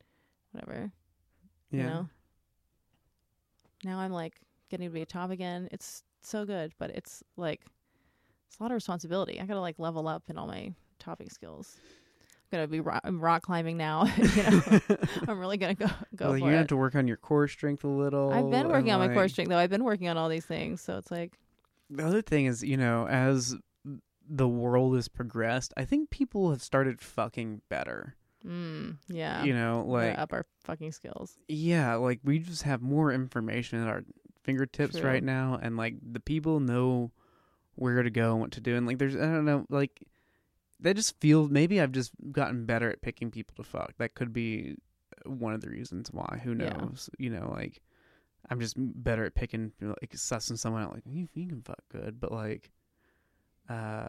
whatever. 0.52 0.92
yeah. 1.72 1.78
You 1.78 1.84
know. 1.88 2.08
Now 3.84 3.98
I'm 3.98 4.12
like 4.12 4.34
getting 4.70 4.88
to 4.88 4.94
be 4.94 5.02
a 5.02 5.06
top 5.06 5.30
again. 5.30 5.68
It's 5.72 6.04
so 6.22 6.44
good, 6.44 6.72
but 6.78 6.90
it's 6.90 7.24
like 7.36 7.62
it's 8.46 8.60
a 8.60 8.62
lot 8.62 8.70
of 8.70 8.76
responsibility. 8.76 9.40
I 9.40 9.46
gotta 9.46 9.60
like 9.60 9.80
level 9.80 10.06
up 10.06 10.22
in 10.30 10.38
all 10.38 10.46
my 10.46 10.72
topping 11.00 11.28
skills. 11.28 11.76
Gonna 12.54 12.68
be 12.68 12.78
rock, 12.78 13.00
I'm 13.02 13.20
rock 13.20 13.42
climbing 13.42 13.76
now. 13.76 14.04
you 14.16 14.42
know, 14.44 14.62
I'm 15.28 15.40
really 15.40 15.56
gonna 15.56 15.74
go 15.74 15.88
go 16.14 16.28
well, 16.28 16.38
you 16.38 16.52
have 16.52 16.68
to 16.68 16.76
work 16.76 16.94
on 16.94 17.08
your 17.08 17.16
core 17.16 17.48
strength 17.48 17.82
a 17.82 17.88
little. 17.88 18.32
I've 18.32 18.48
been 18.48 18.68
working 18.68 18.92
on 18.92 19.00
my 19.00 19.12
core 19.12 19.26
strength 19.26 19.48
though. 19.48 19.58
I've 19.58 19.70
been 19.70 19.82
working 19.82 20.06
on 20.06 20.16
all 20.16 20.28
these 20.28 20.46
things, 20.46 20.80
so 20.80 20.96
it's 20.96 21.10
like 21.10 21.32
The 21.90 22.06
other 22.06 22.22
thing 22.22 22.46
is, 22.46 22.62
you 22.62 22.76
know, 22.76 23.08
as 23.08 23.56
the 24.28 24.46
world 24.46 24.94
has 24.94 25.08
progressed, 25.08 25.74
I 25.76 25.84
think 25.84 26.10
people 26.10 26.50
have 26.50 26.62
started 26.62 27.00
fucking 27.00 27.62
better. 27.68 28.14
Mm, 28.46 28.98
yeah. 29.08 29.42
You 29.42 29.52
know, 29.54 29.84
like 29.88 30.16
up 30.16 30.32
our 30.32 30.46
fucking 30.62 30.92
skills. 30.92 31.36
yeah, 31.48 31.96
like 31.96 32.20
we 32.22 32.38
just 32.38 32.62
have 32.62 32.82
more 32.82 33.10
information 33.10 33.82
at 33.82 33.88
our 33.88 34.04
fingertips 34.44 35.00
True. 35.00 35.10
right 35.10 35.24
now, 35.24 35.58
and 35.60 35.76
like 35.76 35.96
the 36.00 36.20
people 36.20 36.60
know 36.60 37.10
where 37.74 38.00
to 38.00 38.10
go 38.10 38.30
and 38.30 38.40
what 38.40 38.52
to 38.52 38.60
do, 38.60 38.76
and 38.76 38.86
like 38.86 38.98
there's 38.98 39.16
I 39.16 39.22
don't 39.22 39.44
know, 39.44 39.66
like 39.70 40.06
that 40.84 40.96
just 40.96 41.18
feels 41.20 41.50
maybe 41.50 41.80
I've 41.80 41.92
just 41.92 42.12
gotten 42.30 42.64
better 42.66 42.88
at 42.90 43.02
picking 43.02 43.30
people 43.30 43.54
to 43.56 43.68
fuck. 43.68 43.94
That 43.98 44.14
could 44.14 44.32
be 44.32 44.76
one 45.26 45.52
of 45.54 45.60
the 45.60 45.70
reasons 45.70 46.10
why. 46.12 46.40
Who 46.44 46.54
Yeah. 46.54 46.70
knows? 46.76 47.10
You 47.18 47.30
know, 47.30 47.50
like 47.50 47.80
I'm 48.50 48.60
just 48.60 48.74
better 48.78 49.24
at 49.24 49.34
picking, 49.34 49.72
you 49.80 49.88
know, 49.88 49.94
like 50.00 50.12
sussing 50.12 50.58
someone 50.58 50.82
out. 50.82 50.94
Like 50.94 51.04
you, 51.06 51.28
you 51.34 51.48
can 51.48 51.62
fuck 51.62 51.82
good, 51.90 52.20
but 52.20 52.30
like, 52.30 52.70
uh, 53.68 54.08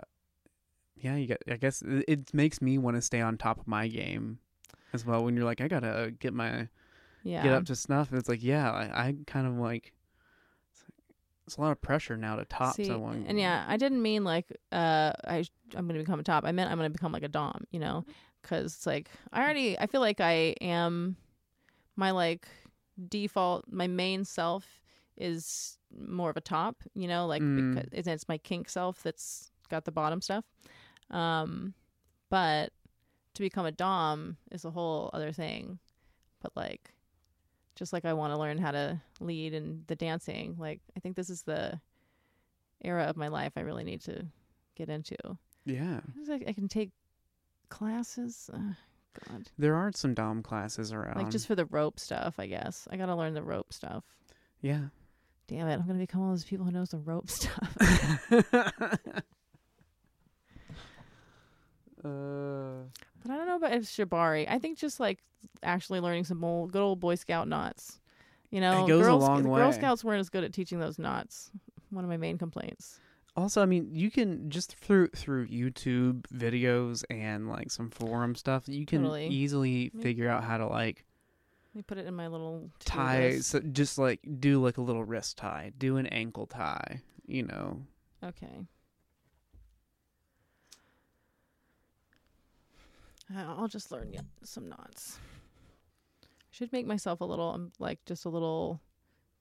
yeah, 0.96 1.16
you 1.16 1.28
got. 1.28 1.38
I 1.50 1.58
guess 1.58 1.82
it, 1.82 2.06
it 2.08 2.34
makes 2.34 2.62
me 2.62 2.78
want 2.78 2.96
to 2.98 3.02
stay 3.02 3.22
on 3.22 3.38
top 3.38 3.60
of 3.60 3.68
my 3.68 3.88
game 3.88 4.40
as 4.94 5.06
well. 5.06 5.24
When 5.24 5.36
you're 5.36 5.46
like, 5.46 5.62
I 5.62 5.68
gotta 5.68 6.14
get 6.20 6.34
my 6.34 6.68
Yeah. 7.24 7.44
get 7.44 7.54
up 7.54 7.66
to 7.66 7.76
snuff. 7.76 8.10
And 8.12 8.20
it's 8.20 8.30
like, 8.30 8.44
yeah, 8.44 8.72
I, 8.72 9.08
I 9.08 9.16
kind 9.28 9.48
of 9.48 9.54
like. 9.56 9.94
It's, 11.46 11.58
a 11.58 11.62
lot 11.62 11.72
of 11.72 11.82
pressure 11.82 12.18
now 12.18 12.36
to 12.36 12.46
top 12.46 12.76
See, 12.76 12.86
someone. 12.86 13.26
And 13.28 13.40
yeah, 13.40 13.66
I 13.68 13.78
didn't 13.78 14.02
mean 14.02 14.24
like 14.24 14.52
uh 14.72 15.14
I 15.26 15.46
I'm 15.76 15.88
going 15.88 15.98
to 16.00 16.04
become 16.04 16.20
a 16.20 16.24
top. 16.24 16.44
I 16.46 16.52
meant 16.52 16.72
I'm 16.72 16.78
going 16.78 16.90
to 16.90 16.98
become 16.98 17.12
like 17.12 17.24
a 17.24 17.28
dom, 17.28 17.66
you 17.72 17.80
know? 17.80 18.06
Cuz 18.44 18.74
it's 18.76 18.86
like 18.86 19.10
I 19.32 19.44
already 19.44 19.78
I 19.78 19.88
feel 19.88 20.02
like 20.02 20.20
I 20.20 20.56
am 20.62 21.18
my 21.96 22.12
like 22.12 22.48
default 23.10 23.66
my 23.70 23.88
main 23.88 24.26
self 24.26 24.82
is 25.18 25.78
more 25.98 26.30
of 26.30 26.38
a 26.38 26.42
top, 26.42 26.84
you 26.94 27.08
know, 27.08 27.26
like 27.28 27.42
Mm. 27.42 27.76
because 27.76 27.90
it's, 27.92 28.08
it's 28.08 28.28
my 28.28 28.38
kink 28.38 28.68
self 28.70 29.04
that's 29.04 29.52
got 29.70 29.86
the 29.86 29.92
bottom 29.92 30.22
stuff. 30.22 30.46
Um 31.12 31.74
but 32.30 32.72
to 33.36 33.42
become 33.42 33.66
a 33.66 33.72
dom 33.72 34.38
is 34.52 34.66
a 34.66 34.72
whole 34.72 35.10
other 35.14 35.32
thing. 35.32 35.78
But 36.42 36.56
like 36.56 36.95
just 37.76 37.94
like 37.94 38.06
I 38.06 38.14
want 38.14 38.34
to 38.34 38.40
learn 38.40 38.58
how 38.58 38.72
to 38.72 39.02
lead 39.20 39.54
and 39.54 39.86
the 39.88 39.96
dancing, 39.96 40.56
like 40.58 40.82
I 40.96 41.00
think 41.00 41.16
this 41.16 41.30
is 41.30 41.44
the 41.44 41.80
era 42.84 43.04
of 43.04 43.18
my 43.18 43.28
life 43.30 43.54
I 43.56 43.62
really 43.62 43.84
need 43.84 44.02
to 44.02 44.26
get 44.76 44.90
into. 44.90 45.18
yeah, 45.66 46.00
like 46.28 46.44
I 46.48 46.54
can 46.54 46.68
take 46.68 46.92
classes. 47.70 48.50
Uh, 48.54 48.74
God, 49.30 49.50
there 49.58 49.76
are 49.76 49.92
some 49.96 50.14
dom 50.14 50.44
classes 50.44 50.92
around. 50.92 51.18
like 51.18 51.30
just 51.32 51.48
for 51.48 51.56
the 51.56 51.66
rope 51.66 52.00
stuff, 52.00 52.36
I 52.38 52.48
guess. 52.48 52.88
I 52.92 52.98
gotta 52.98 53.16
learn 53.16 53.34
the 53.34 53.44
rope 53.44 53.72
stuff. 53.74 54.04
yeah. 54.62 54.86
Damn 55.48 55.68
it, 55.68 55.74
I'm 55.74 55.86
gonna 55.86 56.00
become 56.00 56.22
one 56.22 56.32
of 56.32 56.36
those 56.38 56.44
people 56.44 56.66
who 56.66 56.72
knows 56.72 56.90
the 56.90 56.98
rope 56.98 57.30
stuff. 57.30 57.78
uh, 62.04 62.84
but 63.26 63.34
I 63.34 63.38
don't 63.38 63.48
know 63.48 63.56
about 63.56 63.74
if 63.74 63.84
shibari. 63.84 64.46
I 64.48 64.60
think 64.60 64.78
just 64.78 65.00
like 65.00 65.20
actually 65.64 66.00
learning 66.00 66.26
some 66.26 66.44
old, 66.44 66.72
good 66.72 66.82
old 66.82 67.00
Boy 67.00 67.16
Scout 67.16 67.48
knots. 67.48 68.00
You 68.52 68.62
know, 68.62 68.86
It 68.86 68.88
goes 68.88 69.02
a 69.02 69.10
Girl, 69.10 69.18
long 69.20 69.44
way. 69.50 69.60
Girl 69.60 69.72
Scouts 69.74 70.04
weren't 70.04 70.20
as 70.20 70.30
good 70.30 70.44
at 70.44 70.54
teaching 70.54 70.80
those 70.80 71.00
knots. 71.00 71.50
One 71.90 72.04
of 72.04 72.10
my 72.10 72.18
main 72.18 72.38
complaints. 72.38 73.00
also, 73.36 73.62
I 73.62 73.66
mean, 73.66 73.90
you 73.94 74.10
can 74.12 74.50
just 74.50 74.76
through 74.76 75.08
through 75.10 75.48
YouTube 75.48 76.26
videos 76.34 77.04
and 77.10 77.50
like 77.50 77.72
some 77.72 77.90
forum 77.90 78.36
stuff, 78.36 78.68
you 78.68 78.86
can 78.86 79.02
Totally. 79.02 79.28
easily 79.28 79.92
Me- 79.94 80.04
figure 80.04 80.30
out 80.30 80.44
how 80.44 80.58
to 80.58 80.68
like 80.68 81.04
Let 81.74 81.80
me 81.80 81.82
put 81.84 81.98
it 81.98 82.06
in 82.06 82.14
my 82.16 82.28
little 82.28 82.70
to-do 82.80 82.92
tie. 82.92 83.20
list. 83.30 83.50
So 83.50 83.60
just 83.60 83.98
like 83.98 84.20
do 84.40 84.62
like 84.64 84.78
a 84.78 84.82
little 84.82 85.04
wrist 85.04 85.38
tie, 85.38 85.72
do 85.78 85.98
an 85.98 86.06
ankle 86.08 86.46
tie. 86.48 87.02
You 87.28 87.44
know, 87.44 87.82
Okay. 88.24 88.66
I'll 93.34 93.68
just 93.68 93.92
learn 93.92 94.14
some 94.44 94.70
knots. 94.70 95.20
Should 96.52 96.72
make 96.72 96.86
myself 96.86 97.22
a 97.22 97.26
little, 97.26 97.50
um, 97.50 97.72
like, 97.80 98.04
just 98.06 98.26
a 98.26 98.30
little 98.30 98.82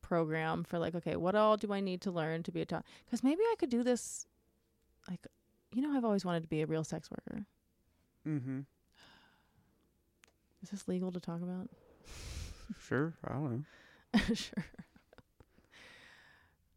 program 0.01 0.65
for, 0.65 0.79
like, 0.79 0.95
okay, 0.95 1.17
what 1.17 1.35
all 1.35 1.57
do 1.57 1.73
I 1.73 1.81
need 1.81 2.01
to 2.03 2.11
learn 2.11 2.43
to 2.45 2.53
be 2.53 2.61
a 2.63 2.65
top? 2.67 2.85
Because 3.05 3.23
maybe 3.23 3.43
I 3.43 3.55
could 3.59 3.71
do 3.71 3.83
this, 3.83 4.27
like, 5.09 5.27
you 5.73 5.83
know, 5.83 5.97
I've 5.97 6.05
always 6.05 6.25
wanted 6.25 6.43
to 6.43 6.49
be 6.49 6.63
a 6.63 6.67
real 6.67 6.85
sex 6.85 7.11
worker. 7.11 7.47
mm-hmm. 8.27 8.61
Is 10.63 10.71
this 10.71 10.89
legal 10.89 11.13
to 11.13 11.21
talk 11.21 11.43
about? 11.43 11.69
Sure, 12.81 13.13
I 13.25 13.33
don't 13.35 13.65
know. 14.15 14.21
sure. 14.35 14.65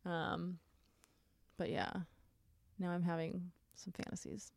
Um, 0.05 0.59
but 1.57 1.69
yeah, 1.69 1.91
now 2.79 2.91
I'm 2.91 3.03
having 3.03 3.51
some 3.75 3.93
fantasies. 3.93 4.51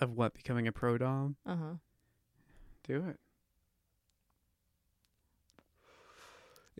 Of 0.00 0.10
what 0.10 0.34
becoming 0.34 0.66
a 0.66 0.72
pro 0.72 0.98
dom? 0.98 1.36
Uh 1.46 1.56
huh. 1.56 1.74
Do 2.86 3.06
it. 3.08 3.18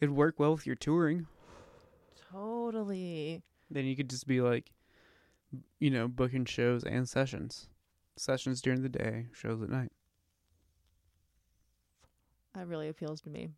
It'd 0.00 0.14
work 0.14 0.38
well 0.38 0.52
with 0.52 0.66
your 0.66 0.76
touring. 0.76 1.26
Totally. 2.30 3.42
Then 3.70 3.86
you 3.86 3.96
could 3.96 4.10
just 4.10 4.26
be 4.26 4.40
like, 4.40 4.70
you 5.78 5.90
know, 5.90 6.06
booking 6.06 6.44
shows 6.44 6.84
and 6.84 7.08
sessions. 7.08 7.68
Sessions 8.16 8.60
during 8.60 8.82
the 8.82 8.88
day, 8.88 9.26
shows 9.32 9.62
at 9.62 9.70
night. 9.70 9.92
That 12.54 12.66
really 12.68 12.88
appeals 12.88 13.20
to 13.22 13.30
me. 13.30 13.50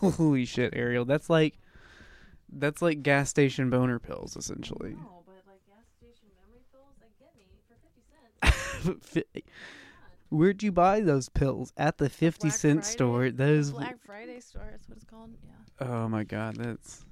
Holy 0.00 0.44
shit, 0.44 0.72
Ariel. 0.74 1.04
That's 1.04 1.30
like 1.30 1.58
that's 2.52 2.82
like 2.82 3.02
gas 3.02 3.28
station 3.30 3.70
boner 3.70 3.98
pills 3.98 4.36
essentially. 4.36 4.90
No, 4.92 5.22
but 5.26 5.36
like 5.46 5.60
gas 5.66 5.86
station 5.98 6.28
memory 6.40 6.62
pills, 6.72 6.94
they 7.00 7.10
get 7.18 7.36
me 7.36 7.44
for 7.68 7.76
fifty 7.82 9.12
cents. 9.12 9.24
Where'd 10.30 10.62
you 10.62 10.70
buy 10.70 11.00
those 11.00 11.28
pills? 11.28 11.72
At 11.76 11.98
the 11.98 12.08
50 12.08 12.48
Black 12.48 12.56
cent 12.56 12.80
Friday? 12.82 12.92
store. 12.92 13.30
Those 13.30 13.72
Black 13.72 13.98
Friday 14.04 14.38
store. 14.38 14.68
That's 14.70 14.88
what 14.88 14.96
it's 14.96 15.04
called. 15.04 15.30
Yeah. 15.44 15.86
Oh 15.86 16.08
my 16.08 16.22
god, 16.22 16.56
that's 16.56 17.04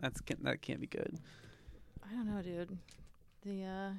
that's 0.00 0.22
that 0.40 0.62
can't 0.62 0.80
be 0.80 0.86
good. 0.86 1.18
I 2.08 2.14
don't 2.14 2.26
know, 2.34 2.40
dude. 2.40 2.78
The 3.44 3.64
uh, 3.64 3.90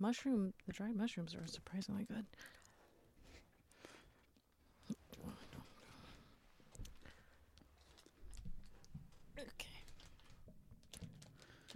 mushroom, 0.00 0.52
the 0.66 0.72
dried 0.72 0.96
mushrooms 0.96 1.34
are 1.34 1.46
surprisingly 1.46 2.04
good. 2.04 2.26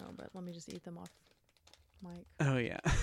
Oh, 0.01 0.13
but 0.17 0.31
let 0.35 0.45
me 0.45 0.53
just 0.53 0.69
eat 0.69 0.85
them 0.85 0.99
off 0.99 1.11
mic. 2.03 2.27
Oh 2.41 2.57
yeah. 2.57 2.81
it's 2.85 2.95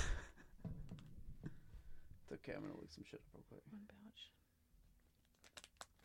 okay. 2.33 2.53
I'm 2.53 2.61
gonna 2.61 2.75
look 2.75 2.91
some 2.93 3.03
shit 3.09 3.19
up 3.19 3.25
real 3.33 3.43
quick. 3.49 3.61
One 3.71 3.81
pouch. 3.87 4.29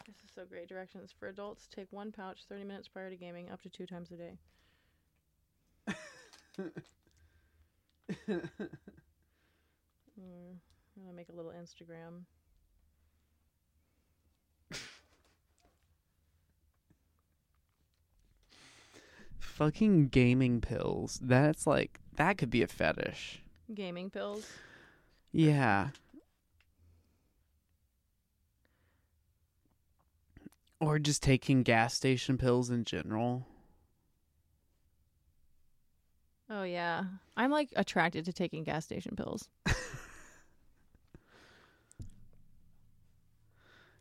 This 0.06 0.16
is 0.24 0.30
so 0.34 0.44
great. 0.44 0.68
Directions 0.68 1.12
for 1.18 1.28
adults: 1.28 1.66
take 1.74 1.88
one 1.90 2.12
pouch 2.12 2.44
30 2.48 2.64
minutes 2.64 2.88
prior 2.88 3.10
to 3.10 3.16
gaming, 3.16 3.50
up 3.50 3.62
to 3.62 3.68
two 3.68 3.86
times 3.86 4.10
a 4.12 4.16
day. 4.16 4.38
Mm, 10.18 10.56
I'm 10.96 11.02
gonna 11.02 11.14
make 11.14 11.28
a 11.28 11.32
little 11.32 11.52
Instagram. 11.52 12.24
Fucking 19.56 20.08
gaming 20.08 20.60
pills. 20.60 21.18
That's 21.22 21.66
like 21.66 21.98
that 22.16 22.36
could 22.36 22.50
be 22.50 22.62
a 22.62 22.66
fetish. 22.66 23.40
Gaming 23.72 24.10
pills. 24.10 24.46
Yeah. 25.32 25.88
Or 30.78 30.98
just 30.98 31.22
taking 31.22 31.62
gas 31.62 31.94
station 31.94 32.36
pills 32.36 32.68
in 32.68 32.84
general. 32.84 33.46
Oh 36.50 36.64
yeah, 36.64 37.04
I'm 37.34 37.50
like 37.50 37.70
attracted 37.76 38.26
to 38.26 38.34
taking 38.34 38.62
gas 38.62 38.84
station 38.84 39.16
pills. 39.16 39.48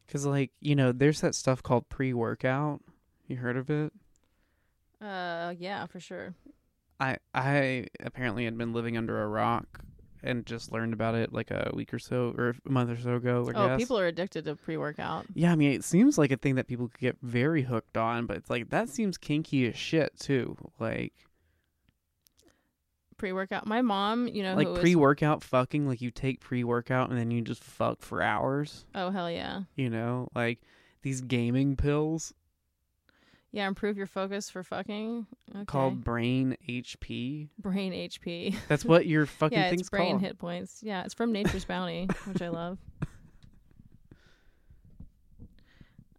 Cuz 0.09 0.25
like, 0.25 0.51
you 0.59 0.75
know, 0.75 0.91
there's 0.91 1.21
that 1.21 1.33
stuff 1.33 1.63
called 1.63 1.87
pre-workout. 1.87 2.81
You 3.25 3.37
heard 3.37 3.55
of 3.55 3.69
it? 3.69 3.93
Uh, 5.05 5.53
yeah, 5.59 5.85
for 5.85 5.99
sure. 5.99 6.33
I 6.99 7.17
I 7.33 7.87
apparently 7.99 8.45
had 8.45 8.57
been 8.57 8.73
living 8.73 8.97
under 8.97 9.21
a 9.21 9.27
rock 9.27 9.81
and 10.23 10.45
just 10.45 10.71
learned 10.71 10.93
about 10.93 11.13
it 11.13 11.31
like 11.31 11.51
a 11.51 11.71
week 11.73 11.93
or 11.93 11.99
so 11.99 12.33
or 12.37 12.55
a 12.65 12.71
month 12.71 12.89
or 12.89 12.99
so 12.99 13.15
ago. 13.15 13.45
I 13.47 13.51
oh, 13.51 13.67
guess. 13.67 13.77
people 13.79 13.99
are 13.99 14.07
addicted 14.07 14.45
to 14.45 14.55
pre-workout. 14.55 15.25
Yeah, 15.35 15.51
I 15.51 15.55
mean, 15.55 15.71
it 15.71 15.83
seems 15.83 16.17
like 16.17 16.31
a 16.31 16.37
thing 16.37 16.55
that 16.55 16.67
people 16.67 16.87
could 16.87 16.99
get 16.99 17.17
very 17.21 17.61
hooked 17.61 17.97
on, 17.97 18.25
but 18.25 18.37
it's 18.37 18.49
like 18.49 18.69
that 18.69 18.89
seems 18.89 19.17
kinky 19.17 19.67
as 19.67 19.75
shit 19.75 20.17
too. 20.19 20.57
Like, 20.79 21.13
Pre-workout. 23.17 23.65
My 23.65 23.81
mom, 23.81 24.27
you 24.27 24.43
know, 24.43 24.55
like 24.55 24.73
pre-workout 24.81 25.41
fucking. 25.41 25.87
Like 25.87 26.01
you 26.01 26.11
take 26.11 26.41
pre-workout 26.41 27.09
and 27.09 27.17
then 27.17 27.31
you 27.31 27.41
just 27.41 27.63
fuck 27.63 28.01
for 28.01 28.21
hours. 28.21 28.85
oh 28.95 29.09
hell 29.09 29.31
yeah, 29.31 29.61
You 29.75 29.89
know, 29.89 30.27
like 30.35 30.59
these 31.01 31.21
gaming 31.21 31.77
pills 31.77 32.33
yeah. 33.55 33.67
Improve 33.67 33.97
your 33.97 34.05
focus 34.05 34.49
for 34.49 34.61
fucking. 34.63 35.25
Okay. 35.55 35.65
called 35.65 36.03
Brain 36.03 36.57
HP. 36.67 37.47
brain 37.57 37.93
HP. 37.93 38.55
That's 38.67 38.83
what 38.83 39.05
your 39.07 39.25
fucking 39.25 39.57
yeah, 39.57 39.69
thing's 39.69 39.81
it's 39.81 39.89
brain 39.89 40.11
called. 40.11 40.21
hit 40.21 40.37
points. 40.37 40.81
Yeah, 40.83 41.03
it's 41.05 41.13
from 41.13 41.31
Nature's 41.31 41.63
Bounty, 41.73 42.07
which 42.25 42.41
I 42.41 42.49
love. 42.49 42.77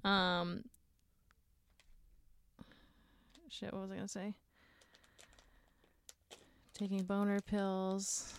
Um, 0.05 0.63
shit. 3.51 3.73
What 3.73 3.83
was 3.83 3.91
I 3.91 3.97
gonna 3.97 4.09
say? 4.09 4.35
Taking 6.75 7.03
boner 7.03 7.41
pills. 7.41 8.33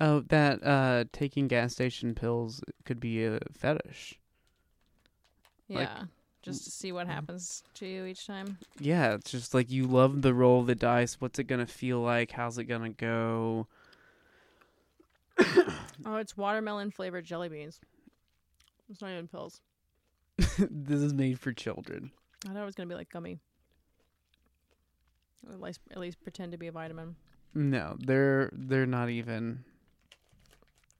Oh, 0.00 0.20
that 0.28 0.62
uh, 0.64 1.04
taking 1.12 1.48
gas 1.48 1.72
station 1.72 2.14
pills 2.14 2.60
could 2.84 3.00
be 3.00 3.24
a 3.24 3.40
fetish. 3.52 4.18
Yeah, 5.68 5.78
Like- 5.78 6.08
just 6.42 6.62
mm, 6.62 6.64
to 6.64 6.70
see 6.70 6.92
what 6.92 7.06
mm. 7.06 7.10
happens 7.10 7.62
to 7.74 7.86
you 7.86 8.04
each 8.04 8.26
time. 8.26 8.58
Yeah, 8.78 9.14
it's 9.14 9.30
just 9.30 9.54
like 9.54 9.70
you 9.70 9.86
love 9.86 10.22
the 10.22 10.34
roll 10.34 10.60
of 10.60 10.66
the 10.66 10.74
dice. 10.74 11.16
What's 11.20 11.38
it 11.38 11.44
gonna 11.44 11.66
feel 11.66 12.00
like? 12.00 12.32
How's 12.32 12.58
it 12.58 12.64
gonna 12.64 12.90
go? 12.90 13.66
Oh, 16.06 16.14
it's 16.16 16.36
watermelon 16.36 16.92
flavored 16.92 17.24
jelly 17.24 17.48
beans. 17.48 17.80
It's 18.88 19.00
not 19.00 19.10
even 19.10 19.26
pills. 19.26 19.60
this 20.38 21.00
is 21.00 21.12
made 21.12 21.40
for 21.40 21.52
children. 21.52 22.12
I 22.46 22.52
thought 22.52 22.62
it 22.62 22.64
was 22.64 22.76
gonna 22.76 22.88
be 22.88 22.94
like 22.94 23.10
gummy. 23.10 23.40
Or 25.46 25.54
at 25.54 25.60
least, 25.60 25.80
at 25.90 25.98
least 25.98 26.22
pretend 26.22 26.52
to 26.52 26.58
be 26.58 26.68
a 26.68 26.72
vitamin. 26.72 27.16
No, 27.54 27.96
they're 27.98 28.50
they're 28.52 28.86
not 28.86 29.10
even. 29.10 29.64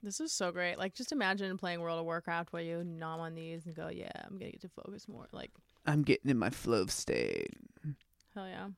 This 0.02 0.20
is 0.20 0.32
so 0.32 0.52
great. 0.52 0.78
Like, 0.78 0.94
just 0.94 1.10
imagine 1.10 1.56
playing 1.58 1.80
World 1.80 1.98
of 1.98 2.04
Warcraft 2.04 2.52
where 2.52 2.62
you 2.62 2.84
nom 2.84 3.20
on 3.20 3.34
these 3.34 3.66
and 3.66 3.74
go, 3.74 3.88
"Yeah, 3.88 4.10
I'm 4.24 4.38
gonna 4.38 4.52
get 4.52 4.60
to 4.60 4.68
focus 4.68 5.08
more." 5.08 5.26
Like, 5.32 5.50
I'm 5.86 6.02
getting 6.02 6.30
in 6.30 6.38
my 6.38 6.50
flow 6.50 6.86
state. 6.86 7.54
hell 8.34 8.46
yeah! 8.46 8.68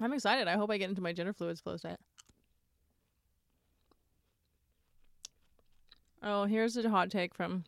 I'm 0.00 0.12
excited. 0.12 0.46
I 0.46 0.56
hope 0.56 0.70
I 0.70 0.78
get 0.78 0.88
into 0.88 1.02
my 1.02 1.12
gender 1.12 1.32
fluids 1.32 1.60
flow 1.60 1.76
state. 1.76 1.98
Oh, 6.22 6.44
here's 6.44 6.76
a 6.76 6.88
hot 6.88 7.10
take 7.10 7.34
from 7.34 7.64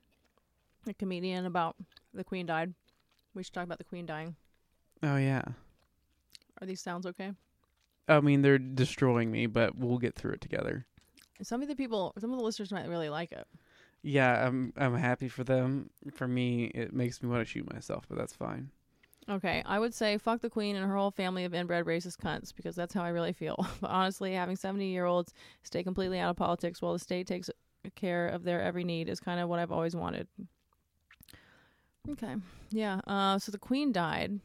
a 0.86 0.94
comedian 0.94 1.46
about 1.46 1.76
the 2.12 2.24
Queen 2.24 2.46
died. 2.46 2.74
We 3.34 3.42
should 3.42 3.54
talk 3.54 3.64
about 3.64 3.78
the 3.78 3.84
Queen 3.84 4.06
dying. 4.06 4.36
Oh 5.02 5.16
yeah. 5.16 5.42
Are 6.60 6.66
these 6.66 6.80
sounds 6.80 7.06
okay? 7.06 7.32
I 8.08 8.20
mean, 8.20 8.42
they're 8.42 8.58
destroying 8.58 9.30
me, 9.30 9.46
but 9.46 9.76
we'll 9.76 9.98
get 9.98 10.14
through 10.14 10.32
it 10.32 10.40
together. 10.40 10.86
Some 11.40 11.62
of 11.62 11.68
the 11.68 11.76
people, 11.76 12.12
some 12.18 12.32
of 12.32 12.38
the 12.38 12.44
listeners 12.44 12.72
might 12.72 12.88
really 12.88 13.08
like 13.08 13.32
it. 13.32 13.46
Yeah, 14.02 14.46
I'm 14.46 14.72
I'm 14.76 14.96
happy 14.96 15.28
for 15.28 15.44
them. 15.44 15.90
For 16.12 16.26
me, 16.26 16.64
it 16.66 16.92
makes 16.92 17.22
me 17.22 17.28
want 17.28 17.40
to 17.40 17.44
shoot 17.50 17.72
myself, 17.72 18.04
but 18.08 18.18
that's 18.18 18.34
fine. 18.34 18.70
Okay, 19.28 19.62
I 19.64 19.78
would 19.78 19.94
say 19.94 20.18
fuck 20.18 20.40
the 20.40 20.50
queen 20.50 20.74
and 20.74 20.84
her 20.84 20.96
whole 20.96 21.12
family 21.12 21.44
of 21.44 21.54
inbred 21.54 21.86
racist 21.86 22.18
cunts 22.18 22.52
because 22.54 22.74
that's 22.74 22.92
how 22.92 23.02
I 23.02 23.10
really 23.10 23.32
feel. 23.32 23.64
But 23.80 23.90
honestly, 23.90 24.32
having 24.34 24.56
70 24.56 24.86
year 24.86 25.04
olds 25.04 25.32
stay 25.62 25.84
completely 25.84 26.18
out 26.18 26.30
of 26.30 26.36
politics 26.36 26.82
while 26.82 26.92
the 26.92 26.98
state 26.98 27.28
takes 27.28 27.48
care 27.94 28.28
of 28.28 28.42
their 28.42 28.60
every 28.60 28.84
need 28.84 29.08
is 29.08 29.20
kind 29.20 29.40
of 29.40 29.48
what 29.48 29.60
I've 29.60 29.72
always 29.72 29.94
wanted. 29.94 30.26
Okay, 32.10 32.34
yeah. 32.70 33.00
Uh, 33.06 33.38
so 33.38 33.52
the 33.52 33.58
queen 33.58 33.92
died. 33.92 34.40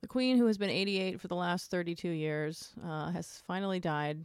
The 0.00 0.08
queen, 0.08 0.38
who 0.38 0.46
has 0.46 0.58
been 0.58 0.70
88 0.70 1.20
for 1.20 1.28
the 1.28 1.36
last 1.36 1.70
32 1.70 2.08
years, 2.08 2.72
uh, 2.84 3.10
has 3.10 3.42
finally 3.46 3.78
died. 3.78 4.24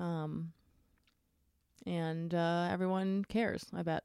Um, 0.00 0.52
and 1.86 2.34
uh, 2.34 2.68
everyone 2.70 3.24
cares. 3.28 3.64
I 3.74 3.82
bet. 3.82 4.02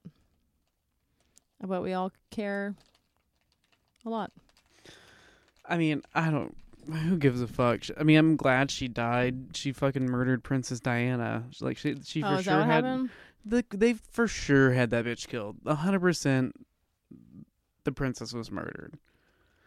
I 1.63 1.67
bet 1.67 1.81
we 1.81 1.93
all 1.93 2.11
care 2.29 2.75
a 4.05 4.09
lot. 4.09 4.31
I 5.67 5.77
mean, 5.77 6.03
I 6.13 6.29
don't. 6.29 6.55
Who 6.91 7.17
gives 7.17 7.41
a 7.41 7.47
fuck? 7.47 7.81
I 7.97 8.03
mean, 8.03 8.17
I'm 8.17 8.35
glad 8.35 8.69
she 8.69 8.87
died. 8.87 9.55
She 9.55 9.71
fucking 9.71 10.05
murdered 10.05 10.43
Princess 10.43 10.79
Diana. 10.79 11.45
Like 11.59 11.77
she, 11.77 11.95
she 12.03 12.21
oh, 12.21 12.37
for 12.37 12.43
sure 12.43 12.63
had. 12.63 12.83
happened? 12.83 13.09
The, 13.43 13.65
they 13.71 13.93
for 13.93 14.27
sure 14.27 14.73
had 14.73 14.91
that 14.91 15.05
bitch 15.05 15.27
killed. 15.27 15.57
A 15.65 15.75
hundred 15.75 16.01
percent. 16.01 16.53
The 17.85 17.91
princess 17.91 18.33
was 18.33 18.51
murdered. 18.51 18.99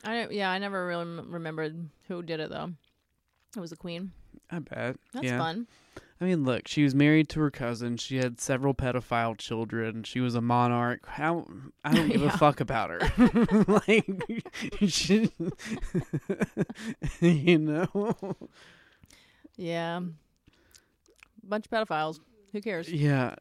I 0.05 0.29
yeah, 0.29 0.51
I 0.51 0.59
never 0.59 0.87
really 0.87 1.05
rem- 1.05 1.33
remembered 1.33 1.89
who 2.07 2.23
did 2.23 2.39
it 2.39 2.51
though. 2.51 2.73
It 3.57 3.61
was 3.61 3.71
the 3.71 3.77
queen. 3.77 4.13
I 4.51 4.61
bet. 4.61 4.97
That's 5.13 5.27
yeah. 5.27 5.39
fun. 5.39 5.67
I 6.21 6.25
mean, 6.25 6.45
look, 6.45 6.67
she 6.67 6.83
was 6.83 6.95
married 6.95 7.29
to 7.31 7.41
her 7.41 7.51
cousin. 7.51 7.97
She 7.97 8.17
had 8.17 8.41
several 8.41 8.75
pedophile 8.75 9.39
children. 9.39 10.03
She 10.03 10.19
was 10.21 10.35
a 10.35 10.41
monarch. 10.41 11.07
How 11.07 11.47
I 11.85 11.95
don't 11.95 12.09
give 12.09 12.21
Yeah. 12.23 12.35
a 12.35 12.39
fuck 12.39 12.61
about 12.61 12.91
her. 12.91 13.01
like, 13.69 14.11
she, 14.89 15.31
you 17.21 17.59
know. 17.59 18.37
Yeah, 19.57 20.01
bunch 21.45 21.67
of 21.67 21.71
pedophiles. 21.71 22.21
Who 22.53 22.61
cares? 22.61 22.91
Yeah. 22.91 23.35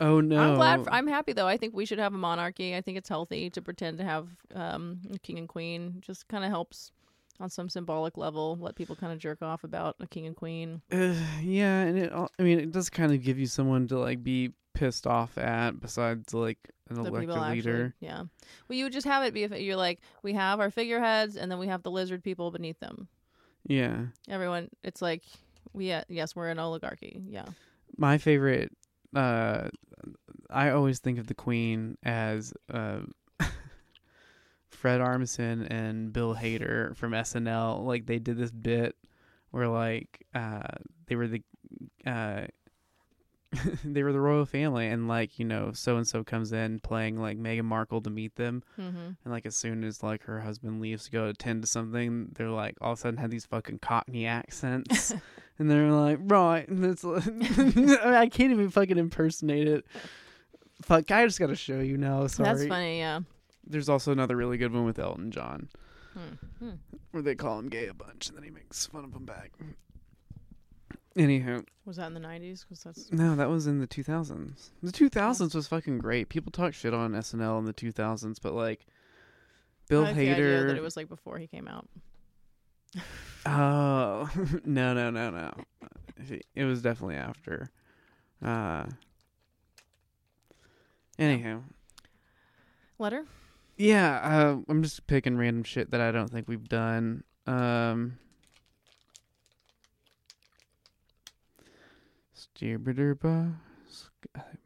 Oh 0.00 0.20
no. 0.20 0.38
I'm 0.38 0.54
glad. 0.56 0.84
For, 0.84 0.92
I'm 0.92 1.06
happy 1.06 1.32
though. 1.32 1.46
I 1.46 1.56
think 1.56 1.74
we 1.74 1.86
should 1.86 1.98
have 1.98 2.12
a 2.14 2.18
monarchy. 2.18 2.76
I 2.76 2.82
think 2.82 2.98
it's 2.98 3.08
healthy 3.08 3.48
to 3.50 3.62
pretend 3.62 3.98
to 3.98 4.04
have 4.04 4.28
um, 4.54 5.00
a 5.14 5.18
king 5.18 5.38
and 5.38 5.48
queen. 5.48 5.96
Just 6.00 6.28
kind 6.28 6.44
of 6.44 6.50
helps 6.50 6.92
on 7.40 7.50
some 7.50 7.68
symbolic 7.68 8.16
level. 8.16 8.56
Let 8.60 8.74
people 8.76 8.96
kind 8.96 9.12
of 9.12 9.18
jerk 9.18 9.42
off 9.42 9.64
about 9.64 9.96
a 10.00 10.06
king 10.06 10.26
and 10.26 10.36
queen. 10.36 10.82
Uh, 10.92 11.14
yeah, 11.42 11.80
and 11.82 11.98
it. 11.98 12.12
al- 12.12 12.30
I 12.38 12.42
mean, 12.42 12.58
it 12.60 12.72
does 12.72 12.90
kind 12.90 13.12
of 13.12 13.22
give 13.22 13.38
you 13.38 13.46
someone 13.46 13.86
to 13.88 13.98
like 13.98 14.22
be 14.22 14.52
pissed 14.74 15.06
off 15.06 15.36
at, 15.38 15.80
besides 15.80 16.34
like 16.34 16.58
an 16.88 16.96
The 16.96 17.00
elected 17.02 17.20
people 17.30 17.36
actually, 17.36 17.56
leader. 17.56 17.94
yeah. 18.00 18.22
Well, 18.68 18.76
you 18.78 18.84
would 18.84 18.92
just 18.92 19.06
have 19.06 19.22
it 19.24 19.32
be 19.34 19.42
if 19.44 19.52
you're 19.52 19.76
like, 19.76 20.00
we 20.22 20.32
have 20.34 20.60
our 20.60 20.70
figureheads, 20.70 21.36
and 21.36 21.50
then 21.50 21.58
we 21.58 21.66
have 21.68 21.82
the 21.82 21.90
lizard 21.90 22.22
people 22.22 22.50
beneath 22.50 22.78
them. 22.80 23.08
Yeah. 23.66 24.06
Everyone, 24.28 24.68
it's 24.84 25.02
like, 25.02 25.22
we 25.72 25.92
uh, 25.92 26.02
yes, 26.08 26.36
we're 26.36 26.48
an 26.50 26.58
oligarchy. 26.58 27.22
Yeah. 27.28 27.46
my 27.98 28.18
favorite 28.18 28.70
uh 29.14 29.68
i 30.50 30.68
always 30.70 30.98
think 30.98 31.18
of 31.18 31.26
the 31.28 31.34
queen 31.34 31.96
as 32.04 32.52
uh 32.72 32.98
fred 34.76 35.00
armisen 35.00 35.66
and 35.70 36.12
bill 36.12 36.34
hader 36.34 36.94
from 36.96 37.12
snl 37.12 37.84
like 37.84 38.06
they 38.06 38.18
did 38.18 38.36
this 38.36 38.50
bit 38.50 38.94
where 39.50 39.68
like 39.68 40.26
uh 40.34 40.62
they 41.06 41.16
were 41.16 41.26
the 41.28 41.42
uh 42.06 42.42
they 43.84 44.02
were 44.02 44.12
the 44.12 44.20
royal 44.20 44.44
family, 44.44 44.88
and 44.88 45.06
like 45.06 45.38
you 45.38 45.44
know, 45.44 45.70
so 45.72 45.96
and 45.96 46.06
so 46.06 46.24
comes 46.24 46.52
in 46.52 46.80
playing 46.80 47.16
like 47.18 47.38
Meghan 47.38 47.64
Markle 47.64 48.02
to 48.02 48.10
meet 48.10 48.34
them, 48.34 48.62
Mm-hmm. 48.78 48.98
and 48.98 49.32
like 49.32 49.46
as 49.46 49.56
soon 49.56 49.84
as 49.84 50.02
like 50.02 50.24
her 50.24 50.40
husband 50.40 50.80
leaves 50.80 51.04
to 51.04 51.10
go 51.12 51.26
attend 51.28 51.62
to 51.62 51.68
something, 51.68 52.32
they're 52.34 52.50
like 52.50 52.74
all 52.80 52.92
of 52.92 52.98
a 52.98 53.00
sudden 53.02 53.18
have 53.18 53.30
these 53.30 53.46
fucking 53.46 53.78
Cockney 53.78 54.26
accents, 54.26 55.14
and 55.58 55.70
they're 55.70 55.90
like, 55.92 56.18
right, 56.22 56.68
and 56.68 56.84
it's 56.84 57.04
like, 57.04 57.24
I, 57.28 57.30
mean, 57.30 57.90
I 57.90 58.26
can't 58.28 58.50
even 58.50 58.68
fucking 58.68 58.98
impersonate 58.98 59.68
it. 59.68 59.86
Fuck, 60.82 61.10
I 61.12 61.24
just 61.24 61.38
gotta 61.38 61.56
show 61.56 61.78
you 61.78 61.96
now. 61.96 62.26
Sorry. 62.26 62.48
That's 62.48 62.66
funny. 62.66 62.98
Yeah. 62.98 63.20
There's 63.66 63.88
also 63.88 64.12
another 64.12 64.36
really 64.36 64.58
good 64.58 64.72
one 64.72 64.84
with 64.84 64.98
Elton 64.98 65.30
John, 65.30 65.68
Hmm. 66.14 66.34
Hmm. 66.58 66.70
where 67.10 67.22
they 67.22 67.34
call 67.34 67.58
him 67.58 67.68
gay 67.68 67.86
a 67.88 67.94
bunch, 67.94 68.28
and 68.28 68.36
then 68.36 68.44
he 68.44 68.50
makes 68.50 68.86
fun 68.86 69.04
of 69.04 69.12
him 69.14 69.24
back. 69.26 69.52
Anywho, 71.16 71.64
Was 71.86 71.96
that 71.96 72.08
in 72.08 72.14
the 72.14 72.20
nineties? 72.20 72.62
Because 72.64 72.84
that's 72.84 73.10
no, 73.10 73.34
that 73.36 73.48
was 73.48 73.66
in 73.66 73.78
the 73.80 73.86
2000s. 73.86 74.70
The 74.82 74.92
2000s 74.92 75.54
was 75.54 75.66
fucking 75.66 75.98
great. 75.98 76.28
People 76.28 76.52
talk 76.52 76.74
shit 76.74 76.92
on 76.92 77.12
SNL 77.12 77.58
in 77.58 77.64
the 77.64 77.72
2000s, 77.72 78.38
but 78.42 78.52
like 78.52 78.86
Bill 79.88 80.04
I 80.04 80.08
had 80.08 80.16
the 80.16 80.30
idea 80.30 80.64
that 80.64 80.74
Hader. 80.74 80.76
it 80.76 80.82
was 80.82 80.96
like 80.96 81.08
before 81.08 81.38
he 81.38 81.46
came 81.46 81.68
out. 81.68 81.88
Oh 83.48 84.28
no 84.64 84.92
no 84.92 85.08
no 85.10 85.30
no! 85.30 85.52
It 86.56 86.64
was 86.64 86.82
definitely 86.82 87.14
after. 87.14 87.70
Uh. 88.44 88.86
Anyhow, 91.16 91.62
Letter. 92.98 93.24
Yeah, 93.76 94.20
uh, 94.22 94.56
I'm 94.68 94.82
just 94.82 95.06
picking 95.06 95.36
random 95.36 95.64
shit 95.64 95.90
that 95.90 96.00
I 96.00 96.10
don't 96.10 96.30
think 96.30 96.48
we've 96.48 96.68
done. 96.68 97.24
Um. 97.46 98.18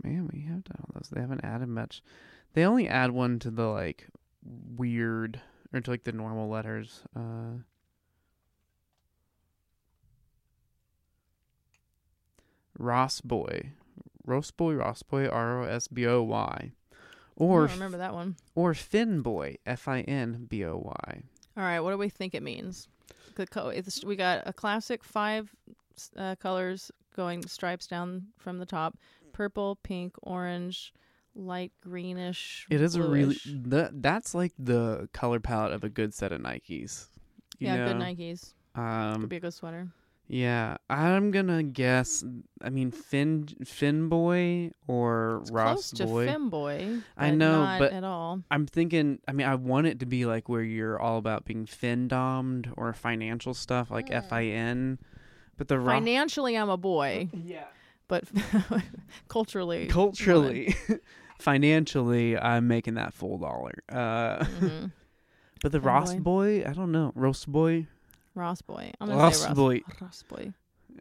Man, 0.03 0.29
we 0.33 0.43
have 0.43 0.65
done 0.65 0.79
all 0.81 0.91
those. 0.95 1.11
They 1.11 1.21
haven't 1.21 1.45
added 1.45 1.69
much. 1.69 2.03
They 2.55 2.65
only 2.65 2.89
add 2.89 3.11
one 3.11 3.39
to 3.41 3.51
the 3.51 3.67
like 3.67 4.09
weird 4.77 5.41
or 5.73 5.81
to 5.81 5.91
like 5.91 6.05
the 6.05 6.13
normal 6.13 6.49
letters. 6.49 7.03
Uh. 7.15 7.63
Ross 12.79 13.21
Boy, 13.21 13.73
Ross 14.25 14.51
Boy, 14.51 14.73
Ross 14.73 15.03
Boy, 15.03 15.29
R 15.29 15.63
O 15.63 15.65
S 15.65 15.87
B 15.87 16.07
O 16.07 16.23
Y, 16.23 16.73
or 17.41 17.67
don't 17.67 17.77
remember 17.77 17.99
that 17.99 18.15
one. 18.15 18.37
or 18.55 18.75
Finn 18.75 19.23
Boy, 19.23 19.57
F 19.67 19.89
I 19.89 20.01
N 20.03 20.47
B 20.49 20.65
O 20.65 20.77
Y. 20.77 21.23
All 21.57 21.65
right, 21.65 21.81
what 21.81 21.91
do 21.91 21.99
we 21.99 22.09
think 22.09 22.35
it 22.35 22.43
means? 22.43 22.89
The 23.35 23.47
co- 23.47 23.69
it's, 23.69 24.05
we 24.05 24.17
got 24.17 24.43
a 24.47 24.53
classic 24.53 25.03
five 25.05 25.55
uh, 26.17 26.37
colors 26.37 26.91
going 27.17 27.47
stripes 27.47 27.87
down 27.87 28.27
from 28.39 28.59
the 28.59 28.67
top: 28.67 28.97
purple, 29.33 29.77
pink, 29.83 30.15
orange, 30.23 30.93
light 31.35 31.73
greenish. 31.83 32.67
It 32.71 32.81
is 32.81 32.95
a 32.95 33.03
really 33.03 33.37
that 33.47 34.03
that's 34.03 34.35
like 34.35 34.53
the 34.59 35.09
color 35.13 35.41
palette 35.41 35.73
of 35.73 35.85
a 35.85 35.89
good 35.89 36.15
set 36.15 36.33
of 36.33 36.41
Nikes. 36.41 37.09
You 37.59 37.67
yeah, 37.67 37.77
know? 37.77 37.93
good 37.93 37.97
Nikes. 37.97 38.55
Um, 38.75 39.21
Could 39.21 39.29
be 39.29 39.37
a 39.37 39.41
good 39.41 39.55
sweater. 39.55 39.89
Yeah, 40.33 40.77
I'm 40.89 41.33
gonna 41.33 41.65
guess. 41.65 42.23
I 42.63 42.71
mean, 42.71 42.93
Finn 42.93 43.49
Finn 43.65 44.09
Boy 44.09 44.71
or 44.87 45.41
It's 45.43 45.51
Ross 45.51 45.91
close 45.91 45.91
to 45.93 46.39
Boy. 46.39 46.99
I 47.17 47.31
know, 47.33 47.63
not 47.65 47.79
but- 47.81 47.93
at 47.93 48.05
all. 48.05 48.43
I'm 48.51 48.67
thinking. 48.67 49.19
I 49.27 49.33
mean, 49.33 49.47
I 49.49 49.57
want 49.57 49.89
it 49.89 49.99
to 50.01 50.07
be 50.07 50.27
like 50.27 50.49
where 50.49 50.63
you're 50.63 51.01
all 51.01 51.19
about 51.19 51.45
being 51.45 51.67
fin 51.67 52.07
domed 52.07 52.73
or 52.77 52.93
financial 52.93 53.55
stuff, 53.55 53.91
like 53.91 54.09
Hmm. 54.09 54.15
F 54.15 54.33
I 54.33 54.45
N. 54.45 54.99
But 55.57 55.67
the 55.67 55.79
Ro- 55.81 55.93
Financially, 55.95 56.57
I'm 56.57 56.71
a 56.71 56.77
boy, 56.77 57.29
yeah, 57.35 57.65
but 58.07 58.25
culturally, 59.29 59.89
culturally, 59.89 60.75
financially, 61.41 62.39
I'm 62.39 62.69
making 62.69 62.95
that 62.95 63.13
full 63.15 63.39
dollar. 63.39 63.73
Uh, 63.89 64.45
Mhm. 64.45 64.93
but 65.63 65.73
the 65.73 65.81
Fin 65.81 65.87
Ross 65.87 66.15
boy. 66.15 66.21
boy, 66.21 66.65
I 66.69 66.73
don't 66.73 66.93
know. 66.93 67.13
Roast 67.15 67.49
boy, 67.51 67.87
Ross 68.35 68.63
boy. 68.63 68.91
I'm 69.01 69.09
gonna 69.09 69.21
Ross 69.21 69.39
say 69.41 69.49
Ross 69.49 69.57
boy. 69.57 69.81
Ross 70.01 70.23
boy. 70.25 70.53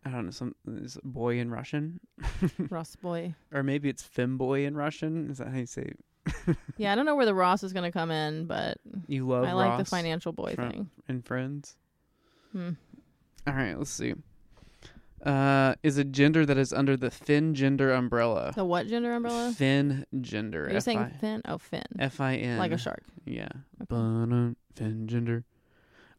I 0.05 0.09
don't 0.11 0.25
know. 0.25 0.31
Some 0.31 0.55
is 0.67 0.97
it 0.97 1.03
boy 1.03 1.39
in 1.39 1.49
Russian, 1.51 1.99
Ross 2.69 2.95
boy. 2.95 3.33
or 3.51 3.63
maybe 3.63 3.89
it's 3.89 4.03
femboy 4.07 4.65
in 4.67 4.75
Russian. 4.75 5.29
Is 5.29 5.39
that 5.39 5.47
how 5.49 5.57
you 5.57 5.65
say? 5.65 5.93
It? 6.27 6.57
Yeah, 6.77 6.91
I 6.91 6.95
don't 6.95 7.05
know 7.05 7.15
where 7.15 7.25
the 7.25 7.33
Ross 7.45 7.63
is 7.63 7.73
gonna 7.73 7.91
come 7.91 8.11
in, 8.11 8.45
but 8.45 8.77
You 9.07 9.27
love 9.27 9.45
I 9.45 9.53
like 9.53 9.77
the 9.79 9.85
financial 9.85 10.31
boy 10.31 10.53
from- 10.55 10.71
thing. 10.71 10.89
And 11.07 11.25
Friends. 11.25 11.75
Hmm. 12.51 12.71
All 13.47 13.53
right, 13.53 13.77
let's 13.77 13.89
see. 13.91 14.13
Uh, 15.25 15.75
is 15.83 15.97
a 15.97 16.03
gender 16.05 16.45
that 16.45 16.57
is 16.57 16.71
under 16.71 16.95
the 16.95 17.11
fin 17.11 17.53
gender 17.53 17.91
umbrella. 17.91 18.53
The 18.55 18.63
what 18.63 18.87
gender 18.87 19.11
umbrella? 19.13 19.51
Fin 19.51 20.05
gender. 20.21 20.67
Are 20.67 20.73
you 20.73 20.79
saying 20.79 20.99
F-I- 20.99 21.17
fin? 21.17 21.41
Oh, 21.45 21.57
fin. 21.57 21.83
F-I-N. 21.99 22.57
Like 22.57 22.71
a 22.71 22.77
shark. 22.77 23.03
Yeah. 23.25 23.49
Okay. 23.91 24.55
Fin 24.75 25.07
gender. 25.07 25.43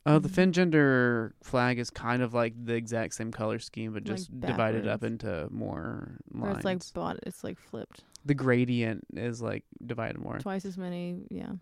Oh, 0.07 0.19
the 0.19 0.29
Mhm. 0.29 0.33
fin 0.35 0.53
gender 0.53 1.35
flag 1.43 1.79
is 1.79 1.91
kind 1.91 2.23
of 2.23 2.33
like 2.33 2.55
the 2.65 2.75
exact 2.75 3.15
same 3.15 3.31
color 3.31 3.59
scheme, 3.59 3.93
but 3.93 4.07
Like 4.09 4.17
just 4.17 4.41
divided 4.41 4.87
up 4.89 5.05
into 5.05 5.47
more 5.51 6.19
Or 6.35 6.41
lines. 6.41 6.57
it's 6.57 6.65
like 6.65 6.93
bought. 6.95 7.19
It's 7.25 7.45
like 7.45 7.59
flipped. 7.59 8.05
the 8.25 8.35
gradient 8.35 9.05
is 9.15 9.41
like 9.43 9.65
divided 9.85 10.19
more. 10.19 10.39
Twice 10.39 10.65
as 10.65 10.77
many. 10.79 11.27
Yeah. 11.31 11.53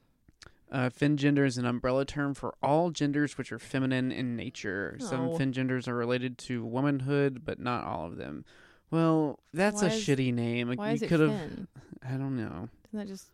Uh, 0.70 0.90
fin 0.90 1.16
gender 1.16 1.44
is 1.44 1.56
an 1.56 1.64
umbrella 1.64 2.04
term 2.04 2.34
for 2.34 2.54
all 2.62 2.90
genders 2.90 3.38
which 3.38 3.50
are 3.52 3.58
feminine 3.58 4.12
in 4.12 4.36
nature. 4.36 4.96
Some 5.00 5.28
Oh. 5.30 5.36
fin 5.38 5.52
genders 5.52 5.88
are 5.88 5.94
related 5.94 6.36
to 6.38 6.64
womanhood, 6.64 7.42
but 7.44 7.58
not 7.58 7.84
all 7.84 8.06
of 8.06 8.16
them. 8.16 8.44
Well, 8.90 9.38
that's 9.54 9.82
a 9.82 9.86
is- 9.86 10.04
shitty 10.04 10.32
name. 10.34 10.70
Why 10.74 10.88
you 10.90 10.94
is 10.94 11.02
it 11.02 11.08
could 11.08 11.20
have. 11.20 11.30
fin? 11.30 11.68
I 12.02 12.12
don't 12.16 12.36
know. 12.36 12.68
Isn't 12.88 12.98
that 12.98 13.06
just 13.08 13.28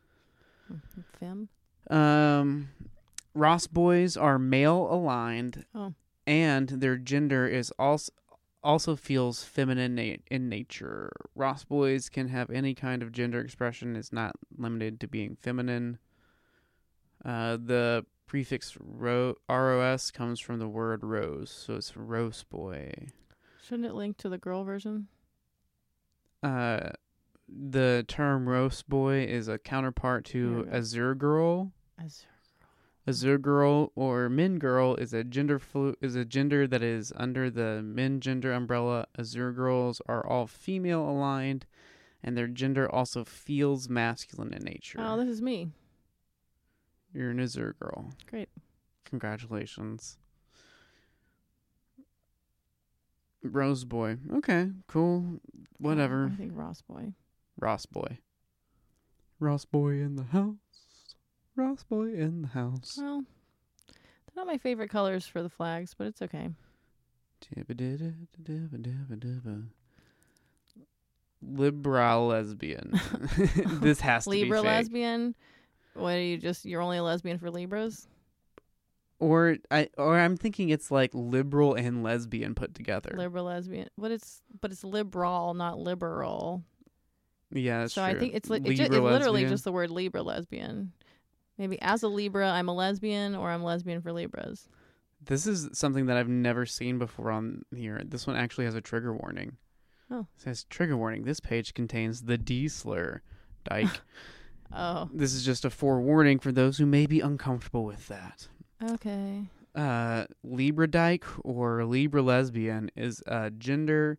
hmm, 0.69 0.77
fem? 1.19 1.49
Um, 1.91 2.69
Ross 3.35 3.67
boys 3.67 4.17
are 4.17 4.39
male 4.39 4.87
aligned, 4.91 5.65
Oh. 5.75 5.95
and 6.27 6.69
their 6.69 6.97
gender 6.97 7.47
is 7.47 7.73
also 7.79 8.13
also 8.63 8.97
feels 8.97 9.45
feminine 9.45 9.95
na- 9.95 10.17
in 10.31 10.49
nature. 10.49 11.11
Ross 11.35 11.65
boys 11.65 12.09
can 12.09 12.29
have 12.29 12.49
any 12.49 12.75
kind 12.75 13.03
of 13.03 13.13
gender 13.13 13.41
expression; 13.41 13.95
is 13.97 14.11
not 14.13 14.37
limited 14.57 14.99
to 15.01 15.07
being 15.09 15.37
feminine. 15.37 15.99
Uh, 17.25 17.59
the 17.63 18.07
prefix 18.27 18.77
ro- 18.81 19.35
ros 19.51 20.11
comes 20.11 20.41
from 20.41 20.59
the 20.61 20.69
word 20.69 21.03
rose, 21.05 21.51
so 21.51 21.75
it's 21.77 21.95
rose 21.97 22.43
boy. 22.45 22.91
Shouldn't 23.63 23.87
it 23.87 23.95
link 23.95 24.17
to 24.19 24.29
the 24.31 24.39
girl 24.39 24.65
version? 24.65 25.09
Uh, 26.43 26.91
the 27.49 28.05
term 28.09 28.49
rose 28.49 28.83
boy 28.83 29.25
is 29.25 29.49
a 29.49 29.59
counterpart 29.59 30.25
to 30.27 30.67
azure 30.71 31.15
girl. 31.15 31.73
As 31.99 32.25
Azure 33.07 33.39
girl 33.39 33.93
or 33.95 34.29
min 34.31 34.59
girl 34.59 34.95
is 34.97 35.13
a 35.13 35.23
gender 35.25 35.59
flu- 35.59 35.95
is 36.01 36.15
a 36.15 36.25
gender 36.25 36.67
that 36.67 36.83
is 36.83 37.13
under 37.17 37.51
the 37.51 37.83
min 37.83 38.21
gender 38.21 38.53
umbrella. 38.53 39.07
Azure 39.19 39.53
girls 39.53 40.01
are 40.07 40.27
all 40.27 40.47
female 40.47 41.09
aligned, 41.09 41.67
and 42.23 42.37
their 42.37 42.47
gender 42.47 42.91
also 42.91 43.23
feels 43.25 43.89
masculine 43.89 44.55
in 44.55 44.63
nature. 44.63 44.99
oh, 45.01 45.17
this 45.19 45.29
is 45.29 45.43
me. 45.43 45.69
You're 47.13 47.31
an 47.31 47.41
Azure 47.41 47.77
girl. 47.79 48.11
Great. 48.29 48.49
Congratulations. 49.05 50.17
Rose 53.43 53.85
boy. 53.85 54.17
Okay, 54.37 54.71
cool. 54.89 55.41
Whatever. 55.79 56.31
I 56.33 56.37
think 56.37 56.53
Ross 56.55 56.81
boy. 56.81 57.13
Ross 57.61 57.85
boy. 57.85 58.19
Ross 59.39 59.67
boy 59.67 59.91
in 60.01 60.17
the 60.17 60.25
house. 60.25 60.57
Ross 61.57 61.85
boy 61.85 62.13
in 62.15 62.43
the 62.43 62.49
house. 62.49 62.99
Well, 63.01 63.23
they're 63.89 64.35
not 64.37 64.47
my 64.47 64.59
favorite 64.59 64.91
colors 64.91 65.27
for 65.27 65.43
the 65.43 65.49
flags, 65.49 65.95
but 65.97 66.07
it's 66.07 66.23
okay. 66.23 66.51
Liberal 71.43 72.29
lesbian. 72.29 72.99
this 73.81 74.01
has 74.01 74.25
to 74.25 74.31
Libra 74.31 74.63
be 74.63 74.69
fake. 74.69 74.77
lesbian. 74.77 75.35
What 75.95 76.15
are 76.15 76.23
you 76.23 76.39
just? 76.39 76.65
You're 76.65 76.81
only 76.81 76.97
a 76.99 77.03
lesbian 77.03 77.39
for 77.39 77.51
Libras? 77.51 78.09
Or 79.21 79.57
I 79.71 79.89
or 79.97 80.19
I'm 80.19 80.37
thinking 80.37 80.71
it's 80.71 80.91
like 80.91 81.11
liberal 81.15 81.75
and 81.75 82.03
lesbian 82.03 82.55
put 82.55 82.75
together. 82.75 83.15
Liberal 83.17 83.45
lesbian. 83.45 83.89
But 83.97 84.11
it's 84.11 84.43
but 84.61 84.73
it's 84.73 84.83
liberal, 84.83 85.55
not 85.55 85.79
liberal. 85.79 86.65
yeah, 87.53 87.87
so 87.87 88.03
true. 88.03 88.11
I 88.11 88.19
think 88.19 88.35
it's 88.35 88.51
li- 88.51 88.59
it 88.65 88.75
ju- 88.75 88.83
it's 88.83 88.91
literally 88.91 89.43
lesbian. 89.43 89.51
just 89.51 89.65
the 89.65 89.73
word 89.73 89.91
Libra 89.91 90.23
lesbian. 90.23 90.93
Maybe 91.59 91.81
as 91.81 92.03
a 92.03 92.09
Libra, 92.09 92.51
I'm 92.51 92.69
a 92.69 92.75
lesbian, 92.75 93.35
or 93.35 93.51
I'm 93.51 93.63
lesbian 93.63 94.01
for 94.03 94.13
Libras. 94.13 94.69
This 95.25 95.47
is 95.47 95.69
something 95.73 96.07
that 96.07 96.17
I've 96.17 96.29
never 96.29 96.67
seen 96.67 96.99
before 96.99 97.31
on 97.31 97.63
here. 97.75 98.03
This 98.05 98.27
one 98.27 98.37
actually 98.37 98.65
has 98.67 98.75
a 98.75 98.81
trigger 98.81 99.15
warning. 99.15 99.57
Oh. 100.11 100.27
It 100.37 100.43
says 100.43 100.65
trigger 100.65 100.97
warning. 100.97 101.25
This 101.25 101.41
page 101.41 101.73
contains 101.75 102.23
the 102.23 102.37
D 102.37 102.69
slur. 102.69 103.23
Dyke. 103.65 104.01
Oh, 104.77 105.09
this 105.13 105.35
is 105.35 105.45
just 105.45 105.65
a 105.65 105.71
forewarning 105.71 106.41
for 106.41 106.51
those 106.51 106.79
who 106.79 106.87
may 106.87 107.07
be 107.07 107.21
uncomfortable 107.21 107.85
with 107.85 108.09
that. 108.09 108.49
okay. 108.83 109.45
uh, 109.77 110.25
Libra 110.43 110.89
dyke 110.89 111.25
or 111.45 111.85
Libra 111.85 112.23
lesbian 112.23 112.91
is 112.97 113.23
a 113.29 113.53
gender 113.53 114.19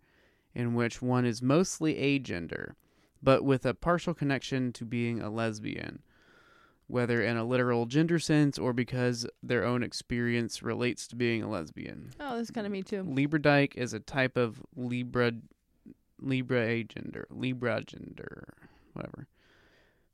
in 0.54 0.74
which 0.74 1.02
one 1.02 1.26
is 1.26 1.42
mostly 1.42 1.96
agender, 1.96 2.76
but 3.22 3.44
with 3.44 3.66
a 3.66 3.74
partial 3.74 4.14
connection 4.14 4.72
to 4.74 4.86
being 4.86 5.20
a 5.20 5.30
lesbian, 5.30 6.04
whether 6.88 7.22
in 7.22 7.36
a 7.38 7.44
literal 7.44 7.86
gender 7.86 8.20
sense 8.20 8.58
or 8.60 8.72
because 8.74 9.26
their 9.42 9.64
own 9.64 9.82
experience 9.84 10.62
relates 10.62 11.08
to 11.08 11.16
being 11.16 11.42
a 11.42 11.50
lesbian. 11.50 12.12
Oh, 12.20 12.38
this 12.38 12.44
is 12.50 12.52
kind 12.52 12.66
of 12.68 12.72
me 12.72 12.84
too. 12.84 13.02
Libra 13.04 13.42
dyke 13.42 13.74
is 13.76 13.94
a 13.94 14.00
type 14.00 14.38
of 14.38 14.62
Libra 14.76 15.34
Libra 16.20 16.84
gender, 16.84 17.28
Libra 17.30 17.84
gender, 17.84 18.54
whatever. 18.94 19.28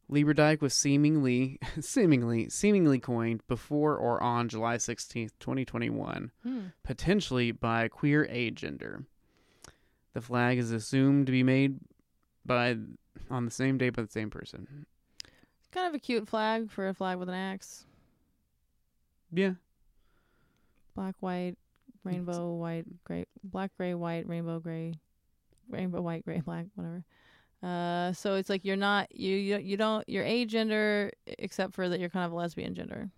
Libra 0.10 0.34
dyke 0.36 0.62
was 0.62 0.74
seemingly 0.74 1.60
seemingly 1.80 2.50
seemingly 2.50 3.00
coined 3.00 3.42
before 3.48 3.96
or 3.98 4.22
on 4.22 4.50
July 4.50 4.78
16th, 4.78 5.32
2021, 5.40 6.32
Hmm. 6.44 6.60
potentially 6.84 7.52
by 7.52 7.88
queer 7.88 8.26
agender. 8.32 9.06
The 10.14 10.22
flag 10.22 10.58
is 10.58 10.72
assumed 10.72 11.28
to 11.28 11.32
be 11.32 11.44
made 11.44 11.80
by 12.46 12.76
on 13.30 13.46
the 13.46 13.52
same 13.52 13.78
day 13.78 13.90
by 13.90 14.02
the 14.02 14.12
same 14.12 14.30
person. 14.30 14.86
Kind 15.72 15.88
of 15.88 15.94
a 15.94 16.00
cute 16.00 16.28
flag 16.28 16.70
for 16.70 16.90
a 16.90 16.94
flag 16.94 17.18
with 17.18 17.30
an 17.30 17.36
axe. 17.36 17.86
Yeah. 19.32 19.52
Black, 20.96 21.16
white, 21.22 21.56
rainbow, 22.04 22.54
white, 22.54 22.86
gray, 23.06 23.26
black, 23.44 23.72
gray, 23.78 23.94
white, 23.94 24.28
rainbow, 24.28 24.60
gray, 24.60 24.94
rainbow, 25.70 26.02
white, 26.02 26.26
gray, 26.26 26.42
black, 26.46 26.66
whatever. 26.76 27.04
Uh, 27.64 28.12
so 28.14 28.36
it's 28.36 28.50
like 28.50 28.66
you're 28.66 28.76
not 28.76 29.14
you 29.16 29.36
you, 29.36 29.58
you 29.60 29.78
don't 29.78 30.08
you're 30.10 30.26
agender 30.26 31.12
except 31.26 31.76
for 31.76 31.88
that 31.88 32.00
you're 32.00 32.10
kind 32.10 32.26
of 32.26 32.32
a 32.32 32.36
lesbian 32.36 32.74
gender. 32.74 33.10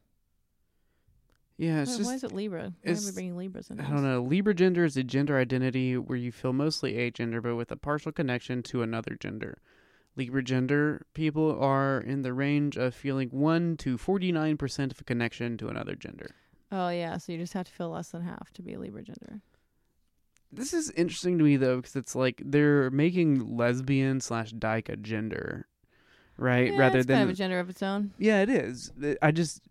Yeah, 1.57 1.81
it's 1.81 1.91
Why- 1.91 1.97
just 1.97 2.09
why 2.09 2.15
is 2.15 2.23
it 2.23 2.31
Libra? 2.33 2.73
Why 2.83 2.91
are 2.91 2.95
we 2.95 3.11
bringing 3.13 3.37
Libras 3.37 3.69
in? 3.69 3.79
I 3.79 3.89
don't 3.89 4.03
know. 4.03 4.21
Libra 4.21 4.53
gender 4.53 4.83
is 4.83 4.97
a 4.97 5.03
gender 5.03 5.37
identity 5.39 5.97
where 5.97 6.17
you 6.17 6.31
feel 6.31 6.51
mostly 6.51 6.93
agender, 6.93 7.41
but 7.41 7.55
with 7.55 7.71
a 7.71 7.77
partial 7.77 8.11
connection 8.11 8.63
to 8.63 8.81
another 8.81 9.15
gender. 9.19 9.59
Libra 10.15 10.43
gender 10.43 11.05
people 11.13 11.57
are 11.59 11.99
in 11.99 12.21
the 12.21 12.33
range 12.33 12.77
of 12.77 12.93
feeling 12.93 13.29
1 13.29 13.77
to 13.77 13.97
49% 13.97 14.91
of 14.91 14.99
a 14.99 15.03
connection 15.03 15.57
to 15.57 15.69
another 15.69 15.95
gender. 15.95 16.35
Oh 16.71 16.89
yeah, 16.89 17.17
so 17.17 17.31
you 17.31 17.37
just 17.37 17.53
have 17.53 17.65
to 17.67 17.71
feel 17.71 17.89
less 17.89 18.09
than 18.09 18.21
half 18.23 18.51
to 18.53 18.61
be 18.61 18.73
a 18.73 18.79
Libra 18.79 19.03
gender. 19.03 19.41
This 20.51 20.73
is 20.73 20.91
interesting 20.91 21.37
to 21.39 21.43
me, 21.43 21.57
though, 21.57 21.77
because 21.77 21.95
it's 21.95 22.15
like 22.15 22.41
they're 22.45 22.91
making 22.91 23.57
lesbian 23.57 24.21
slash 24.21 24.51
dyke 24.51 24.87
a 24.89 24.95
gender, 24.95 25.67
right? 26.37 26.71
Yeah, 26.71 26.77
Rather 26.79 26.99
it's 26.99 27.07
than. 27.07 27.15
kind 27.17 27.29
of 27.29 27.33
a 27.33 27.37
gender 27.37 27.59
of 27.59 27.69
its 27.71 27.81
own. 27.81 28.11
yeah, 28.19 28.41
it 28.41 28.49
is. 28.49 28.91
I 29.21 29.31
just. 29.31 29.61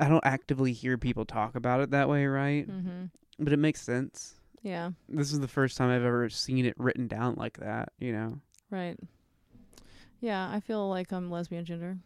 I 0.00 0.08
don't 0.08 0.24
actively 0.26 0.72
hear 0.72 0.98
people 0.98 1.24
talk 1.24 1.54
about 1.54 1.80
it 1.80 1.90
that 1.92 2.08
way, 2.08 2.26
right? 2.26 2.68
Mm-hmm. 2.68 3.04
But 3.38 3.52
it 3.52 3.58
makes 3.58 3.82
sense. 3.82 4.34
Yeah, 4.62 4.90
This 5.08 5.32
is 5.32 5.40
the 5.40 5.48
first 5.48 5.76
time 5.76 5.90
I've 5.90 6.04
ever 6.04 6.28
seen 6.28 6.66
it 6.66 6.74
written 6.78 7.08
down 7.08 7.34
like 7.36 7.58
that, 7.58 7.88
you 7.98 8.12
know? 8.12 8.38
right. 8.70 8.96
Yeah, 10.22 10.48
I 10.50 10.60
feel 10.60 10.88
like 10.88 11.12
I'm 11.12 11.30
lesbian 11.30 11.64
gender. 11.66 11.98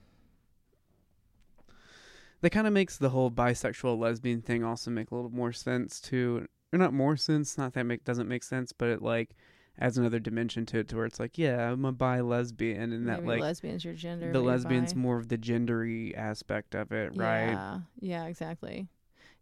that 2.40 2.50
kind 2.50 2.66
of 2.66 2.72
makes 2.72 2.96
the 2.96 3.10
whole 3.10 3.30
bisexual 3.30 3.98
lesbian 3.98 4.40
thing 4.42 4.64
also 4.64 4.90
make 4.90 5.10
a 5.10 5.14
little 5.14 5.30
more 5.30 5.52
sense 5.52 6.00
too 6.00 6.46
or 6.72 6.78
not 6.78 6.92
more 6.92 7.16
sense 7.16 7.56
not 7.58 7.72
that 7.74 7.84
make 7.84 8.04
doesn't 8.04 8.28
make 8.28 8.42
sense 8.44 8.72
but 8.72 8.88
it 8.88 9.02
like 9.02 9.30
adds 9.78 9.98
another 9.98 10.18
dimension 10.20 10.64
to 10.66 10.78
it 10.78 10.86
to 10.88 10.96
where 10.96 11.06
it's 11.06 11.18
like 11.18 11.38
yeah 11.38 11.70
i'm 11.72 11.84
a 11.84 11.92
bi 11.92 12.20
lesbian 12.20 12.92
and 12.92 13.08
that 13.08 13.20
Maybe 13.24 13.28
like 13.28 13.40
lesbian's 13.40 13.84
your 13.84 13.94
gender. 13.94 14.32
the 14.32 14.40
lesbian's 14.40 14.92
bi. 14.94 15.00
more 15.00 15.16
of 15.18 15.28
the 15.28 15.38
gendery 15.38 16.16
aspect 16.16 16.74
of 16.74 16.92
it 16.92 17.12
right 17.16 17.50
Yeah, 17.52 17.78
yeah, 18.00 18.24
exactly. 18.26 18.86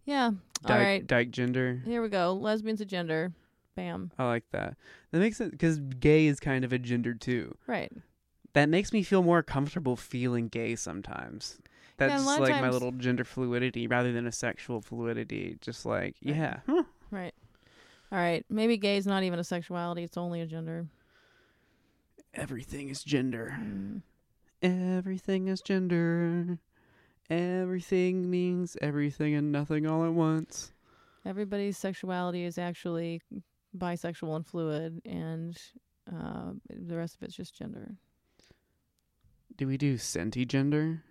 Yeah. 0.05 0.31
dyke, 0.63 0.71
All 0.71 0.79
right. 0.79 1.07
dyke 1.07 1.31
gender 1.31 1.83
Here 1.85 2.01
we 2.03 2.09
go. 2.09 2.33
Lesbian's 2.35 2.81
a 2.81 2.85
gender. 2.87 3.33
Bam. 3.77 4.13
i 4.19 4.25
like 4.27 4.45
that 4.53 4.77
that 5.11 5.19
makes 5.19 5.37
sense 5.37 5.51
because 5.51 5.79
gay 5.79 6.27
is 6.27 6.39
kind 6.41 6.65
of 6.65 6.73
a 6.73 6.79
gender 6.79 7.13
too 7.13 7.55
Right. 7.67 7.93
That 8.55 8.69
makes 8.69 8.93
me 8.93 9.03
feel 9.03 9.23
more 9.23 9.43
comfortable 9.43 9.97
feeling 9.97 10.49
gay 10.49 10.75
sometimes 10.75 11.59
that's 11.97 12.23
a 12.23 12.27
lot 12.27 12.39
just 12.39 12.51
of 12.51 12.55
like 12.55 12.63
my 12.63 12.71
little 12.71 12.91
gender 12.93 13.25
fluidity 13.25 13.87
rather 13.87 14.13
than 14.13 14.27
a 14.27 14.33
sexual 14.33 14.81
fluidity 14.81 15.57
just 15.61 15.85
like 15.87 16.17
Right. 16.25 16.35
yeah 16.37 16.57
huh. 16.67 16.83
Right. 17.11 17.35
All 18.11 18.19
right. 18.19 18.45
Maybe 18.51 18.77
gay 18.77 18.97
is 18.97 19.07
not 19.07 19.23
even 19.23 19.39
a 19.39 19.45
sexuality. 19.45 20.03
It's 20.03 20.17
only 20.17 20.41
a 20.41 20.47
gender. 20.47 20.87
everything 22.35 22.89
is 22.89 23.05
gender 23.05 23.57
Mm. 23.61 24.03
Everything 24.63 25.49
is 25.49 25.61
gender. 25.61 26.59
Everything 27.29 28.31
means 28.31 28.79
everything 28.81 29.35
and 29.35 29.53
nothing 29.53 29.87
all 29.87 30.05
at 30.07 30.13
once. 30.13 30.73
Everybody's 31.27 31.77
sexuality 31.77 32.45
is 32.45 32.57
actually 32.57 33.21
bisexual 33.77 34.37
and 34.37 34.47
fluid, 34.47 35.03
and 35.05 35.57
uh, 36.11 36.53
the 36.71 36.97
rest 36.97 37.15
of 37.17 37.23
it's 37.23 37.35
just 37.35 37.55
gender. 37.55 37.95
Do 39.57 39.67
we 39.67 39.77
do 39.77 39.99
senti 39.99 40.45
gender? 40.45 41.03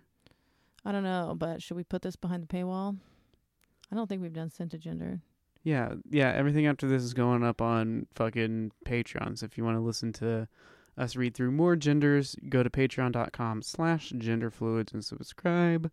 I 0.84 0.92
don't 0.92 1.04
know, 1.04 1.34
but 1.36 1.62
should 1.62 1.76
we 1.76 1.84
put 1.84 2.02
this 2.02 2.16
behind 2.16 2.42
the 2.42 2.46
paywall? 2.46 2.96
I 3.90 3.96
don't 3.96 4.06
think 4.06 4.20
we've 4.20 4.32
done 4.32 4.50
gender. 4.78 5.20
Yeah, 5.62 5.94
yeah. 6.10 6.30
Everything 6.30 6.66
after 6.66 6.86
this 6.86 7.02
is 7.02 7.14
going 7.14 7.42
up 7.42 7.62
on 7.62 8.06
fucking 8.14 8.72
Patreon. 8.84 9.38
So 9.38 9.46
if 9.46 9.56
you 9.56 9.64
want 9.64 9.78
to 9.78 9.80
listen 9.80 10.12
to 10.14 10.46
us 10.96 11.16
read 11.16 11.34
through 11.34 11.52
more 11.52 11.74
genders, 11.74 12.36
go 12.48 12.62
to 12.62 12.70
patreon.com 12.70 13.62
slash 13.62 14.12
genderfluids 14.12 14.92
and 14.92 15.04
subscribe. 15.04 15.90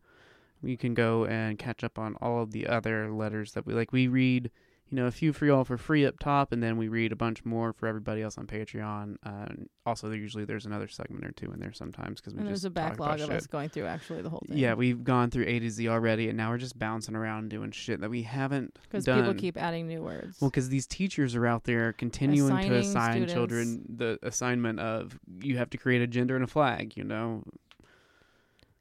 You 0.62 0.78
can 0.78 0.94
go 0.94 1.26
and 1.26 1.58
catch 1.58 1.84
up 1.84 1.98
on 1.98 2.16
all 2.22 2.44
of 2.44 2.52
the 2.52 2.68
other 2.68 3.12
letters 3.12 3.54
that 3.54 3.66
we 3.66 3.74
like. 3.74 3.92
We 3.92 4.08
read, 4.08 4.52
you 4.92 4.98
know, 4.98 5.08
a 5.08 5.12
few 5.12 5.32
for 5.32 5.46
y'all 5.46 5.64
for 5.64 5.78
free 5.78 6.06
up 6.06 6.20
top, 6.20 6.52
and 6.52 6.62
then 6.62 6.76
we 6.76 6.90
read 6.90 7.14
a 7.14 7.16
bunch 7.16 7.46
more 7.46 7.72
for 7.72 7.88
everybody 7.88 8.22
else 8.22 8.38
on 8.38 8.46
Patreon. 8.46 9.16
Uh, 9.26 9.46
and 9.48 9.70
also, 9.86 10.10
there 10.10 10.18
usually 10.18 10.44
there's 10.44 10.66
another 10.66 10.90
segment 10.90 11.24
or 11.24 11.32
two 11.32 11.50
in 11.54 11.62
there 11.62 11.72
sometimes 11.72 12.20
because 12.20 12.34
we 12.34 12.40
And 12.40 12.48
there's 12.48 12.60
just 12.60 12.66
a 12.66 12.72
backlog 12.72 13.22
of 13.22 13.28
shit. 13.28 13.38
us 13.38 13.48
going 13.48 13.70
through 13.70 13.86
actually 13.86 14.22
the 14.22 14.30
whole 14.30 14.44
thing. 14.48 14.58
Yeah, 14.58 14.74
we've 14.74 15.02
gone 15.02 15.32
through 15.32 15.46
A 15.48 15.60
to 15.60 15.70
Z 15.70 15.88
already, 15.88 16.28
and 16.28 16.38
now 16.38 16.50
we're 16.50 16.58
just 16.58 16.78
bouncing 16.78 17.16
around 17.16 17.50
doing 17.50 17.72
shit 17.72 18.02
that 18.02 18.10
we 18.10 18.24
haven't 18.24 18.78
because 18.84 19.06
people 19.06 19.34
keep 19.34 19.56
adding 19.56 19.88
new 19.88 20.02
words. 20.02 20.42
Well, 20.42 20.50
because 20.50 20.68
these 20.68 20.88
teachers 20.88 21.36
are 21.38 21.48
out 21.48 21.64
there 21.64 21.94
continuing 21.94 22.54
to 22.68 22.76
assign 22.76 23.12
students. 23.12 23.34
children 23.34 23.86
the 23.88 24.20
assignment 24.24 24.82
of 24.82 25.18
you 25.40 25.58
have 25.58 25.70
to 25.70 25.78
create 25.78 26.02
a 26.02 26.08
gender 26.08 26.36
and 26.36 26.44
a 26.44 26.48
flag. 26.48 26.98
You 26.98 27.06
know, 27.06 27.44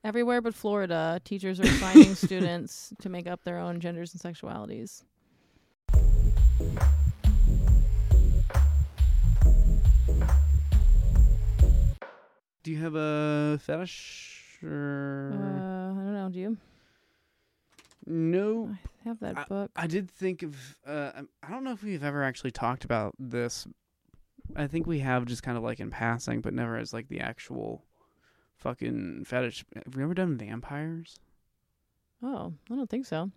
Everywhere 0.02 0.40
but 0.40 0.54
Florida, 0.54 1.20
teachers 1.24 1.60
are 1.60 1.64
assigning 1.64 2.14
students 2.14 2.92
to 3.00 3.10
make 3.10 3.26
up 3.26 3.44
their 3.44 3.58
own 3.58 3.80
genders 3.80 4.14
and 4.14 4.34
sexualities. 4.34 5.04
Do 12.62 12.70
you 12.70 12.78
have 12.78 12.94
a 12.94 13.58
fetish 13.62 14.58
or 14.62 15.30
Uh, 15.32 15.36
I 15.36 15.94
don't 16.04 16.12
know. 16.14 16.28
Do 16.30 16.38
you? 16.38 16.56
no? 18.06 18.76
I 19.04 19.08
have 19.08 19.20
that 19.20 19.48
book. 19.48 19.70
I 19.76 19.86
did 19.86 20.10
think 20.10 20.42
of. 20.42 20.78
Uh, 20.86 21.12
I'm- 21.14 21.28
I 21.42 21.50
don't 21.50 21.64
know 21.64 21.72
if 21.72 21.82
we've 21.82 22.04
ever 22.04 22.22
actually 22.22 22.50
talked 22.50 22.84
about 22.84 23.14
this. 23.18 23.66
I 24.56 24.66
think 24.66 24.86
we 24.86 24.98
have 25.00 25.24
just 25.26 25.42
kind 25.42 25.56
of 25.56 25.62
like 25.64 25.80
in 25.80 25.90
passing, 25.90 26.40
but 26.40 26.52
never 26.52 26.76
as 26.76 26.92
like 26.92 27.08
the 27.08 27.20
actual 27.20 27.84
fucking 28.56 29.24
fetish. 29.24 29.64
Have 29.84 29.94
we 29.96 30.02
ever 30.02 30.14
done 30.14 30.36
vampires? 30.36 31.18
Oh, 32.22 32.52
I 32.70 32.74
don't 32.74 32.90
think 32.90 33.06
so. 33.06 33.30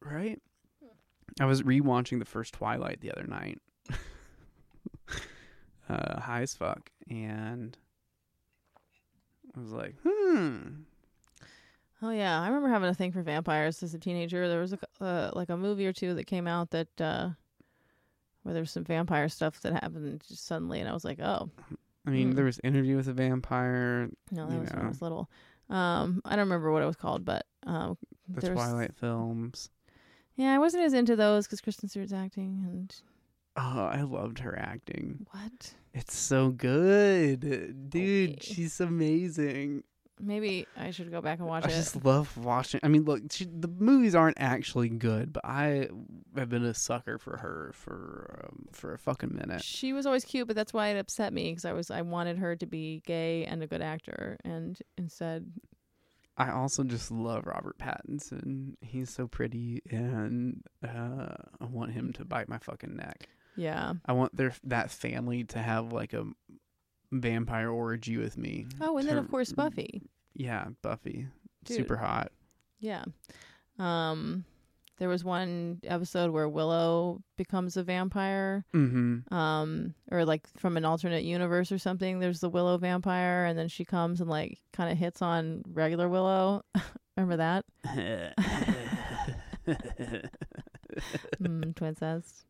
right? 0.00 0.40
I 1.40 1.44
was 1.46 1.62
rewatching 1.62 2.18
the 2.18 2.24
first 2.24 2.54
Twilight 2.54 3.00
the 3.00 3.12
other 3.12 3.26
night. 3.26 3.58
uh, 5.88 6.20
high 6.20 6.42
as 6.42 6.54
fuck, 6.54 6.90
and 7.10 7.76
I 9.56 9.60
was 9.60 9.72
like, 9.72 9.94
hmm. 10.06 10.58
Oh 12.02 12.10
yeah, 12.10 12.40
I 12.40 12.46
remember 12.48 12.68
having 12.68 12.88
a 12.88 12.94
thing 12.94 13.12
for 13.12 13.22
vampires 13.22 13.82
as 13.82 13.94
a 13.94 13.98
teenager. 13.98 14.48
There 14.48 14.60
was 14.60 14.72
a 14.72 14.78
uh, 15.04 15.30
like 15.34 15.50
a 15.50 15.56
movie 15.56 15.86
or 15.86 15.92
two 15.92 16.14
that 16.14 16.24
came 16.24 16.48
out 16.48 16.70
that 16.70 17.00
uh, 17.00 17.30
where 18.42 18.54
there 18.54 18.62
was 18.62 18.70
some 18.72 18.84
vampire 18.84 19.28
stuff 19.28 19.60
that 19.60 19.72
happened 19.72 20.22
just 20.28 20.46
suddenly, 20.46 20.80
and 20.80 20.88
I 20.88 20.92
was 20.92 21.04
like, 21.04 21.20
oh 21.20 21.48
I 22.06 22.10
mean, 22.10 22.30
Hmm. 22.30 22.34
there 22.34 22.44
was 22.46 22.58
Interview 22.64 22.96
with 22.96 23.06
a 23.08 23.12
Vampire, 23.12 24.08
no, 24.32 24.48
that 24.48 24.58
was 24.60 24.70
when 24.70 24.84
I 24.84 24.88
was 24.88 25.02
little. 25.02 25.30
Um, 25.70 26.20
I 26.24 26.30
don't 26.30 26.40
remember 26.46 26.72
what 26.72 26.82
it 26.82 26.86
was 26.86 26.96
called, 26.96 27.24
but 27.24 27.46
um, 27.64 27.96
the 28.28 28.50
Twilight 28.50 28.94
films. 28.96 29.70
Yeah, 30.36 30.54
I 30.54 30.58
wasn't 30.58 30.84
as 30.84 30.92
into 30.94 31.16
those 31.16 31.46
because 31.46 31.60
Kristen 31.60 31.88
Stewart's 31.88 32.12
acting 32.12 32.64
and 32.66 32.94
Oh, 33.56 33.84
I 33.84 34.00
loved 34.02 34.38
her 34.38 34.58
acting. 34.58 35.26
what? 35.30 35.74
It's 35.94 36.16
so 36.16 36.48
good, 36.50 37.40
dude. 37.90 38.30
Okay. 38.30 38.38
She's 38.40 38.80
amazing. 38.80 39.84
Maybe 40.18 40.66
I 40.76 40.90
should 40.90 41.10
go 41.10 41.20
back 41.20 41.38
and 41.40 41.48
watch 41.48 41.64
I 41.64 41.68
it. 41.68 41.72
I 41.72 41.74
just 41.74 42.04
love 42.04 42.34
watching. 42.38 42.80
I 42.82 42.88
mean, 42.88 43.04
look, 43.04 43.20
she, 43.30 43.44
the 43.44 43.66
movies 43.68 44.14
aren't 44.14 44.38
actually 44.40 44.88
good, 44.88 45.32
but 45.32 45.44
I 45.44 45.88
have 46.36 46.48
been 46.48 46.64
a 46.64 46.74
sucker 46.74 47.18
for 47.18 47.36
her 47.38 47.72
for 47.74 48.44
um, 48.48 48.66
for 48.72 48.94
a 48.94 48.98
fucking 48.98 49.34
minute. 49.34 49.62
She 49.64 49.92
was 49.92 50.06
always 50.06 50.24
cute, 50.24 50.46
but 50.46 50.54
that's 50.54 50.72
why 50.72 50.88
it 50.88 50.98
upset 50.98 51.32
me 51.32 51.50
because 51.50 51.64
I 51.64 51.72
was 51.72 51.90
I 51.90 52.02
wanted 52.02 52.38
her 52.38 52.54
to 52.56 52.66
be 52.66 53.02
gay 53.04 53.44
and 53.46 53.62
a 53.62 53.66
good 53.66 53.82
actor, 53.82 54.38
and 54.44 54.78
instead, 54.96 55.50
I 56.36 56.50
also 56.50 56.82
just 56.84 57.10
love 57.10 57.46
Robert 57.46 57.76
Pattinson. 57.78 58.74
He's 58.80 59.10
so 59.10 59.26
pretty, 59.26 59.82
and 59.90 60.62
uh, 60.82 61.34
I 61.60 61.64
want 61.70 61.92
him 61.92 62.12
to 62.14 62.24
bite 62.24 62.48
my 62.48 62.58
fucking 62.58 62.96
neck. 62.96 63.28
Yeah. 63.56 63.94
I 64.06 64.12
want 64.12 64.34
their 64.36 64.54
that 64.64 64.90
family 64.90 65.44
to 65.44 65.58
have 65.58 65.92
like 65.92 66.14
a 66.14 66.24
vampire 67.10 67.68
orgy 67.68 68.16
with 68.16 68.38
me. 68.38 68.66
Oh, 68.80 68.96
and 68.96 69.06
then 69.08 69.18
of 69.18 69.30
course 69.30 69.52
Buffy. 69.52 70.02
Yeah, 70.34 70.68
Buffy, 70.80 71.26
Dude. 71.64 71.76
super 71.76 71.96
hot. 71.96 72.32
Yeah. 72.80 73.04
Um 73.78 74.44
there 74.98 75.08
was 75.08 75.24
one 75.24 75.80
episode 75.84 76.30
where 76.30 76.48
Willow 76.48 77.22
becomes 77.36 77.76
a 77.76 77.82
vampire. 77.82 78.64
Mm-hmm. 78.74 79.32
Um 79.34 79.94
or 80.10 80.24
like 80.24 80.46
from 80.58 80.76
an 80.76 80.84
alternate 80.84 81.24
universe 81.24 81.72
or 81.72 81.78
something. 81.78 82.18
There's 82.20 82.40
the 82.40 82.50
Willow 82.50 82.78
vampire 82.78 83.44
and 83.44 83.58
then 83.58 83.68
she 83.68 83.84
comes 83.84 84.20
and 84.20 84.30
like 84.30 84.58
kind 84.72 84.90
of 84.92 84.98
hits 84.98 85.22
on 85.22 85.62
regular 85.72 86.08
Willow. 86.08 86.64
Remember 87.16 87.36
that? 87.36 87.64
mm, 91.42 91.76
twin 91.76 91.96
says. 91.96 92.44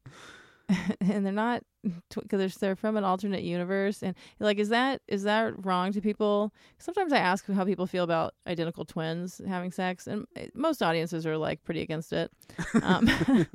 and 1.00 1.24
they're 1.26 1.32
not 1.32 1.62
because 2.14 2.38
they're, 2.38 2.48
they're 2.60 2.76
from 2.76 2.96
an 2.96 3.04
alternate 3.04 3.42
universe 3.42 4.02
and 4.02 4.14
like 4.38 4.58
is 4.58 4.68
that 4.68 5.00
is 5.08 5.24
that 5.24 5.52
wrong 5.64 5.92
to 5.92 6.00
people 6.00 6.52
sometimes 6.78 7.12
i 7.12 7.18
ask 7.18 7.46
how 7.50 7.64
people 7.64 7.86
feel 7.86 8.04
about 8.04 8.34
identical 8.46 8.84
twins 8.84 9.40
having 9.48 9.72
sex 9.72 10.06
and 10.06 10.26
eh, 10.36 10.46
most 10.54 10.82
audiences 10.82 11.26
are 11.26 11.36
like 11.36 11.62
pretty 11.64 11.80
against 11.80 12.12
it 12.12 12.30
um, 12.82 13.08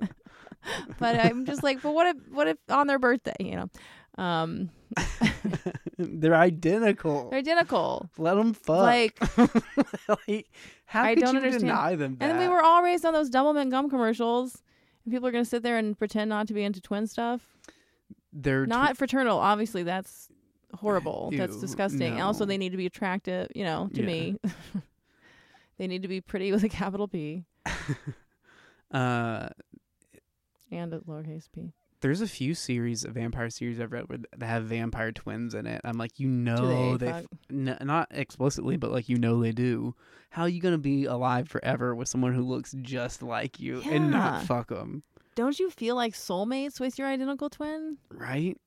but 1.00 1.20
i'm 1.20 1.46
just 1.46 1.64
like 1.64 1.82
but 1.82 1.92
what 1.94 2.08
if 2.08 2.18
what 2.32 2.48
if 2.48 2.58
on 2.70 2.88
their 2.88 3.00
birthday 3.00 3.36
you 3.40 3.56
know 3.56 3.70
um 4.24 4.70
They're 6.00 6.36
identical. 6.36 7.30
they're 7.30 7.40
identical 7.40 8.10
Let 8.18 8.36
them 8.36 8.54
fuck. 8.54 8.78
like 8.78 9.20
like, 10.08 10.50
how 10.86 11.04
I 11.04 11.16
could 11.16 11.22
don't 11.24 11.34
you 11.34 11.40
understand. 11.40 11.62
deny 11.62 11.96
them 11.96 12.18
that? 12.18 12.30
and 12.30 12.40
then 12.40 12.40
we 12.40 12.54
were 12.54 12.62
all 12.62 12.84
raised 12.84 13.04
on 13.06 13.14
those 13.14 13.30
doublemint 13.30 13.72
gum 13.72 13.90
commercials 13.90 14.62
people 15.10 15.28
are 15.28 15.32
going 15.32 15.44
to 15.44 15.50
sit 15.50 15.64
there 15.64 15.78
and 15.78 15.98
pretend 15.98 16.30
not 16.30 16.48
to 16.48 16.54
be 16.54 16.64
into 16.64 16.82
twin 16.82 17.08
stuff? 17.08 17.42
They're 18.34 18.66
tw- 18.66 18.70
not 18.70 18.98
fraternal 18.98 19.38
obviously 19.40 19.84
that's 19.84 20.30
horrible. 20.74 21.32
That's 21.36 21.58
disgusting. 21.62 22.14
And 22.14 22.22
also 22.22 22.44
they 22.46 22.58
need 22.58 22.72
to 22.72 22.78
be 22.78 22.86
attractive 22.86 23.48
you 23.56 23.64
know 23.64 23.90
to 23.94 24.02
Yeah. 24.02 24.06
me 24.08 24.40
they 25.78 25.88
need 25.88 26.02
to 26.02 26.08
be 26.08 26.20
pretty 26.22 26.52
with 26.52 26.64
a 26.64 26.70
capital 26.70 27.08
p. 27.08 27.46
Uh, 28.90 29.50
and 30.72 30.94
a 30.94 31.00
lowercase 31.00 31.50
p 31.54 31.74
there's 32.02 32.22
a 32.22 32.28
few 32.28 32.54
series 32.54 33.04
of 33.04 33.14
vampire 33.14 33.50
series 33.50 33.80
I've 33.80 33.92
read 33.92 34.08
where 34.08 34.20
that 34.38 34.46
have 34.46 34.66
vampire 34.66 35.12
twins 35.12 35.54
in 35.56 35.66
it. 35.66 35.82
I'm 35.84 35.98
like, 35.98 36.20
you 36.20 36.28
know, 36.28 36.96
they 36.98 37.06
they 37.06 37.12
fuck? 37.12 37.26
n- 37.52 37.78
not 37.82 38.08
explicitly, 38.12 38.78
but 38.78 38.92
like 38.92 39.10
you 39.10 39.18
know 39.18 39.42
they 39.42 39.52
do. 39.52 39.96
How 40.30 40.44
are 40.44 40.50
you 40.50 40.62
gonna 40.62 40.78
be 40.78 41.06
alive 41.06 41.48
forever 41.50 41.96
with 41.96 42.08
someone 42.08 42.34
who 42.34 42.44
looks 42.44 42.76
just 42.82 43.24
like 43.24 43.60
you 43.60 43.82
and 43.82 44.12
not 44.12 44.44
fuck 44.44 44.70
them? 44.70 45.04
don't 45.36 45.60
you 45.60 45.70
feel 45.70 45.96
like 45.96 46.14
soulmates 46.16 46.80
with 46.80 46.98
your 46.98 47.08
identical 47.08 47.48
twin 47.48 47.98
Right? 48.10 48.58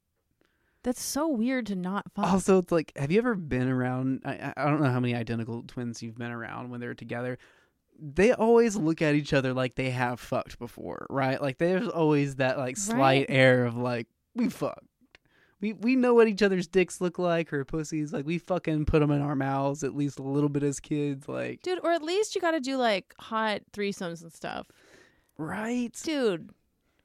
that's 0.84 1.02
so 1.02 1.26
weird 1.28 1.66
to 1.66 1.74
not 1.74 2.06
fuck 2.14 2.24
Also, 2.26 2.58
it's 2.58 2.70
like, 2.72 2.90
have 2.96 3.10
you 3.10 3.18
ever 3.18 3.34
been 3.34 3.68
around? 3.68 4.22
I 4.24 4.52
I 4.56 4.64
don't 4.70 4.80
know 4.80 4.90
how 4.90 5.00
many 5.00 5.14
identical 5.14 5.62
twins 5.64 6.02
you've 6.02 6.16
been 6.16 6.30
around 6.30 6.70
when 6.70 6.80
they're 6.80 6.94
together. 6.94 7.38
They 8.02 8.32
always 8.32 8.76
look 8.76 9.02
at 9.02 9.14
each 9.14 9.32
other 9.34 9.52
like 9.52 9.74
they 9.74 9.90
have 9.90 10.18
fucked 10.20 10.58
before, 10.58 11.06
right? 11.10 11.40
Like 11.40 11.58
there's 11.58 11.86
always 11.88 12.36
that 12.36 12.56
like 12.58 12.76
slight 12.76 12.98
Right. 12.98 13.26
air 13.28 13.66
of 13.66 13.76
like 13.76 14.06
we 14.34 14.48
fucked. 14.48 14.86
We 15.60 15.74
we 15.74 15.94
know 15.96 16.14
what 16.14 16.26
each 16.26 16.42
other's 16.42 16.66
dicks 16.66 17.02
look 17.02 17.18
like 17.18 17.52
or 17.52 17.64
pussies. 17.66 18.12
Like 18.12 18.24
we 18.24 18.38
fucking 18.38 18.86
put 18.86 19.00
them 19.00 19.10
in 19.10 19.20
our 19.20 19.36
mouths 19.36 19.84
at 19.84 19.94
least 19.94 20.18
a 20.18 20.22
little 20.22 20.48
bit 20.48 20.62
as 20.62 20.80
kids. 20.80 21.28
Like 21.28 21.60
dude 21.62 21.80
or 21.82 21.90
at 21.92 22.02
least 22.02 22.34
you 22.34 22.40
got 22.40 22.52
to 22.52 22.60
do 22.60 22.78
like 22.78 23.14
hot 23.20 23.60
threesomes 23.72 24.22
and 24.22 24.32
stuff 24.32 24.66
right? 25.36 25.90
dude 26.02 26.50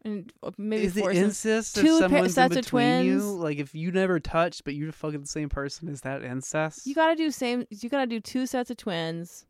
and 0.04 0.32
uh, 0.43 0.52
maybe 0.58 0.86
Is 0.86 0.96
it 0.98 1.16
incest 1.16 1.76
Two 1.76 2.00
pa- 2.08 2.28
sets 2.28 2.56
of 2.56 2.62
between 2.64 3.06
you? 3.06 3.18
twins. 3.20 3.24
Like 3.26 3.58
if 3.58 3.74
you 3.74 3.91
never 3.91 4.20
touched 4.20 4.64
but 4.64 4.76
you're 4.76 4.91
fucking 4.91 5.22
the 5.22 5.28
same 5.28 5.50
person, 5.50 5.89
is 5.89 6.02
that 6.02 6.24
incest? 6.24 6.86
You 6.86 6.93
gotta 6.96 7.16
do 7.16 7.32
same. 7.32 7.66
You 7.72 7.89
gotta 7.89 8.06
do 8.08 8.20
two 8.20 8.46
sets 8.46 8.70
of 8.70 8.78
twins, 8.78 9.46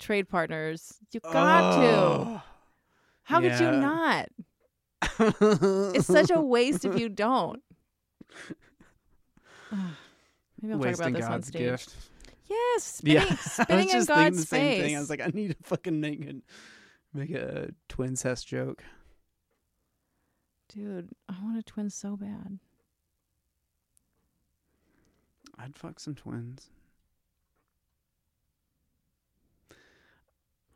trade 0.00 0.28
partners. 0.28 0.94
You 1.12 1.20
got 1.20 1.76
to. 1.76 1.86
Oh. 1.86 2.42
How 3.22 3.40
could 3.40 3.58
you 3.60 3.70
not? 3.70 4.28
It's 5.94 6.06
such 6.06 6.30
a 6.30 6.40
waste 6.40 6.84
if 6.84 6.98
you 6.98 7.08
don't. 7.08 7.62
Maybe 10.60 10.72
I'll 10.74 10.78
talk 10.78 10.84
wasting 10.86 11.06
about 11.08 11.16
this 11.16 11.24
on 11.24 11.30
God's 11.32 11.46
stage. 11.48 11.60
gift. 11.62 11.94
Yes, 12.48 12.82
spitting, 12.84 13.22
Yeah, 13.22 13.26
I 13.30 13.34
spitting 13.36 13.76
was 13.76 13.84
in 13.86 13.92
just 13.92 14.08
thinking 14.08 14.24
God's 14.24 14.36
the 14.40 14.46
same 14.46 14.60
face. 14.60 14.82
thing. 14.82 14.96
I 14.96 15.00
was 15.00 15.10
like, 15.10 15.20
I 15.20 15.30
need 15.32 15.48
to 15.50 15.56
fucking 15.62 16.00
make 16.00 16.24
a 16.26 16.34
make 17.14 17.30
a 17.30 17.70
twin 17.88 18.16
cest 18.16 18.46
joke. 18.48 18.82
Dude, 20.68 21.08
I 21.28 21.34
want 21.42 21.58
a 21.58 21.62
twin 21.62 21.90
so 21.90 22.16
bad. 22.16 22.58
I'd 25.58 25.76
fuck 25.76 26.00
some 26.00 26.14
twins. 26.14 26.70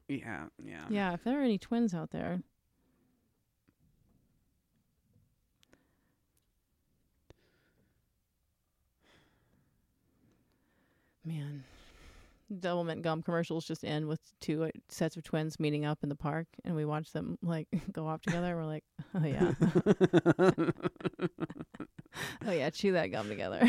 Yeah, 0.09 0.45
yeah. 0.63 0.85
Yeah, 0.91 1.15
if 1.15 1.25
there 1.25 1.41
are 1.41 1.45
any 1.45 1.59
twins 1.59 1.95
out 1.95 2.11
there. 2.11 2.41
Man, 11.27 11.65
Doublemint 12.53 13.01
gum 13.03 13.23
commercials 13.23 13.65
just 13.65 13.83
end 13.85 14.07
with 14.07 14.21
two 14.41 14.65
uh, 14.65 14.71
sets 14.91 15.17
of 15.17 15.23
twins 15.23 15.59
meeting 15.59 15.87
up 15.87 16.01
in 16.03 16.11
the 16.11 16.15
park, 16.15 16.47
and 16.65 16.77
we 16.77 16.85
watch 16.85 17.13
them 17.13 17.39
like 17.43 17.67
go 17.93 18.07
off 18.07 18.21
together. 18.21 18.55
We're 18.57 18.67
like, 18.67 18.85
oh 19.15 19.25
yeah, 19.25 19.53
oh 22.47 22.53
yeah, 22.53 22.69
chew 22.71 22.93
that 22.93 23.07
gum 23.07 23.29
together. 23.29 23.63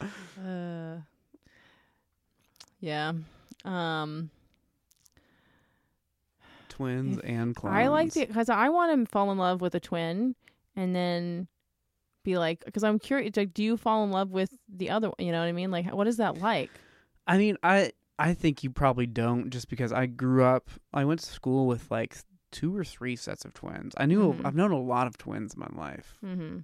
uh, 0.42 0.96
yeah. 2.80 3.12
Um, 3.64 4.30
Twins 6.68 7.18
and 7.20 7.54
clones. 7.54 7.76
I 7.76 7.86
like 7.88 8.16
it 8.16 8.28
because 8.28 8.48
I 8.48 8.68
want 8.68 9.06
to 9.06 9.10
fall 9.10 9.30
in 9.30 9.38
love 9.38 9.60
with 9.60 9.74
a 9.76 9.80
twin, 9.80 10.34
and 10.74 10.94
then 10.94 11.46
be 12.24 12.36
like, 12.36 12.64
because 12.64 12.82
I'm 12.82 12.98
curious. 12.98 13.36
Like, 13.36 13.54
do 13.54 13.62
you 13.62 13.76
fall 13.76 14.02
in 14.04 14.10
love 14.10 14.30
with 14.30 14.50
the 14.68 14.90
other? 14.90 15.08
one? 15.08 15.14
You 15.18 15.30
know 15.30 15.38
what 15.40 15.46
I 15.46 15.52
mean? 15.52 15.70
Like, 15.70 15.92
what 15.92 16.08
is 16.08 16.16
that 16.16 16.38
like? 16.38 16.70
I 17.28 17.38
mean, 17.38 17.56
I 17.62 17.92
I 18.18 18.34
think 18.34 18.64
you 18.64 18.70
probably 18.70 19.06
don't, 19.06 19.50
just 19.50 19.68
because 19.68 19.92
I 19.92 20.06
grew 20.06 20.42
up. 20.44 20.68
I 20.92 21.04
went 21.04 21.20
to 21.20 21.26
school 21.26 21.66
with 21.66 21.90
like 21.92 22.16
two 22.50 22.76
or 22.76 22.82
three 22.84 23.14
sets 23.16 23.44
of 23.44 23.54
twins. 23.54 23.94
I 23.96 24.06
knew 24.06 24.32
Mhm. 24.32 24.44
I've 24.44 24.54
known 24.56 24.72
a 24.72 24.80
lot 24.80 25.06
of 25.06 25.16
twins 25.16 25.54
in 25.54 25.60
my 25.60 25.68
life. 25.80 26.18
Mm-hmm. 26.24 26.58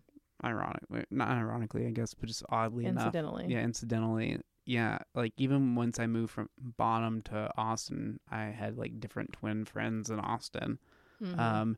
Ironically, 0.45 1.05
not 1.11 1.29
ironically, 1.29 1.87
I 1.87 1.91
guess, 1.91 2.15
but 2.15 2.29
just 2.29 2.43
oddly 2.49 2.87
enough. 2.87 3.07
Incidentally, 3.07 3.47
Yeah, 3.49 3.61
incidentally. 3.63 4.41
Yeah, 4.71 4.99
like 5.17 5.33
even 5.37 5.75
once 5.75 5.99
I 5.99 6.07
moved 6.07 6.31
from 6.33 6.49
Bonham 6.57 7.23
to 7.23 7.51
Austin, 7.57 8.21
I 8.31 8.45
had 8.45 8.79
like 8.79 9.01
different 9.01 9.33
twin 9.33 9.65
friends 9.65 10.11
in 10.11 10.21
Austin. 10.21 10.79
Mhm. 11.21 11.39
Um 11.39 11.77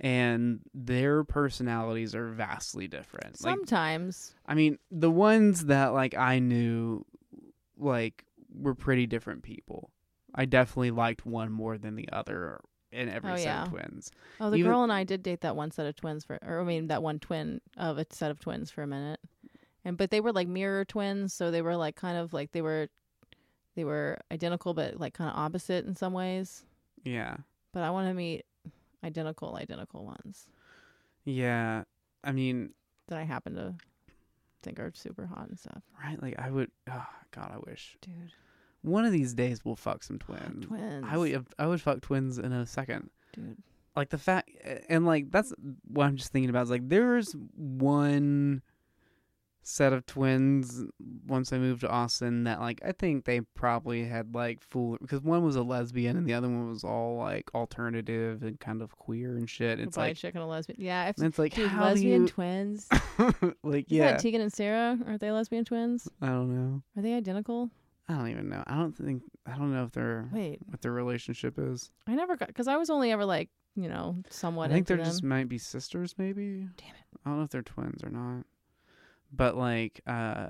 and 0.00 0.60
their 0.74 1.22
personalities 1.24 2.14
are 2.14 2.28
vastly 2.28 2.88
different. 2.88 3.42
Like 3.42 3.56
sometimes. 3.56 4.34
I 4.46 4.54
mean, 4.54 4.78
the 4.90 5.10
ones 5.10 5.66
that 5.66 5.88
like 5.92 6.16
I 6.16 6.38
knew 6.40 7.04
like 7.76 8.24
were 8.52 8.74
pretty 8.74 9.06
different 9.06 9.42
people. 9.44 9.90
I 10.34 10.44
definitely 10.44 10.90
liked 10.90 11.24
one 11.26 11.52
more 11.52 11.78
than 11.78 11.94
the 11.96 12.08
other 12.12 12.60
in 12.90 13.08
every 13.08 13.32
Oh, 13.32 13.36
set 13.36 13.44
yeah. 13.44 13.62
of 13.64 13.68
twins. 13.68 14.10
oh, 14.40 14.50
the 14.50 14.56
even- 14.56 14.70
girl 14.70 14.82
and 14.82 14.92
I 14.92 15.04
did 15.04 15.22
date 15.22 15.42
that 15.42 15.54
one 15.56 15.70
set 15.70 15.86
of 15.86 15.94
twins 15.94 16.24
for, 16.24 16.38
or 16.42 16.60
I 16.60 16.64
mean, 16.64 16.86
that 16.88 17.02
one 17.02 17.18
twin 17.18 17.60
of 17.76 17.98
a 17.98 18.06
set 18.10 18.30
of 18.30 18.40
twins 18.40 18.70
for 18.70 18.82
a 18.82 18.86
minute, 18.86 19.20
and 19.84 19.96
but 19.96 20.10
they 20.10 20.20
were 20.20 20.32
like 20.32 20.48
mirror 20.48 20.84
twins, 20.84 21.32
so 21.34 21.50
they 21.50 21.62
were 21.62 21.76
like 21.76 21.96
kind 21.96 22.16
of 22.18 22.32
like 22.32 22.52
they 22.52 22.62
were, 22.62 22.88
they 23.76 23.84
were 23.84 24.18
identical 24.32 24.74
but 24.74 24.98
like 24.98 25.14
kind 25.14 25.30
of 25.30 25.36
opposite 25.36 25.84
in 25.86 25.94
some 25.94 26.12
ways. 26.12 26.64
Yeah. 27.04 27.36
But 27.72 27.82
I 27.82 27.90
want 27.90 28.08
to 28.08 28.14
meet 28.14 28.44
identical, 29.04 29.56
identical 29.56 30.04
ones 30.04 30.48
Yeah. 31.24 31.84
I 32.24 32.32
mean, 32.32 32.70
that 33.06 33.18
I 33.18 33.22
happen 33.22 33.54
to 33.54 33.74
think 34.62 34.80
are 34.80 34.90
super 34.94 35.26
hot 35.26 35.48
and 35.48 35.58
stuff. 35.58 35.82
right? 36.02 36.20
Like 36.20 36.34
I 36.38 36.50
would 36.50 36.70
oh 36.90 37.06
god, 37.30 37.52
I 37.54 37.58
wish 37.70 37.96
Dude, 38.00 38.32
one 38.82 39.04
of 39.04 39.12
these 39.12 39.34
days 39.34 39.64
we'll 39.64 39.76
fuck 39.76 40.02
some 40.02 40.18
twins. 40.18 40.66
twins. 40.66 41.06
I 41.08 41.16
would 41.16 41.46
I 41.58 41.66
would 41.68 41.80
fuck 41.80 42.00
twins 42.00 42.38
in 42.38 42.52
a 42.52 42.66
second. 42.66 43.10
dude. 43.32 43.56
Like 43.94 44.10
the 44.10 44.18
fact 44.18 44.50
and 44.88 45.06
like 45.06 45.30
that's 45.30 45.52
what 45.86 46.06
I'm 46.06 46.16
just 46.16 46.32
thinking 46.32 46.50
about 46.50 46.64
is 46.64 46.70
like 46.70 46.88
there's 46.88 47.36
one 47.56 48.62
set 49.62 49.92
of 49.92 50.06
twins 50.06 50.84
once 51.26 51.52
I 51.52 51.58
moved 51.58 51.82
to 51.82 51.88
Austin 51.90 52.44
that 52.44 52.60
like 52.60 52.80
I 52.84 52.92
think 52.92 53.24
they 53.24 53.40
probably 53.54 54.04
had 54.04 54.34
like 54.34 54.62
full 54.62 54.96
because 55.00 55.20
one 55.20 55.44
was 55.44 55.56
a 55.56 55.62
lesbian 55.62 56.16
and 56.16 56.26
the 56.26 56.34
other 56.34 56.48
one 56.48 56.68
was 56.70 56.84
all 56.84 57.16
like 57.18 57.50
alternative 57.54 58.42
and 58.42 58.58
kind 58.58 58.80
of 58.80 58.96
queer 58.96 59.36
and 59.36 59.48
shit. 59.48 59.78
It's 59.78 59.96
like 59.96 60.16
chicken 60.16 60.40
a 60.40 60.48
lesbian. 60.48 60.80
Yeah, 60.80 61.08
if 61.08 61.16
it's 61.20 61.38
like 61.38 61.54
dude, 61.54 61.68
how 61.68 61.84
lesbian 61.84 62.24
do 62.26 62.32
twins. 62.32 62.88
you 63.18 63.54
like 63.62 63.86
yeah 63.88 64.16
Tegan 64.16 64.40
and 64.40 64.52
Sara? 64.52 64.98
Aren't 65.06 65.20
they 65.20 65.30
lesbian 65.30 65.64
twins? 65.64 66.08
I 66.22 66.26
don't 66.28 66.54
know 66.54 66.82
Are 66.96 67.02
they 67.02 67.14
identical? 67.14 67.70
I 68.08 68.14
don't 68.14 68.28
even 68.28 68.48
know 68.48 68.64
I 68.66 68.76
don't 68.76 68.96
think 68.96 69.22
I 69.44 69.56
don't 69.58 69.72
know 69.72 69.84
if 69.84 69.92
they're 69.92 70.30
Wait, 70.32 70.60
what 70.66 70.80
their 70.80 70.92
relationship 70.92 71.58
is 71.58 71.90
I 72.06 72.14
never 72.14 72.36
got 72.36 72.48
because 72.48 72.68
I 72.68 72.76
was 72.78 72.88
only 72.90 73.12
ever 73.12 73.24
like 73.26 73.50
you 73.76 73.88
know, 73.88 74.16
somewhat 74.28 74.70
I 74.70 74.74
think 74.74 74.88
they're 74.88 74.96
them. 74.96 75.06
just 75.06 75.22
might 75.22 75.48
be 75.48 75.56
sisters, 75.56 76.12
maybe. 76.18 76.66
Damn 76.76 76.88
it. 76.88 77.04
I 77.24 77.28
don't 77.30 77.38
know 77.38 77.44
if 77.44 77.50
they're 77.50 77.62
twins 77.62 78.02
or 78.02 78.10
not. 78.10 78.44
But 79.32 79.56
like, 79.56 80.00
uh, 80.06 80.48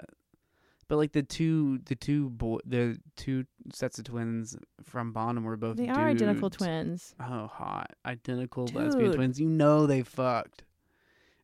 but 0.89 0.97
like 0.97 1.13
the 1.13 1.23
two, 1.23 1.79
the 1.85 1.95
two 1.95 2.31
boy, 2.31 2.59
the 2.65 2.99
two 3.17 3.45
sets 3.73 3.99
of 3.99 4.05
twins 4.05 4.57
from 4.85 5.13
Bonham 5.13 5.45
were 5.45 5.57
both. 5.57 5.77
they 5.77 5.89
are 5.89 6.09
identical 6.09 6.49
twins. 6.51 7.15
Oh, 7.21 7.47
hot 7.47 7.93
identical 8.07 8.67
lesbian 8.73 9.13
twins. 9.13 9.39
You 9.41 9.49
know 9.49 9.87
they 9.87 10.03
fucked. 10.03 10.65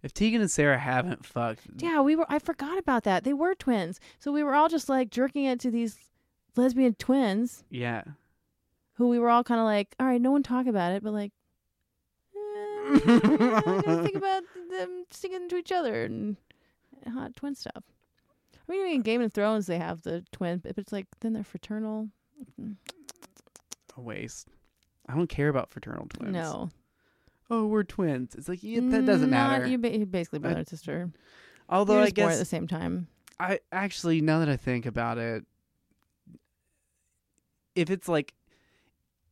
If 0.03 0.12
Tegan 0.12 0.43
and 0.43 0.51
Sara 0.51 0.78
haven't 0.78 1.24
fucked, 1.24 1.62
Yeah, 1.78 2.01
we 2.03 2.14
were. 2.14 2.26
I 2.28 2.39
forgot 2.39 2.78
about 2.78 3.05
that. 3.05 3.24
They 3.24 3.32
were 3.32 3.55
twins, 3.55 4.01
so 4.18 4.32
we 4.32 4.43
were 4.43 4.55
all 4.55 4.68
just 4.68 4.89
like 4.89 5.11
jerking 5.11 5.45
it 5.47 5.61
to 5.61 5.70
these 5.70 5.97
lesbian 6.57 6.95
twins, 6.95 7.64
yeah. 7.70 8.03
who 8.95 9.09
we 9.09 9.18
were 9.18 9.28
all 9.30 9.43
kind 9.43 9.61
of 9.61 9.64
like, 9.64 9.95
all 9.99 10.07
right, 10.07 10.20
no 10.20 10.30
one 10.30 10.43
talk 10.43 10.66
about 10.66 10.93
it, 10.93 11.03
but 11.03 11.12
like, 11.12 11.32
eh, 12.37 12.39
I 12.39 13.80
gotta 13.85 14.03
think 14.05 14.16
about 14.16 14.43
them 14.70 15.05
singing 15.11 15.49
to 15.49 15.57
each 15.57 15.72
other 15.72 16.05
and 16.05 16.37
hot 17.11 17.37
twin 17.37 17.55
stuff. 17.55 17.83
I 18.69 18.73
mean, 18.73 18.95
in 18.95 19.03
Game 19.03 19.21
of 19.23 19.33
Thrones, 19.33 19.67
they 19.67 19.79
have 19.79 20.03
the 20.03 20.25
twin, 20.33 20.59
but 20.59 20.79
it's 20.79 20.93
like 20.93 21.07
then 21.21 21.33
they're 21.35 21.45
fraternal. 21.45 22.09
A 23.97 24.01
waste. 24.01 24.49
I 25.09 25.15
don't 25.15 25.29
care 25.29 25.49
about 25.49 25.71
fraternal 25.71 26.07
twins. 26.09 26.33
No, 26.33 26.71
Oh, 27.51 27.67
we're 27.67 27.83
twins. 27.85 28.35
It's 28.35 28.49
like 28.49 28.63
yeah, 28.63 28.81
that 28.83 29.05
doesn't 29.05 29.29
Not- 29.31 29.51
matter. 29.61 29.67
You 29.67 29.77
ba- 29.79 29.95
you're 29.97 30.07
basically 30.07 30.39
I- 30.39 30.43
brother 30.43 30.59
and 30.61 30.69
sister. 30.69 31.11
Although 31.69 32.01
I 32.01 32.11
born 32.11 32.33
at 32.33 32.39
the 32.39 32.45
same 32.45 32.67
time. 32.67 33.09
I 33.39 33.61
actually 33.73 34.21
now 34.21 34.39
that 34.39 34.49
I 34.49 34.57
think 34.57 34.87
about 34.87 35.19
it, 35.19 35.45
if 37.75 37.91
it's 37.91 38.09
like 38.09 38.33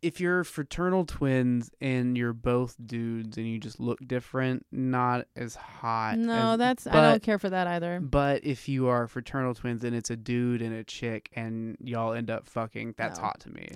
if 0.02 0.20
you're 0.20 0.42
fraternal 0.44 1.04
twins 1.06 1.70
and 1.80 2.18
you're 2.18 2.32
both 2.32 2.74
dudes 2.84 3.38
and 3.38 3.46
you 3.46 3.58
just 3.58 3.78
look 3.80 3.98
different, 4.06 4.66
not 4.72 5.26
as 5.36 5.54
hot. 5.54 6.18
No, 6.18 6.52
as- 6.52 6.58
that's 6.58 6.86
I 6.88 7.10
don't 7.10 7.22
care 7.22 7.38
for 7.38 7.48
that 7.50 7.66
either. 7.68 8.00
But 8.00 8.44
if 8.44 8.68
you 8.68 8.88
are 8.88 9.06
fraternal 9.06 9.54
twins 9.54 9.84
and 9.84 9.94
it's 9.94 10.10
a 10.10 10.16
dude 10.16 10.60
and 10.60 10.74
a 10.74 10.82
chick 10.84 11.30
and 11.34 11.76
y'all 11.80 12.12
end 12.12 12.30
up 12.30 12.46
fucking, 12.48 12.94
that's 12.98 13.18
No. 13.18 13.24
hot 13.26 13.40
to 13.40 13.50
me. 13.50 13.68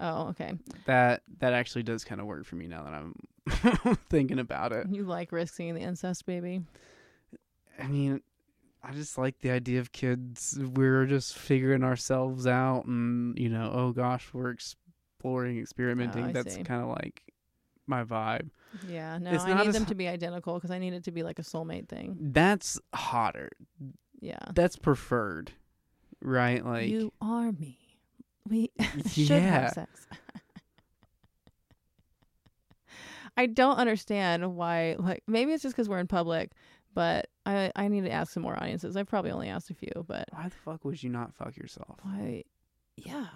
Oh, 0.00 0.28
okay. 0.28 0.52
That 0.86 1.22
that 1.38 1.52
actually 1.52 1.82
does 1.84 2.04
kind 2.04 2.20
of 2.20 2.26
work 2.26 2.44
for 2.44 2.56
me 2.56 2.66
now 2.68 2.84
that 2.84 2.92
I'm 2.94 3.96
thinking 4.10 4.38
about 4.38 4.72
it. 4.72 4.86
You 4.90 5.04
like 5.04 5.32
risking 5.32 5.74
the 5.74 5.80
incest 5.80 6.26
baby? 6.26 6.60
I 7.80 7.86
mean, 7.86 8.20
I 8.82 8.92
just 8.92 9.18
like 9.18 9.38
the 9.40 9.50
idea 9.50 9.80
of 9.80 9.90
kids. 9.92 10.58
We're 10.60 11.04
just 11.06 11.36
figuring 11.36 11.82
ourselves 11.82 12.46
out, 12.46 12.84
and 12.86 13.36
you 13.38 13.48
know, 13.48 13.70
oh 13.72 13.92
gosh, 13.92 14.28
we're 14.32 14.54
exploring, 15.18 15.58
experimenting. 15.58 16.26
Oh, 16.26 16.32
That's 16.32 16.56
kind 16.58 16.82
of 16.82 16.88
like 16.88 17.22
my 17.86 18.04
vibe. 18.04 18.50
Yeah, 18.86 19.18
no, 19.18 19.32
It's 19.32 19.44
I 19.44 19.64
need 19.64 19.72
them 19.72 19.86
to 19.86 19.94
be 19.94 20.06
identical 20.06 20.54
because 20.54 20.70
I 20.70 20.78
need 20.78 20.92
it 20.94 21.04
to 21.04 21.10
be 21.10 21.22
like 21.24 21.38
a 21.38 21.42
soulmate 21.42 21.88
thing. 21.88 22.16
That's 22.20 22.78
hotter. 22.94 23.50
Yeah, 24.20 24.38
That's 24.54 24.76
preferred, 24.76 25.52
right? 26.22 26.64
Like, 26.64 26.88
you 26.88 27.12
are 27.20 27.50
me. 27.52 27.78
We 28.48 28.70
should 29.08 29.28
Yeah. 29.30 29.60
have 29.62 29.72
sex. 29.72 30.06
I 33.36 33.46
don't 33.46 33.76
understand 33.76 34.54
why. 34.56 34.96
Like, 34.98 35.22
maybe 35.26 35.52
it's 35.52 35.62
just 35.62 35.74
because 35.76 35.88
we're 35.88 35.98
in 36.00 36.06
public, 36.08 36.52
but 36.94 37.28
I 37.46 37.70
I 37.76 37.88
need 37.88 38.04
to 38.04 38.10
ask 38.10 38.32
some 38.32 38.42
more 38.42 38.56
audiences. 38.60 38.96
I've 38.96 39.06
probably 39.08 39.30
only 39.30 39.48
asked 39.48 39.70
a 39.70 39.74
few, 39.74 40.04
but 40.06 40.28
why 40.30 40.44
the 40.48 40.54
fuck 40.56 40.84
would 40.84 41.02
you 41.02 41.10
not 41.10 41.32
fuck 41.34 41.56
yourself? 41.56 41.98
why? 42.02 42.44
Yeah, 42.96 43.26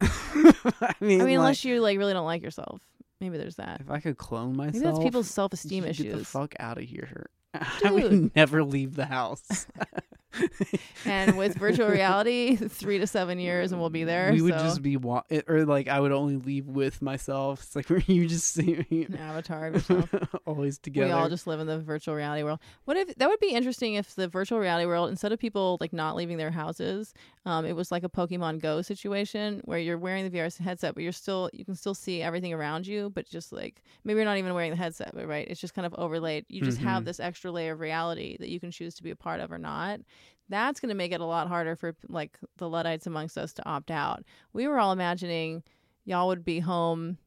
I 0.00 0.94
mean, 1.00 1.20
I 1.20 1.24
mean, 1.24 1.28
like, 1.28 1.38
unless 1.38 1.64
you 1.64 1.80
like 1.80 1.98
really 1.98 2.12
don't 2.12 2.24
like 2.26 2.42
yourself, 2.42 2.80
maybe 3.20 3.38
there's 3.38 3.56
that. 3.56 3.80
if 3.80 3.90
I 3.90 4.00
could 4.00 4.16
clone 4.16 4.56
myself, 4.56 4.74
Maybe 4.74 4.84
that's 4.86 4.98
people's 4.98 5.30
self-esteem 5.30 5.84
you 5.84 5.92
Get 5.92 5.96
the 5.98 6.08
issues. 6.10 6.26
fuck 6.28 6.54
out 6.60 6.78
of 6.78 6.84
here. 6.84 7.30
I 7.84 7.90
would 7.90 8.34
never 8.36 8.62
leave 8.62 8.94
the 8.94 9.06
house. 9.06 9.66
and 11.04 11.36
with 11.36 11.54
virtual 11.56 11.88
reality, 11.88 12.56
three 12.56 12.98
to 12.98 13.06
seven 13.06 13.38
years, 13.38 13.72
and 13.72 13.80
we'll 13.80 13.90
be 13.90 14.04
there. 14.04 14.30
we 14.32 14.42
would 14.42 14.54
so- 14.54 14.60
just 14.60 14.82
be 14.82 14.96
wa- 14.96 15.22
or 15.46 15.64
like 15.64 15.88
I 15.88 16.00
would 16.00 16.12
only 16.12 16.36
leave 16.36 16.66
with 16.66 17.00
myself. 17.02 17.62
It's 17.62 17.76
like 17.76 17.88
you 18.08 18.26
just 18.28 18.52
see 18.52 18.84
me 18.90 19.04
an 19.04 19.16
avatar 19.16 19.72
always 20.46 20.78
together. 20.78 21.06
We 21.06 21.12
all 21.12 21.28
just 21.28 21.46
live 21.46 21.60
in 21.60 21.66
the 21.66 21.78
virtual 21.78 22.14
reality 22.14 22.42
world. 22.42 22.60
What 22.84 22.96
if 22.96 23.14
that 23.16 23.28
would 23.28 23.40
be 23.40 23.50
interesting 23.52 23.94
if 23.94 24.14
the 24.14 24.28
virtual 24.28 24.58
reality 24.58 24.86
world, 24.86 25.10
instead 25.10 25.32
of 25.32 25.38
people 25.38 25.78
like 25.80 25.92
not 25.92 26.16
leaving 26.16 26.36
their 26.36 26.50
houses, 26.50 27.14
um, 27.46 27.64
it 27.64 27.74
was 27.74 27.90
like 27.90 28.04
a 28.04 28.08
Pokemon 28.08 28.60
Go 28.60 28.82
situation 28.82 29.60
where 29.64 29.78
you're 29.78 29.98
wearing 29.98 30.28
the 30.28 30.36
VR 30.36 30.56
headset, 30.58 30.94
but 30.94 31.02
you're 31.02 31.12
still 31.12 31.50
you 31.52 31.64
can 31.64 31.74
still 31.74 31.94
see 31.94 32.22
everything 32.22 32.52
around 32.52 32.86
you, 32.86 33.10
but 33.14 33.26
just 33.28 33.52
like 33.52 33.82
maybe 34.04 34.18
you're 34.18 34.24
not 34.24 34.36
even 34.38 34.54
wearing 34.54 34.70
the 34.70 34.76
headset, 34.76 35.12
but 35.14 35.26
right, 35.26 35.46
it's 35.48 35.60
just 35.60 35.74
kind 35.74 35.86
of 35.86 35.94
overlaid. 35.94 36.44
You 36.48 36.62
just 36.62 36.78
have 36.78 37.02
Mhm. 37.02 37.06
this 37.06 37.20
extra 37.20 37.50
layer 37.50 37.72
of 37.72 37.80
reality 37.80 38.36
that 38.40 38.48
you 38.48 38.60
can 38.60 38.70
choose 38.70 38.94
to 38.96 39.02
be 39.02 39.10
a 39.10 39.16
part 39.16 39.40
of 39.40 39.50
or 39.52 39.58
not. 39.58 40.00
That's 40.48 40.80
going 40.80 40.88
to 40.90 40.94
make 40.94 41.12
it 41.12 41.20
a 41.20 41.26
lot 41.26 41.48
harder 41.48 41.76
for 41.76 41.94
like 42.08 42.38
the 42.56 42.68
Luddites 42.68 43.06
amongst 43.06 43.36
us 43.36 43.52
to 43.54 43.68
opt 43.68 43.90
out. 43.90 44.24
We 44.52 44.66
were 44.66 44.78
all 44.78 44.92
imagining 44.92 45.62
y'all 46.04 46.28
would 46.28 46.44
be 46.44 46.60
home 46.60 47.18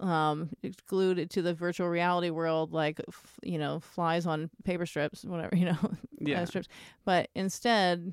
um 0.00 0.50
glued 0.88 1.30
to 1.30 1.40
the 1.40 1.54
virtual 1.54 1.88
reality 1.88 2.28
world 2.28 2.72
like 2.72 3.00
f- 3.06 3.38
you 3.44 3.56
know 3.56 3.78
flies 3.78 4.26
on 4.26 4.50
paper 4.64 4.86
strips 4.86 5.24
whatever 5.24 5.54
you 5.56 5.64
know 5.64 5.78
uh, 5.84 5.88
yeah. 6.20 6.44
strips 6.44 6.66
but 7.04 7.28
instead 7.36 8.12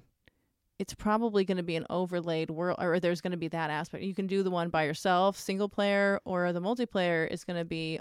it's 0.78 0.94
probably 0.94 1.44
going 1.44 1.58
to 1.58 1.64
be 1.64 1.76
an 1.76 1.86
overlaid 1.90 2.52
world 2.52 2.78
or 2.80 3.00
there's 3.00 3.20
going 3.20 3.32
to 3.32 3.38
be 3.38 3.48
that 3.48 3.72
aspect 3.72 4.04
you 4.04 4.14
can 4.14 4.28
do 4.28 4.44
the 4.44 4.52
one 4.52 4.70
by 4.70 4.84
yourself 4.84 5.38
single 5.38 5.68
player 5.68 6.20
or 6.24 6.54
the 6.54 6.62
multiplayer 6.62 7.28
is 7.32 7.44
going 7.44 7.58
to 7.58 7.66
be 7.66 8.00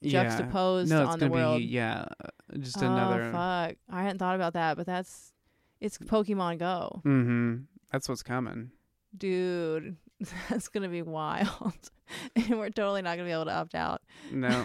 yeah. 0.00 0.22
juxtaposed 0.22 0.90
No, 0.90 1.02
it's 1.02 1.14
on 1.14 1.18
the 1.18 1.28
world 1.28 1.58
be 1.58 1.64
yeah, 1.64 2.06
uh, 2.24 2.58
just 2.58 2.80
oh 2.80 2.86
another. 2.86 3.24
fuck 3.32 3.76
i 3.90 4.02
hadn't 4.02 4.18
thought 4.18 4.36
about 4.36 4.52
that 4.52 4.76
but 4.76 4.86
that's 4.86 5.32
it's 5.80 5.98
pokemon 5.98 6.58
go 6.58 7.02
Mm-hmm. 7.04 7.56
That's 7.92 8.08
what's 8.08 8.22
coming. 8.22 8.70
dude 9.16 9.96
that's 10.48 10.68
going 10.68 10.82
to 10.82 10.88
be 10.88 11.02
wild 11.02 11.90
and 12.36 12.58
we're 12.58 12.70
totally 12.70 13.02
not 13.02 13.16
going 13.16 13.20
to 13.20 13.24
be 13.24 13.32
able 13.32 13.44
to 13.44 13.52
opt 13.54 13.74
out 13.74 14.00
No, 14.32 14.48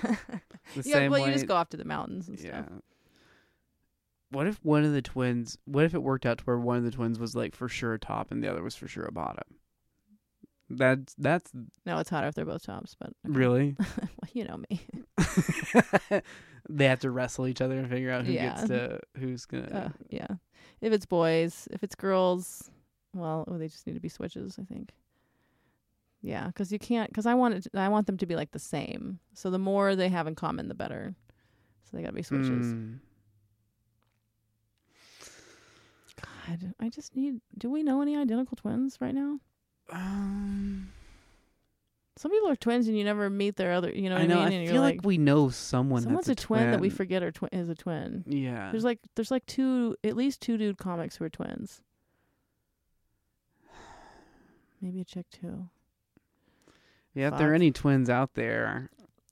the 0.76 0.84
yeah, 0.86 1.08
well, 1.10 1.22
way. 1.22 1.28
you 1.28 1.34
just 1.34 1.48
go 1.48 1.56
off 1.56 1.70
to 1.70 1.78
the 1.78 1.86
mountains 1.86 2.30
and 2.30 2.40
yeah. 2.40 2.64
stuff. 2.66 2.80
What 4.30 4.48
if 4.48 4.64
one 4.64 4.86
of 4.86 4.94
the 4.94 5.02
twins? 5.02 5.58
What 5.66 5.84
if 5.84 5.94
it 5.94 6.02
worked 6.02 6.26
out 6.26 6.38
to 6.38 6.44
where 6.46 6.58
one 6.58 6.78
of 6.78 6.84
the 6.86 6.92
twins 6.92 7.20
was 7.20 7.36
like 7.36 7.54
for 7.54 7.68
sure 7.68 7.94
a 7.96 8.00
top 8.00 8.32
and 8.32 8.42
the 8.42 8.50
other 8.50 8.64
was 8.64 8.76
for 8.78 8.88
sure 8.88 9.04
a 9.04 9.12
bottom? 9.12 9.44
That's 10.70 11.14
that's 11.18 11.52
No, 11.86 11.98
it's 11.98 12.10
hotter 12.10 12.28
if 12.28 12.36
they're 12.36 12.46
both 12.46 12.64
tops, 12.64 12.96
but 12.98 13.10
okay. 13.28 13.38
really. 13.38 13.76
well, 13.78 14.30
you 14.32 14.46
know 14.46 14.62
me. 14.70 14.80
They 16.70 16.86
have 16.86 17.00
to 17.00 17.12
wrestle 17.12 17.48
each 17.48 17.62
other 17.62 17.78
and 17.78 17.90
figure 17.90 18.12
out 18.12 18.26
who 18.26 18.32
Yeah. 18.34 18.56
gets 18.56 18.68
to 18.68 19.00
who's 19.18 19.46
gonna. 19.46 19.70
Uh, 19.70 19.90
yeah. 20.10 20.28
If 20.82 20.94
it's 20.94 21.06
boys, 21.06 21.68
if 21.72 21.84
it's 21.84 21.96
girls, 21.96 22.70
well, 23.14 23.46
oh, 23.48 23.58
they 23.58 23.68
just 23.68 23.86
need 23.86 23.94
to 23.94 24.00
be 24.00 24.10
switches, 24.10 24.58
I 24.60 24.64
think. 24.64 24.92
Yeah, 26.22 26.48
because 26.48 26.72
you 26.72 26.80
can't. 26.80 27.10
Because 27.10 27.26
I 27.26 27.34
want 27.34 27.56
it. 27.56 27.68
I 27.74 27.90
want 27.90 28.08
them 28.08 28.18
to 28.18 28.26
be 28.26 28.36
like 28.36 28.52
the 28.52 28.60
same. 28.60 29.20
So 29.34 29.50
the 29.50 29.60
more 29.60 29.96
they 29.96 30.10
have 30.10 30.28
in 30.28 30.36
common, 30.36 30.68
the 30.68 30.76
better. 30.76 31.16
So 31.84 31.98
they 31.98 32.02
gotta 32.04 32.14
be 32.14 32.22
switches. 32.22 32.68
Mm. 32.68 33.00
God, 36.22 36.74
I 36.80 36.90
just 36.90 37.16
need. 37.16 37.42
Do 37.58 37.70
we 37.70 37.84
know 37.84 38.02
any 38.02 38.16
identical 38.18 38.56
twins 38.56 38.98
right 39.02 39.16
now? 39.16 39.40
Um, 39.92 40.92
Some 42.22 42.30
people 42.30 42.50
are 42.50 42.56
twins 42.56 42.88
and 42.88 42.96
you 42.96 43.04
never 43.04 43.32
meet 43.32 43.56
their 43.56 43.74
other. 43.74 43.90
You 43.90 44.08
know 44.08 44.14
what 44.14 44.22
I 44.22 44.26
I, 44.26 44.28
know. 44.28 44.36
mean? 44.36 44.44
I 44.44 44.52
and 44.52 44.66
feel 44.68 44.74
you're 44.76 44.84
like, 44.84 44.98
like, 44.98 45.06
we 45.08 45.18
know 45.18 45.50
someone 45.50 46.04
someone's 46.04 46.28
that's 46.28 46.40
a 46.40 46.46
twin, 46.46 46.70
that 46.70 46.80
we 46.80 46.92
forget 46.92 47.24
are 47.24 47.32
twi- 47.32 47.50
is 47.52 47.68
a 47.68 47.74
twin. 47.74 48.24
Yeah. 48.28 48.70
There's 48.70 48.84
like 48.84 49.00
there's 49.16 49.32
like 49.32 49.44
two 49.48 49.96
at 50.04 50.16
least 50.16 50.40
two 50.40 50.56
dude 50.56 50.78
comics 50.78 51.16
who 51.16 51.26
are 51.26 51.30
twins. 51.30 51.82
Maybe 54.84 55.02
a 55.02 55.04
chick 55.04 55.26
too. 55.32 55.70
yeah. 57.16 57.30
If 57.30 57.40
there 57.40 57.50
are 57.50 57.56
any 57.56 57.72
twins 57.72 58.08
out 58.08 58.36
there, 58.36 58.92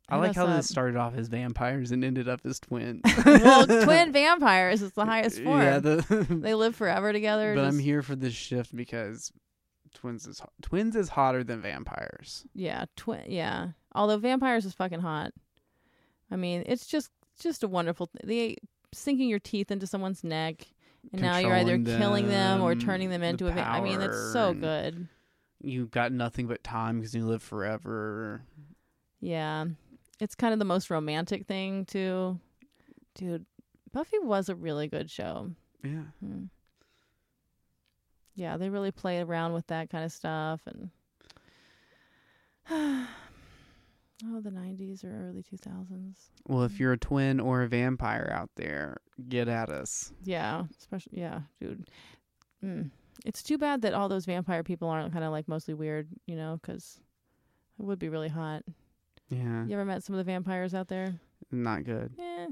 I 0.10 0.16
Hit 0.16 0.22
like 0.22 0.36
how 0.36 0.48
up. 0.48 0.58
this 0.58 0.68
started 0.68 0.96
off 0.96 1.14
as 1.16 1.28
vampires 1.28 1.92
and 1.92 2.04
ended 2.04 2.28
up 2.28 2.42
as 2.44 2.60
twins. 2.60 3.02
well, 3.24 3.68
twin 3.84 4.12
vampires 4.12 4.82
is 4.82 4.94
the 4.94 5.06
highest 5.06 5.44
form. 5.44 5.62
Yeah. 5.62 5.78
The, 5.78 6.26
they 6.28 6.56
live 6.56 6.76
forever 6.76 7.14
together. 7.14 7.54
but 7.54 7.66
I'm 7.66 7.78
here 7.78 8.02
for 8.02 8.16
this 8.16 8.34
shift 8.34 8.76
because 8.76 9.32
twins 9.94 10.28
is 10.28 10.40
ho- 10.40 10.50
twins 10.62 10.96
is 10.96 11.10
hotter 11.10 11.44
than 11.44 11.62
vampires. 11.62 12.46
Yeah, 12.54 12.86
twin. 12.96 13.24
Yeah. 13.28 13.70
Although 13.94 14.18
vampires 14.18 14.66
is 14.66 14.74
fucking 14.74 15.00
hot. 15.02 15.32
I 16.32 16.36
mean, 16.36 16.64
it's 16.66 16.86
just 16.88 17.10
just 17.40 17.64
a 17.64 17.68
wonderful. 17.68 18.08
Th- 18.08 18.24
they 18.26 18.56
sinking 18.94 19.30
your 19.30 19.40
teeth 19.40 19.72
into 19.72 19.88
someone's 19.88 20.24
neck, 20.24 20.68
and 21.12 21.22
now 21.22 21.38
you're 21.38 21.54
either 21.56 21.74
Controlling 21.74 22.00
killing 22.00 22.28
them 22.28 22.62
or 22.62 22.76
turning 22.76 23.10
them 23.10 23.22
the 23.22 23.28
into 23.28 23.48
a. 23.48 23.52
Va- 23.52 23.68
I 23.68 23.82
mean, 23.82 24.02
it's 24.02 24.32
so 24.34 24.54
good. 24.54 25.08
You've 25.62 25.92
got 25.92 26.12
nothing 26.12 26.48
but 26.48 26.64
time 26.64 27.00
because 27.00 27.14
you 27.16 27.26
live 27.26 27.44
forever. 27.44 28.42
Yeah, 29.20 29.66
it's 30.20 30.36
kind 30.36 30.54
of 30.54 30.60
the 30.60 30.66
most 30.66 30.90
romantic 30.90 31.48
thing 31.48 31.86
too. 31.86 32.40
Dude, 33.16 33.46
Buffy 33.92 34.20
was 34.20 34.50
a 34.50 34.56
really 34.56 34.88
good 34.88 35.10
show. 35.10 35.52
Yeah. 35.84 36.04
Hmm. 36.24 36.44
Yeah, 38.40 38.56
they 38.56 38.70
really 38.70 38.92
play 38.92 39.20
around 39.20 39.52
with 39.52 39.68
that 39.68 39.90
kind 39.90 40.06
of 40.06 40.14
stuff 40.14 40.62
and 40.66 40.90
Oh, 44.26 44.42
the 44.42 44.50
90s 44.50 45.04
or 45.04 45.30
early 45.30 45.44
2000s. 45.44 46.16
Well, 46.48 46.64
if 46.64 46.74
mm. 46.74 46.80
you're 46.80 46.94
a 46.94 46.98
twin 46.98 47.40
or 47.40 47.64
a 47.64 47.68
vampire 47.68 48.32
out 48.34 48.50
there, 48.56 48.98
get 49.28 49.48
at 49.48 49.70
us. 49.70 50.14
Yeah, 50.24 50.64
especially 50.78 51.20
yeah, 51.20 51.42
dude. 51.60 51.90
Mm. 52.64 52.92
It's 53.26 53.44
too 53.44 53.58
bad 53.58 53.82
that 53.82 53.94
all 53.94 54.08
those 54.08 54.26
vampire 54.26 54.64
people 54.64 54.88
aren't 54.88 55.12
kind 55.12 55.26
of 55.26 55.32
like 55.32 55.50
mostly 55.50 55.74
weird, 55.74 56.08
you 56.26 56.38
know, 56.38 56.60
because 56.62 57.00
it 57.78 57.86
would 57.86 58.00
be 58.00 58.10
really 58.10 58.30
hot. 58.30 58.64
Yeah, 59.30 59.66
You 59.66 59.74
ever 59.74 59.86
met 59.86 60.04
some 60.04 60.16
of 60.16 60.18
the 60.18 60.32
vampires 60.32 60.74
out 60.74 60.88
there? 60.88 61.20
not 61.52 61.84
good. 61.84 62.14
Yeah. 62.18 62.48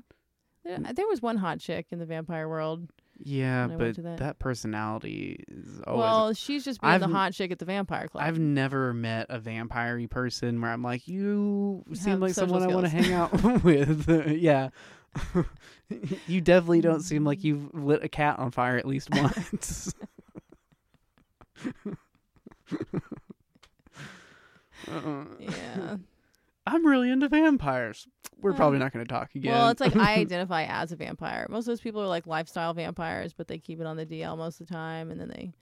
There, 0.64 0.78
mm. 0.80 0.96
there 0.96 1.08
was 1.08 1.22
one 1.22 1.38
hot 1.38 1.60
chick 1.60 1.88
in 1.92 2.00
the 2.00 2.06
vampire 2.06 2.50
world. 2.50 2.90
Yeah, 3.24 3.65
When 3.68 3.72
I 3.72 3.84
went 3.84 3.95
but 3.97 4.03
that- 4.03 4.18
that. 4.20 4.39
personality 4.39 5.43
is 5.47 5.82
always. 5.88 5.99
well, 5.99 6.34
she's 6.34 6.63
just 6.63 6.82
being 6.82 6.93
I've 6.93 7.01
the 7.01 7.07
hot 7.07 7.34
chick 7.34 7.51
at 7.51 7.59
the 7.59 7.65
vampire 7.65 8.07
club. 8.07 8.24
I've 8.24 8.38
never 8.39 8.93
met 8.93 9.26
a 9.30 9.39
vampire 9.39 10.07
person 10.07 10.61
where 10.61 10.72
I'm 10.72 10.84
like, 10.84 11.07
you 11.07 11.84
You 11.89 11.95
seem 11.95 12.20
like 12.20 12.34
someone 12.34 12.61
I 12.63 12.68
want 12.68 12.86
to 12.86 12.89
hang 12.89 13.11
out 13.13 13.32
with. 13.63 14.07
yeah. 14.39 14.70
you 16.28 16.41
definitely 16.41 16.82
don't 16.82 17.01
seem 17.01 17.24
like 17.26 17.39
Mm. 17.39 17.43
you've 17.43 17.74
lit 17.74 18.03
a 18.03 18.09
cat 18.09 18.38
on 18.39 18.51
fire 18.51 18.78
at 18.78 18.86
least 18.86 19.09
once. 19.11 19.93
Uh, 24.89 25.26
yeah. 25.39 25.97
I'm 26.65 26.86
really 26.86 27.09
into 27.09 27.30
vampires. 27.30 28.07
We're 28.42 28.54
probably 28.54 28.78
hmm. 28.78 28.84
not 28.84 28.94
going 28.94 29.06
to 29.06 29.12
talk 29.12 29.34
again. 29.36 29.54
Well, 29.54 29.70
it's 29.70 29.82
like 29.82 29.96
I 29.96 30.16
identify 30.18 30.64
as 30.66 30.92
a 30.92 30.96
vampire. 30.96 31.48
Most 31.50 31.64
of 31.64 31.72
those 31.72 31.82
people 31.82 32.02
are 32.02 32.08
like 32.08 32.28
lifestyle 32.28 32.74
vampires, 32.74 33.34
but 33.34 33.48
they 33.48 33.58
keep 33.58 33.80
it 33.80 33.88
on 33.88 33.98
the 33.98 34.06
DL 34.06 34.38
most 34.38 34.62
of 34.62 34.68
the 34.68 34.74
time, 34.74 35.12
and 35.12 35.20
then 35.20 35.30
they 35.30 35.54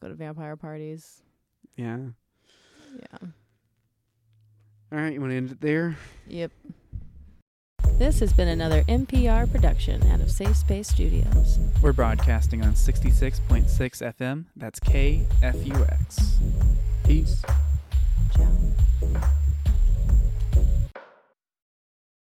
go 0.00 0.08
to 0.08 0.14
vampire 0.14 0.56
parties. 0.56 1.22
yeah. 1.76 1.98
Yeah. 2.94 3.28
All 4.90 4.98
right, 4.98 5.12
you 5.12 5.20
want 5.20 5.32
to 5.32 5.36
end 5.36 5.50
it 5.50 5.60
there? 5.60 5.98
Yep. 6.28 6.50
This 7.98 8.20
has 8.20 8.32
been 8.32 8.48
another 8.48 8.84
NPR 8.84 9.50
production 9.50 10.02
out 10.10 10.20
of 10.20 10.30
Safe 10.30 10.56
Space 10.56 10.88
Studios. 10.88 11.58
We're 11.82 11.92
broadcasting 11.92 12.62
on 12.62 12.72
66.6 12.72 13.66
FM. 13.68 14.44
That's 14.56 14.80
KFUX. 14.80 16.38
Peace. 17.04 17.42
Ciao. 18.34 18.48